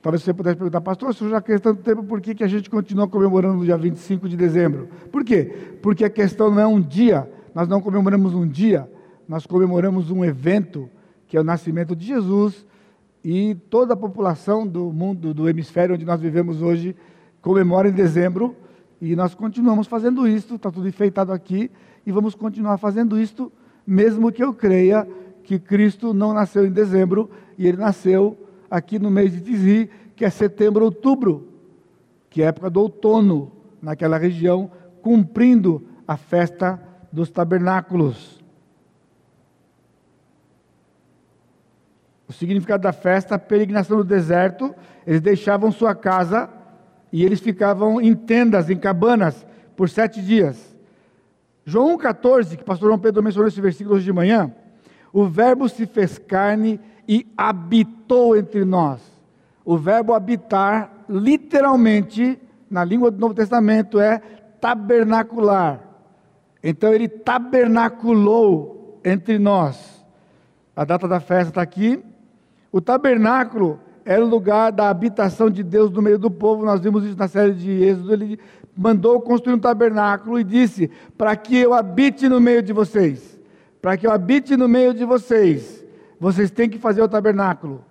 talvez 0.00 0.22
você 0.22 0.32
pudesse 0.32 0.56
perguntar, 0.56 0.80
pastor, 0.80 1.14
se 1.14 1.28
já 1.28 1.40
quer 1.40 1.58
tanto 1.60 1.82
tempo, 1.82 2.04
por 2.04 2.20
que, 2.20 2.34
que 2.34 2.44
a 2.44 2.48
gente 2.48 2.70
continua 2.70 3.08
comemorando 3.08 3.58
no 3.58 3.64
dia 3.64 3.76
25 3.76 4.28
de 4.28 4.36
dezembro? 4.36 4.88
Por 5.10 5.24
quê? 5.24 5.78
Porque 5.82 6.04
a 6.04 6.10
questão 6.10 6.50
não 6.50 6.60
é 6.60 6.66
um 6.66 6.80
dia, 6.80 7.28
nós 7.54 7.66
não 7.66 7.80
comemoramos 7.80 8.34
um 8.34 8.46
dia, 8.46 8.88
nós 9.26 9.46
comemoramos 9.46 10.10
um 10.10 10.24
evento, 10.24 10.88
que 11.26 11.36
é 11.36 11.40
o 11.40 11.44
nascimento 11.44 11.94
de 11.94 12.06
Jesus, 12.06 12.66
e 13.24 13.54
toda 13.70 13.94
a 13.94 13.96
população 13.96 14.66
do 14.66 14.92
mundo, 14.92 15.32
do 15.32 15.48
hemisfério 15.48 15.94
onde 15.94 16.04
nós 16.04 16.20
vivemos 16.20 16.60
hoje, 16.60 16.94
comemora 17.40 17.88
em 17.88 17.92
dezembro, 17.92 18.54
e 19.00 19.16
nós 19.16 19.34
continuamos 19.34 19.86
fazendo 19.86 20.28
isso, 20.28 20.56
está 20.56 20.70
tudo 20.70 20.88
enfeitado 20.88 21.32
aqui, 21.32 21.70
e 22.06 22.12
vamos 22.12 22.34
continuar 22.34 22.76
fazendo 22.78 23.18
isto, 23.18 23.50
mesmo 23.86 24.30
que 24.30 24.44
eu 24.44 24.52
creia 24.52 25.08
que 25.42 25.58
Cristo 25.58 26.12
não 26.12 26.32
nasceu 26.32 26.66
em 26.66 26.70
dezembro, 26.70 27.30
e 27.56 27.66
ele 27.66 27.78
nasceu 27.78 28.36
aqui 28.70 28.98
no 28.98 29.10
mês 29.10 29.32
de 29.32 29.40
Tizi, 29.40 29.90
que 30.16 30.24
é 30.24 30.30
setembro, 30.30 30.84
outubro, 30.84 31.48
que 32.28 32.42
é 32.42 32.46
a 32.46 32.48
época 32.48 32.70
do 32.70 32.80
outono, 32.80 33.52
naquela 33.80 34.18
região, 34.18 34.70
cumprindo 35.02 35.82
a 36.06 36.16
festa 36.16 36.80
dos 37.12 37.30
tabernáculos. 37.30 38.43
Significado 42.34 42.82
da 42.82 42.92
festa, 42.92 43.34
a 43.34 43.38
peregrinação 43.38 43.98
no 43.98 44.04
deserto, 44.04 44.74
eles 45.06 45.20
deixavam 45.20 45.70
sua 45.72 45.94
casa 45.94 46.48
e 47.12 47.24
eles 47.24 47.40
ficavam 47.40 48.00
em 48.00 48.14
tendas, 48.14 48.68
em 48.70 48.76
cabanas, 48.76 49.46
por 49.76 49.88
sete 49.88 50.20
dias. 50.22 50.74
João 51.64 51.96
14, 51.96 52.56
que 52.56 52.62
o 52.62 52.66
pastor 52.66 52.88
João 52.88 52.98
Pedro 52.98 53.22
mencionou 53.22 53.48
esse 53.48 53.60
versículo 53.60 53.96
hoje 53.96 54.04
de 54.04 54.12
manhã, 54.12 54.52
o 55.12 55.24
verbo 55.26 55.68
se 55.68 55.86
fez 55.86 56.18
carne 56.18 56.80
e 57.08 57.26
habitou 57.36 58.36
entre 58.36 58.64
nós. 58.64 59.00
O 59.64 59.78
verbo 59.78 60.12
habitar, 60.12 61.04
literalmente, 61.08 62.38
na 62.68 62.84
língua 62.84 63.10
do 63.10 63.18
Novo 63.18 63.32
Testamento, 63.32 63.98
é 63.98 64.18
tabernacular. 64.60 65.80
Então 66.62 66.92
ele 66.92 67.08
tabernaculou 67.08 69.00
entre 69.04 69.38
nós. 69.38 70.04
A 70.74 70.84
data 70.84 71.06
da 71.06 71.20
festa 71.20 71.50
está 71.50 71.62
aqui. 71.62 72.02
O 72.74 72.80
tabernáculo 72.80 73.78
era 74.04 74.20
o 74.20 74.28
lugar 74.28 74.72
da 74.72 74.88
habitação 74.88 75.48
de 75.48 75.62
Deus 75.62 75.92
no 75.92 76.02
meio 76.02 76.18
do 76.18 76.28
povo. 76.28 76.64
Nós 76.64 76.80
vimos 76.80 77.04
isso 77.04 77.16
na 77.16 77.28
série 77.28 77.52
de 77.52 77.70
Êxodo. 77.70 78.12
Ele 78.12 78.40
mandou 78.76 79.20
construir 79.20 79.54
um 79.54 79.60
tabernáculo 79.60 80.40
e 80.40 80.42
disse: 80.42 80.90
Para 81.16 81.36
que 81.36 81.56
eu 81.56 81.72
habite 81.72 82.28
no 82.28 82.40
meio 82.40 82.60
de 82.60 82.72
vocês. 82.72 83.38
Para 83.80 83.96
que 83.96 84.04
eu 84.04 84.10
habite 84.10 84.56
no 84.56 84.66
meio 84.66 84.92
de 84.92 85.04
vocês, 85.04 85.84
vocês 86.18 86.50
têm 86.50 86.68
que 86.68 86.76
fazer 86.76 87.00
o 87.00 87.08
tabernáculo. 87.08 87.84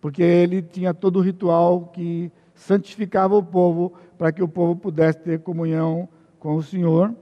Porque 0.00 0.24
ele 0.24 0.60
tinha 0.60 0.92
todo 0.92 1.20
o 1.20 1.22
ritual 1.22 1.92
que 1.94 2.32
santificava 2.52 3.36
o 3.36 3.44
povo 3.44 3.92
para 4.18 4.32
que 4.32 4.42
o 4.42 4.48
povo 4.48 4.74
pudesse 4.74 5.20
ter 5.20 5.38
comunhão 5.38 6.08
com 6.40 6.56
o 6.56 6.62
Senhor. 6.64 7.14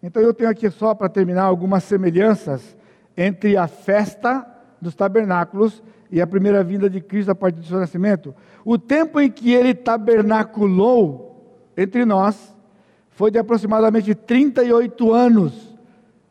Então 0.00 0.22
eu 0.22 0.32
tenho 0.32 0.48
aqui 0.48 0.70
só 0.70 0.94
para 0.94 1.08
terminar 1.08 1.42
algumas 1.42 1.82
semelhanças 1.82 2.78
entre 3.22 3.54
a 3.54 3.68
festa 3.68 4.46
dos 4.80 4.94
tabernáculos 4.94 5.82
e 6.10 6.22
a 6.22 6.26
primeira 6.26 6.64
vinda 6.64 6.88
de 6.88 7.02
Cristo 7.02 7.30
a 7.30 7.34
partir 7.34 7.60
do 7.60 7.66
seu 7.66 7.78
nascimento. 7.78 8.34
O 8.64 8.78
tempo 8.78 9.20
em 9.20 9.30
que 9.30 9.52
ele 9.52 9.74
tabernaculou 9.74 11.70
entre 11.76 12.06
nós 12.06 12.56
foi 13.10 13.30
de 13.30 13.38
aproximadamente 13.38 14.14
38 14.14 15.12
anos. 15.12 15.76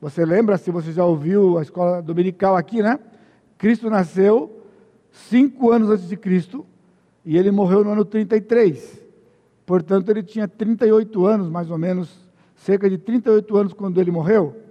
Você 0.02 0.26
lembra, 0.26 0.58
se 0.58 0.72
você 0.72 0.92
já 0.92 1.06
ouviu 1.06 1.60
a 1.60 1.62
escola 1.62 2.02
dominical 2.02 2.58
aqui, 2.58 2.82
né? 2.82 3.00
Cristo 3.56 3.88
nasceu 3.88 4.64
cinco 5.12 5.72
anos 5.72 5.92
antes 5.92 6.10
de 6.10 6.18
Cristo 6.18 6.66
e 7.24 7.38
ele 7.38 7.52
morreu 7.52 7.84
no 7.84 7.92
ano 7.92 8.04
33. 8.04 9.00
Portanto, 9.64 10.10
ele 10.10 10.24
tinha 10.24 10.48
38 10.48 11.24
anos, 11.28 11.50
mais 11.50 11.70
ou 11.70 11.78
menos, 11.78 12.28
cerca 12.56 12.90
de 12.90 12.98
38 12.98 13.56
anos 13.58 13.74
quando 13.74 14.02
ele 14.02 14.10
morreu. 14.10 14.69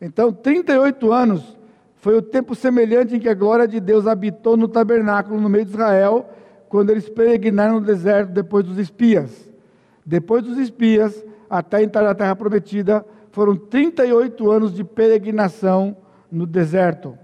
Então, 0.00 0.32
38 0.32 1.12
anos 1.12 1.56
foi 1.96 2.16
o 2.16 2.22
tempo 2.22 2.54
semelhante 2.54 3.16
em 3.16 3.18
que 3.18 3.28
a 3.28 3.34
glória 3.34 3.66
de 3.66 3.80
Deus 3.80 4.06
habitou 4.06 4.56
no 4.56 4.68
tabernáculo 4.68 5.40
no 5.40 5.48
meio 5.48 5.64
de 5.64 5.72
Israel, 5.72 6.28
quando 6.68 6.90
eles 6.90 7.08
peregrinaram 7.08 7.80
no 7.80 7.86
deserto 7.86 8.30
depois 8.30 8.64
dos 8.64 8.78
espias. 8.78 9.50
Depois 10.04 10.42
dos 10.42 10.58
espias, 10.58 11.24
até 11.48 11.82
entrar 11.82 12.02
na 12.02 12.14
terra 12.14 12.36
prometida, 12.36 13.04
foram 13.32 13.56
38 13.56 14.50
anos 14.50 14.74
de 14.74 14.84
peregrinação 14.84 15.96
no 16.30 16.46
deserto. 16.46 17.18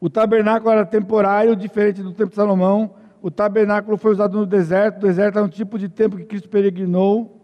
O 0.00 0.08
tabernáculo 0.08 0.72
era 0.72 0.86
temporário, 0.86 1.54
diferente 1.54 2.02
do 2.02 2.12
templo 2.12 2.30
de 2.30 2.36
Salomão. 2.36 2.94
O 3.20 3.30
tabernáculo 3.30 3.98
foi 3.98 4.12
usado 4.12 4.38
no 4.38 4.46
deserto. 4.46 4.96
O 4.96 5.06
deserto 5.06 5.38
é 5.38 5.42
um 5.42 5.48
tipo 5.48 5.78
de 5.78 5.88
tempo 5.88 6.16
que 6.16 6.24
Cristo 6.24 6.48
peregrinou. 6.48 7.39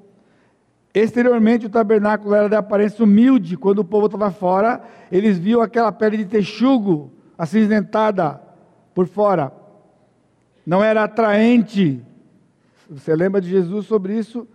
Exteriormente, 0.98 1.66
o 1.66 1.68
tabernáculo 1.68 2.34
era 2.34 2.48
de 2.48 2.56
aparência 2.56 3.04
humilde. 3.04 3.54
Quando 3.54 3.80
o 3.80 3.84
povo 3.84 4.06
estava 4.06 4.30
fora, 4.30 4.80
eles 5.12 5.36
viam 5.36 5.60
aquela 5.60 5.92
pele 5.92 6.16
de 6.16 6.24
texugo 6.24 7.12
acinzentada 7.36 8.40
por 8.94 9.06
fora. 9.06 9.52
Não 10.64 10.82
era 10.82 11.04
atraente. 11.04 12.02
Você 12.88 13.14
lembra 13.14 13.42
de 13.42 13.50
Jesus 13.50 13.84
sobre 13.84 14.16
isso? 14.16 14.48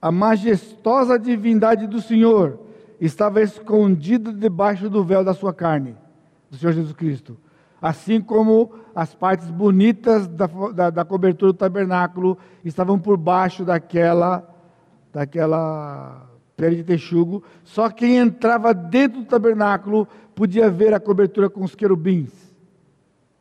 A 0.00 0.10
majestosa 0.10 1.18
divindade 1.18 1.86
do 1.86 2.00
Senhor 2.00 2.60
estava 2.98 3.42
escondida 3.42 4.32
debaixo 4.32 4.88
do 4.88 5.04
véu 5.04 5.22
da 5.22 5.34
sua 5.34 5.52
carne, 5.52 5.94
do 6.50 6.56
Senhor 6.56 6.72
Jesus 6.72 6.94
Cristo. 6.94 7.36
Assim 7.82 8.22
como 8.22 8.72
as 8.94 9.14
partes 9.14 9.50
bonitas 9.50 10.26
da, 10.28 10.46
da, 10.46 10.88
da 10.88 11.04
cobertura 11.04 11.52
do 11.52 11.58
tabernáculo 11.58 12.38
estavam 12.64 12.98
por 12.98 13.18
baixo 13.18 13.66
daquela 13.66 14.53
daquela 15.14 16.28
pele 16.56 16.76
de 16.76 16.84
texugo, 16.84 17.42
só 17.62 17.88
quem 17.88 18.16
entrava 18.16 18.74
dentro 18.74 19.20
do 19.20 19.26
tabernáculo 19.26 20.08
podia 20.34 20.68
ver 20.68 20.92
a 20.92 21.00
cobertura 21.00 21.48
com 21.48 21.62
os 21.62 21.74
querubins 21.74 22.30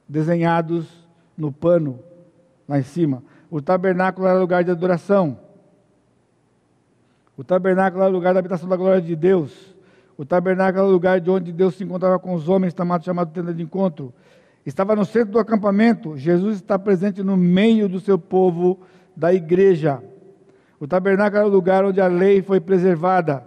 desenhados 0.07 0.85
no 1.35 1.51
pano 1.51 1.99
lá 2.67 2.77
em 2.77 2.83
cima. 2.83 3.23
O 3.49 3.59
tabernáculo 3.59 4.27
era 4.27 4.39
lugar 4.39 4.63
de 4.63 4.69
adoração. 4.69 5.39
O 7.35 7.43
tabernáculo 7.43 8.03
era 8.03 8.11
lugar 8.11 8.33
da 8.33 8.39
habitação 8.39 8.69
da 8.69 8.75
glória 8.75 9.01
de 9.01 9.15
Deus. 9.15 9.75
O 10.15 10.23
tabernáculo 10.23 10.83
era 10.83 10.91
lugar 10.91 11.19
de 11.19 11.29
onde 11.29 11.51
Deus 11.51 11.75
se 11.75 11.83
encontrava 11.83 12.19
com 12.19 12.35
os 12.35 12.47
homens, 12.47 12.75
chamado, 13.01 13.31
tenda 13.31 13.53
de 13.53 13.63
encontro. 13.63 14.13
Estava 14.63 14.95
no 14.95 15.05
centro 15.05 15.33
do 15.33 15.39
acampamento. 15.39 16.15
Jesus 16.15 16.57
está 16.57 16.77
presente 16.77 17.23
no 17.23 17.35
meio 17.35 17.89
do 17.89 17.99
seu 17.99 18.17
povo, 18.17 18.79
da 19.15 19.33
igreja. 19.33 20.03
O 20.83 20.87
tabernáculo 20.87 21.39
era 21.39 21.47
o 21.47 21.49
lugar 21.49 21.85
onde 21.85 22.01
a 22.01 22.07
lei 22.07 22.41
foi 22.41 22.59
preservada. 22.59 23.41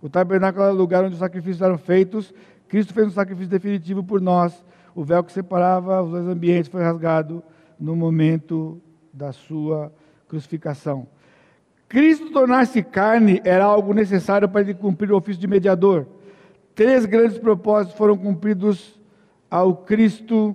O 0.00 0.08
tabernáculo 0.08 0.66
era 0.66 0.72
o 0.72 0.76
lugar 0.76 1.02
onde 1.02 1.14
os 1.14 1.18
sacrifícios 1.18 1.60
eram 1.60 1.76
feitos. 1.76 2.32
Cristo 2.68 2.94
fez 2.94 3.08
um 3.08 3.10
sacrifício 3.10 3.50
definitivo 3.50 4.04
por 4.04 4.20
nós. 4.20 4.64
O 4.94 5.02
véu 5.02 5.24
que 5.24 5.32
separava 5.32 6.00
os 6.00 6.12
dois 6.12 6.28
ambientes 6.28 6.70
foi 6.70 6.84
rasgado 6.84 7.42
no 7.76 7.96
momento 7.96 8.80
da 9.12 9.32
sua 9.32 9.92
crucificação. 10.28 11.08
Cristo 11.88 12.30
tornar-se 12.30 12.80
carne 12.84 13.40
era 13.42 13.64
algo 13.64 13.92
necessário 13.92 14.48
para 14.48 14.60
ele 14.60 14.72
cumprir 14.72 15.10
o 15.10 15.16
ofício 15.16 15.40
de 15.40 15.48
mediador. 15.48 16.06
Três 16.72 17.04
grandes 17.04 17.36
propósitos 17.36 17.98
foram 17.98 18.16
cumpridos 18.16 18.96
ao 19.50 19.74
Cristo 19.74 20.54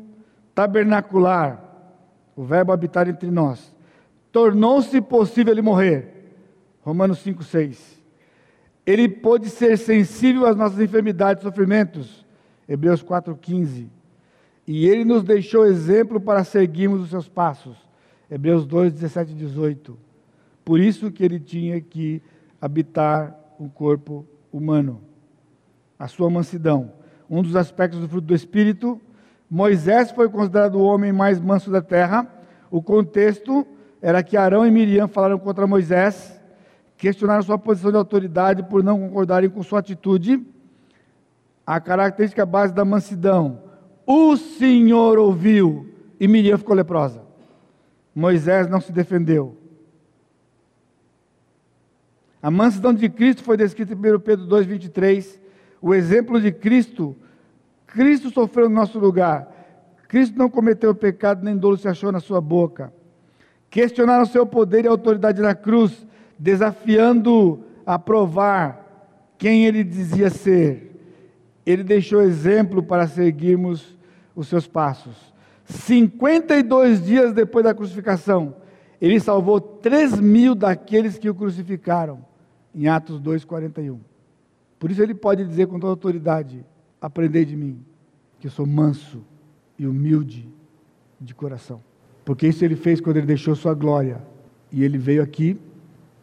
tabernacular, 0.55 1.61
o 2.37 2.45
Verbo 2.45 2.71
habitar 2.71 3.09
entre 3.09 3.29
nós. 3.29 3.75
Tornou-se 4.31 5.01
possível 5.01 5.51
ele 5.51 5.61
morrer 5.61 6.10
Romanos 6.81 7.19
5, 7.19 7.43
6. 7.43 8.01
Ele 8.85 9.07
pôde 9.07 9.49
ser 9.49 9.77
sensível 9.77 10.47
às 10.47 10.55
nossas 10.55 10.79
enfermidades 10.79 11.43
e 11.43 11.45
sofrimentos. 11.45 12.25
Hebreus 12.67 13.03
4, 13.03 13.35
15. 13.35 13.89
E 14.67 14.87
ele 14.87 15.05
nos 15.05 15.23
deixou 15.23 15.65
exemplo 15.65 16.19
para 16.19 16.43
seguirmos 16.43 17.01
os 17.01 17.09
seus 17.09 17.27
passos. 17.27 17.77
Hebreus 18.29 18.65
2, 18.65 18.93
17 18.93 19.31
e 19.31 19.35
18. 19.35 19.97
Por 20.65 20.79
isso 20.79 21.11
que 21.11 21.23
ele 21.23 21.39
tinha 21.39 21.79
que 21.79 22.21
habitar 22.59 23.37
o 23.59 23.69
corpo 23.69 24.25
humano. 24.51 25.01
A 25.99 26.07
sua 26.07 26.29
mansidão. 26.29 26.93
Um 27.29 27.43
dos 27.43 27.55
aspectos 27.55 27.99
do 27.99 28.07
fruto 28.07 28.27
do 28.27 28.35
Espírito. 28.35 28.99
Moisés 29.49 30.11
foi 30.11 30.29
considerado 30.29 30.75
o 30.75 30.83
homem 30.83 31.11
mais 31.11 31.39
manso 31.39 31.69
da 31.69 31.81
terra. 31.81 32.27
O 32.71 32.81
contexto 32.81 33.67
era 34.01 34.23
que 34.23 34.35
Arão 34.35 34.65
e 34.65 34.71
Miriam 34.71 35.07
falaram 35.07 35.37
contra 35.37 35.67
Moisés 35.67 36.40
questionaram 37.01 37.41
sua 37.41 37.57
posição 37.57 37.89
de 37.89 37.97
autoridade 37.97 38.61
por 38.61 38.83
não 38.83 38.99
concordarem 38.99 39.49
com 39.49 39.63
sua 39.63 39.79
atitude. 39.79 40.45
A 41.65 41.79
característica 41.79 42.45
base 42.45 42.71
da 42.75 42.85
mansidão. 42.85 43.63
O 44.05 44.37
Senhor 44.37 45.17
ouviu 45.17 45.89
e 46.19 46.27
Miriam 46.27 46.59
ficou 46.59 46.75
leprosa. 46.75 47.23
Moisés 48.13 48.67
não 48.67 48.79
se 48.79 48.91
defendeu. 48.91 49.57
A 52.39 52.51
mansidão 52.51 52.93
de 52.93 53.09
Cristo 53.09 53.43
foi 53.43 53.57
descrita 53.57 53.93
em 53.93 53.97
1 53.97 54.19
Pedro 54.19 54.45
2,23. 54.45 55.39
O 55.81 55.95
exemplo 55.95 56.39
de 56.39 56.51
Cristo, 56.51 57.15
Cristo 57.87 58.29
sofreu 58.29 58.69
no 58.69 58.75
nosso 58.75 58.99
lugar. 58.99 59.51
Cristo 60.07 60.37
não 60.37 60.51
cometeu 60.51 60.93
pecado, 60.93 61.43
nem 61.43 61.57
dolo 61.57 61.77
se 61.77 61.87
achou 61.87 62.11
na 62.11 62.19
sua 62.19 62.39
boca. 62.39 62.93
Questionaram 63.71 64.27
seu 64.27 64.45
poder 64.45 64.85
e 64.85 64.87
autoridade 64.87 65.41
na 65.41 65.55
cruz, 65.55 66.05
desafiando 66.41 67.63
a 67.85 67.99
provar 67.99 69.35
quem 69.37 69.65
ele 69.67 69.83
dizia 69.83 70.31
ser. 70.31 70.89
Ele 71.63 71.83
deixou 71.83 72.19
exemplo 72.19 72.81
para 72.81 73.07
seguirmos 73.07 73.95
os 74.35 74.47
seus 74.47 74.65
passos. 74.65 75.31
52 75.65 77.05
dias 77.05 77.31
depois 77.31 77.63
da 77.63 77.75
crucificação, 77.75 78.55
ele 78.99 79.19
salvou 79.19 79.61
3 79.61 80.19
mil 80.19 80.55
daqueles 80.55 81.19
que 81.19 81.29
o 81.29 81.35
crucificaram 81.35 82.25
em 82.73 82.87
Atos 82.87 83.21
2,41. 83.21 83.99
Por 84.79 84.89
isso 84.89 85.03
ele 85.03 85.13
pode 85.13 85.45
dizer 85.45 85.67
com 85.67 85.79
toda 85.79 85.93
autoridade: 85.93 86.65
Aprendei 86.99 87.45
de 87.45 87.55
mim, 87.55 87.85
que 88.39 88.47
eu 88.47 88.51
sou 88.51 88.65
manso 88.65 89.23
e 89.77 89.85
humilde 89.85 90.49
de 91.19 91.35
coração. 91.35 91.83
Porque 92.25 92.47
isso 92.47 92.65
ele 92.65 92.75
fez 92.75 92.99
quando 92.99 93.17
ele 93.17 93.27
deixou 93.27 93.55
sua 93.55 93.75
glória 93.75 94.23
e 94.71 94.83
ele 94.83 94.97
veio 94.97 95.21
aqui. 95.21 95.59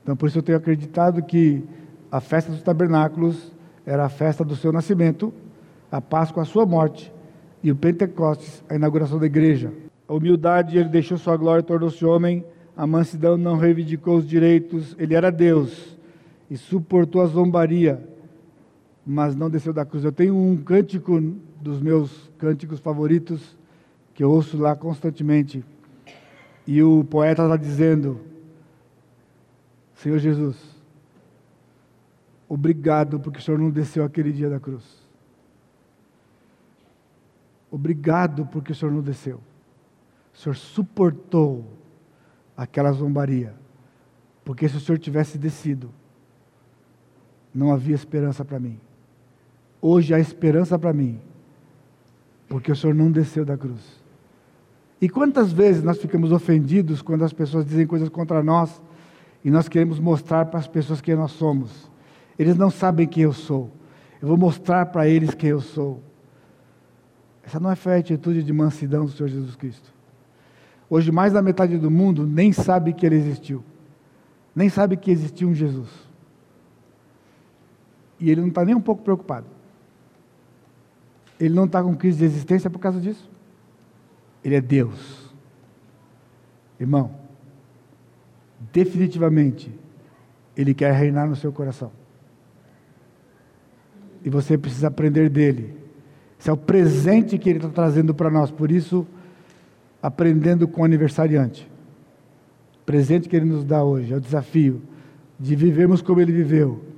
Então, 0.08 0.16
por 0.16 0.26
isso 0.26 0.38
eu 0.38 0.42
tenho 0.42 0.56
acreditado 0.56 1.22
que 1.22 1.62
a 2.10 2.18
festa 2.18 2.50
dos 2.50 2.62
tabernáculos 2.62 3.52
era 3.84 4.06
a 4.06 4.08
festa 4.08 4.42
do 4.42 4.56
seu 4.56 4.72
nascimento, 4.72 5.34
a 5.92 6.00
Páscoa 6.00 6.44
a 6.44 6.46
sua 6.46 6.64
morte 6.64 7.12
e 7.62 7.70
o 7.70 7.76
Pentecostes 7.76 8.64
a 8.70 8.74
inauguração 8.74 9.18
da 9.18 9.26
igreja. 9.26 9.70
A 10.08 10.14
humildade, 10.14 10.78
ele 10.78 10.88
deixou 10.88 11.18
sua 11.18 11.36
glória, 11.36 11.62
tornou-se 11.62 12.02
homem. 12.06 12.42
A 12.74 12.86
mansidão 12.86 13.36
não 13.36 13.58
reivindicou 13.58 14.16
os 14.16 14.26
direitos, 14.26 14.96
ele 14.98 15.14
era 15.14 15.30
Deus 15.30 15.98
e 16.50 16.56
suportou 16.56 17.20
a 17.20 17.26
zombaria, 17.26 18.02
mas 19.06 19.36
não 19.36 19.50
desceu 19.50 19.74
da 19.74 19.84
cruz. 19.84 20.04
Eu 20.04 20.12
tenho 20.12 20.34
um 20.34 20.56
cântico 20.56 21.20
dos 21.60 21.82
meus 21.82 22.30
cânticos 22.38 22.80
favoritos, 22.80 23.58
que 24.14 24.24
eu 24.24 24.30
ouço 24.30 24.56
lá 24.56 24.74
constantemente, 24.74 25.62
e 26.66 26.82
o 26.82 27.04
poeta 27.04 27.42
está 27.42 27.58
dizendo: 27.58 28.18
Senhor 29.98 30.18
Jesus, 30.18 30.56
obrigado 32.48 33.18
porque 33.18 33.40
o 33.40 33.42
Senhor 33.42 33.58
não 33.58 33.68
desceu 33.68 34.04
aquele 34.04 34.32
dia 34.32 34.48
da 34.48 34.60
cruz. 34.60 34.84
Obrigado 37.68 38.46
porque 38.46 38.70
o 38.70 38.74
Senhor 38.74 38.92
não 38.92 39.02
desceu. 39.02 39.40
O 40.32 40.38
Senhor 40.38 40.54
suportou 40.54 41.64
aquela 42.56 42.92
zombaria. 42.92 43.54
Porque 44.44 44.68
se 44.68 44.76
o 44.76 44.80
Senhor 44.80 44.98
tivesse 44.98 45.36
descido, 45.36 45.90
não 47.52 47.72
havia 47.72 47.94
esperança 47.94 48.44
para 48.44 48.60
mim. 48.60 48.80
Hoje 49.82 50.14
há 50.14 50.20
esperança 50.20 50.78
para 50.78 50.92
mim, 50.92 51.20
porque 52.48 52.70
o 52.70 52.76
Senhor 52.76 52.94
não 52.94 53.10
desceu 53.10 53.44
da 53.44 53.58
cruz. 53.58 54.00
E 55.00 55.08
quantas 55.08 55.52
vezes 55.52 55.82
nós 55.82 55.98
ficamos 55.98 56.30
ofendidos 56.30 57.02
quando 57.02 57.24
as 57.24 57.32
pessoas 57.32 57.66
dizem 57.66 57.86
coisas 57.86 58.08
contra 58.08 58.44
nós 58.44 58.80
e 59.44 59.50
nós 59.50 59.68
queremos 59.68 59.98
mostrar 59.98 60.46
para 60.46 60.58
as 60.58 60.66
pessoas 60.66 61.00
quem 61.00 61.14
nós 61.14 61.32
somos? 61.32 61.90
Eles 62.38 62.56
não 62.56 62.70
sabem 62.70 63.06
quem 63.06 63.24
eu 63.24 63.32
sou. 63.32 63.70
Eu 64.20 64.28
vou 64.28 64.36
mostrar 64.36 64.86
para 64.86 65.08
eles 65.08 65.34
quem 65.34 65.50
eu 65.50 65.60
sou. 65.60 66.02
Essa 67.44 67.58
não 67.58 67.70
é 67.70 67.74
a 67.74 67.96
atitude 67.96 68.42
de 68.42 68.52
mansidão 68.52 69.04
do 69.04 69.10
Senhor 69.10 69.28
Jesus 69.28 69.56
Cristo. 69.56 69.92
Hoje, 70.90 71.12
mais 71.12 71.32
da 71.32 71.42
metade 71.42 71.78
do 71.78 71.90
mundo 71.90 72.26
nem 72.26 72.52
sabe 72.52 72.92
que 72.92 73.04
ele 73.04 73.16
existiu, 73.16 73.62
nem 74.54 74.68
sabe 74.68 74.96
que 74.96 75.10
existiu 75.10 75.48
um 75.48 75.54
Jesus. 75.54 75.88
E 78.18 78.30
ele 78.30 78.40
não 78.40 78.48
está 78.48 78.64
nem 78.64 78.74
um 78.74 78.80
pouco 78.80 79.02
preocupado. 79.02 79.46
Ele 81.38 81.54
não 81.54 81.64
está 81.64 81.82
com 81.82 81.94
crise 81.94 82.18
de 82.18 82.24
existência 82.24 82.68
por 82.68 82.78
causa 82.78 83.00
disso. 83.00 83.30
Ele 84.42 84.56
é 84.56 84.60
Deus. 84.60 85.32
Irmão, 86.80 87.17
definitivamente, 88.72 89.72
Ele 90.56 90.74
quer 90.74 90.92
reinar 90.92 91.28
no 91.28 91.36
seu 91.36 91.52
coração. 91.52 91.90
E 94.24 94.30
você 94.30 94.58
precisa 94.58 94.88
aprender 94.88 95.28
dele. 95.28 95.76
Esse 96.38 96.50
é 96.50 96.52
o 96.52 96.56
presente 96.56 97.38
que 97.38 97.48
Ele 97.48 97.58
está 97.58 97.68
trazendo 97.68 98.14
para 98.14 98.30
nós. 98.30 98.50
Por 98.50 98.70
isso, 98.70 99.06
aprendendo 100.02 100.66
com 100.66 100.82
o 100.82 100.84
aniversariante. 100.84 101.70
O 102.82 102.84
presente 102.84 103.28
que 103.28 103.36
Ele 103.36 103.46
nos 103.46 103.64
dá 103.64 103.82
hoje 103.82 104.12
é 104.12 104.16
o 104.16 104.20
desafio 104.20 104.82
de 105.38 105.54
vivermos 105.54 106.02
como 106.02 106.20
Ele 106.20 106.32
viveu 106.32 106.88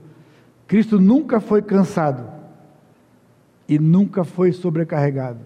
Cristo 0.70 1.00
nunca 1.00 1.40
foi 1.40 1.60
cansado 1.62 2.30
e 3.68 3.76
nunca 3.76 4.22
foi 4.22 4.52
sobrecarregado. 4.52 5.40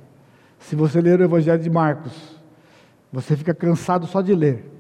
Se 0.59 0.77
você 0.77 1.01
ler 1.01 1.19
o 1.19 1.24
Evangelho 1.24 1.62
de 1.62 1.70
Marcos, 1.70 2.39
você 3.11 3.35
fica 3.35 3.55
cansado 3.55 4.07
só 4.07 4.20
de 4.20 4.35
ler. 4.35 4.70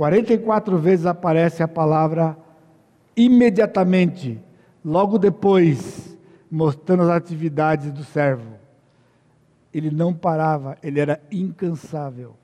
44 0.00 0.78
vezes 0.78 1.04
aparece 1.04 1.62
a 1.62 1.68
palavra 1.68 2.34
imediatamente, 3.14 4.42
logo 4.82 5.18
depois, 5.18 6.16
mostrando 6.50 7.02
as 7.02 7.10
atividades 7.10 7.92
do 7.92 8.02
servo. 8.02 8.54
Ele 9.74 9.90
não 9.90 10.14
parava, 10.14 10.78
ele 10.82 11.00
era 11.00 11.20
incansável. 11.30 12.34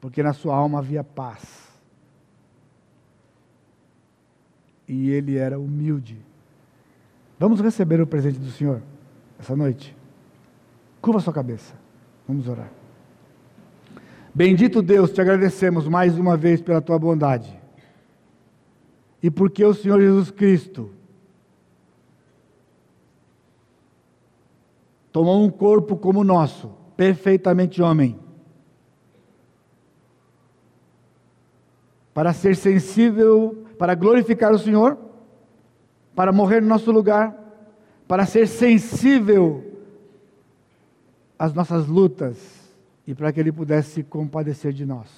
Porque 0.00 0.24
na 0.24 0.32
sua 0.32 0.56
alma 0.56 0.80
havia 0.80 1.04
paz. 1.04 1.68
e 4.88 5.10
ele 5.10 5.36
era 5.36 5.60
humilde. 5.60 6.18
Vamos 7.38 7.60
receber 7.60 8.00
o 8.00 8.06
presente 8.06 8.38
do 8.38 8.50
Senhor 8.50 8.82
essa 9.38 9.54
noite? 9.54 9.94
Curva 11.00 11.20
sua 11.20 11.32
cabeça. 11.32 11.74
Vamos 12.26 12.48
orar. 12.48 12.77
Bendito 14.34 14.82
Deus, 14.82 15.10
te 15.10 15.20
agradecemos 15.20 15.88
mais 15.88 16.18
uma 16.18 16.36
vez 16.36 16.60
pela 16.60 16.80
tua 16.80 16.98
bondade. 16.98 17.58
E 19.22 19.30
porque 19.30 19.64
o 19.64 19.74
Senhor 19.74 20.00
Jesus 20.00 20.30
Cristo 20.30 20.90
tomou 25.10 25.42
um 25.44 25.50
corpo 25.50 25.96
como 25.96 26.20
o 26.20 26.24
nosso, 26.24 26.70
perfeitamente 26.96 27.82
homem, 27.82 28.18
para 32.12 32.32
ser 32.32 32.54
sensível 32.56 33.64
para 33.78 33.94
glorificar 33.94 34.52
o 34.52 34.58
Senhor, 34.58 34.98
para 36.14 36.32
morrer 36.32 36.60
no 36.60 36.68
nosso 36.68 36.90
lugar, 36.90 37.32
para 38.08 38.26
ser 38.26 38.48
sensível 38.48 39.64
às 41.38 41.54
nossas 41.54 41.86
lutas 41.86 42.57
e 43.08 43.14
para 43.14 43.32
que 43.32 43.40
Ele 43.40 43.50
pudesse 43.50 43.92
se 43.92 44.02
compadecer 44.02 44.70
de 44.70 44.84
nós. 44.84 45.08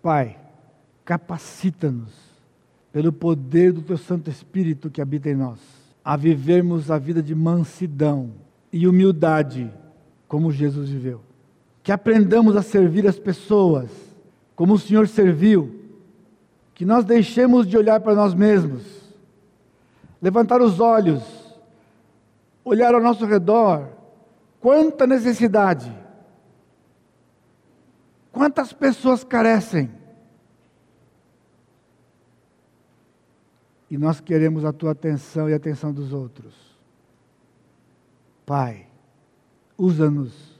Pai, 0.00 0.38
capacita-nos, 1.04 2.12
pelo 2.92 3.12
poder 3.12 3.72
do 3.72 3.82
Teu 3.82 3.98
Santo 3.98 4.30
Espírito 4.30 4.88
que 4.88 5.02
habita 5.02 5.28
em 5.28 5.34
nós, 5.34 5.58
a 6.04 6.16
vivermos 6.16 6.92
a 6.92 6.98
vida 6.98 7.20
de 7.20 7.34
mansidão 7.34 8.30
e 8.72 8.86
humildade, 8.86 9.68
como 10.28 10.52
Jesus 10.52 10.90
viveu. 10.90 11.20
Que 11.82 11.90
aprendamos 11.90 12.54
a 12.54 12.62
servir 12.62 13.04
as 13.08 13.18
pessoas, 13.18 13.90
como 14.54 14.74
o 14.74 14.78
Senhor 14.78 15.08
serviu 15.08 15.80
que 16.76 16.84
nós 16.84 17.04
deixemos 17.04 17.66
de 17.66 17.76
olhar 17.76 17.98
para 17.98 18.14
nós 18.14 18.32
mesmos, 18.32 18.84
levantar 20.22 20.62
os 20.62 20.78
olhos, 20.78 21.24
olhar 22.64 22.94
ao 22.94 23.02
nosso 23.02 23.26
redor, 23.26 23.88
quanta 24.60 25.04
necessidade, 25.04 26.01
quantas 28.32 28.72
pessoas 28.72 29.22
carecem. 29.22 29.90
E 33.90 33.98
nós 33.98 34.20
queremos 34.20 34.64
a 34.64 34.72
tua 34.72 34.92
atenção 34.92 35.48
e 35.48 35.52
a 35.52 35.56
atenção 35.56 35.92
dos 35.92 36.12
outros. 36.12 36.54
Pai, 38.46 38.86
usa-nos 39.76 40.58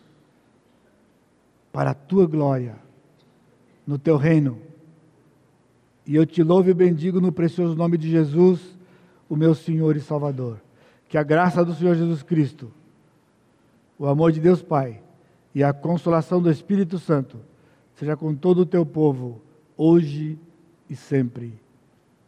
para 1.73 1.90
a 1.90 1.94
tua 1.94 2.27
glória, 2.27 2.77
no 3.86 3.99
teu 3.99 4.16
reino 4.16 4.61
e 6.07 6.16
eu 6.16 6.27
te 6.27 6.43
louvo 6.43 6.69
e 6.69 6.74
bendigo 6.74 7.20
no 7.20 7.31
precioso 7.31 7.74
nome 7.74 7.97
de 7.97 8.11
Jesus, 8.11 8.61
o 9.28 9.36
meu 9.36 9.55
Senhor 9.55 9.97
e 9.97 10.01
Salvador. 10.01 10.61
Que 11.09 11.16
a 11.16 11.23
graça 11.23 11.65
do 11.65 11.74
Senhor 11.74 11.94
Jesus 11.94 12.23
Cristo, 12.23 12.73
o 13.99 14.07
amor 14.07 14.32
de 14.32 14.40
Deus 14.40 14.62
Pai 14.62 15.01
e 15.55 15.62
a 15.62 15.73
consolação 15.73 16.40
do 16.40 16.51
Espírito 16.51 16.99
Santo 16.99 17.39
seja 18.03 18.16
com 18.16 18.35
todo 18.35 18.62
o 18.62 18.66
teu 18.66 18.85
povo, 18.85 19.41
hoje 19.77 20.37
e 20.91 20.97
sempre. 20.97 21.55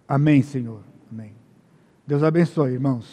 Amém, 0.07 0.41
Senhor. 0.41 0.83
Amém. 1.11 1.33
Deus 2.07 2.23
abençoe, 2.23 2.75
irmãos. 2.75 3.13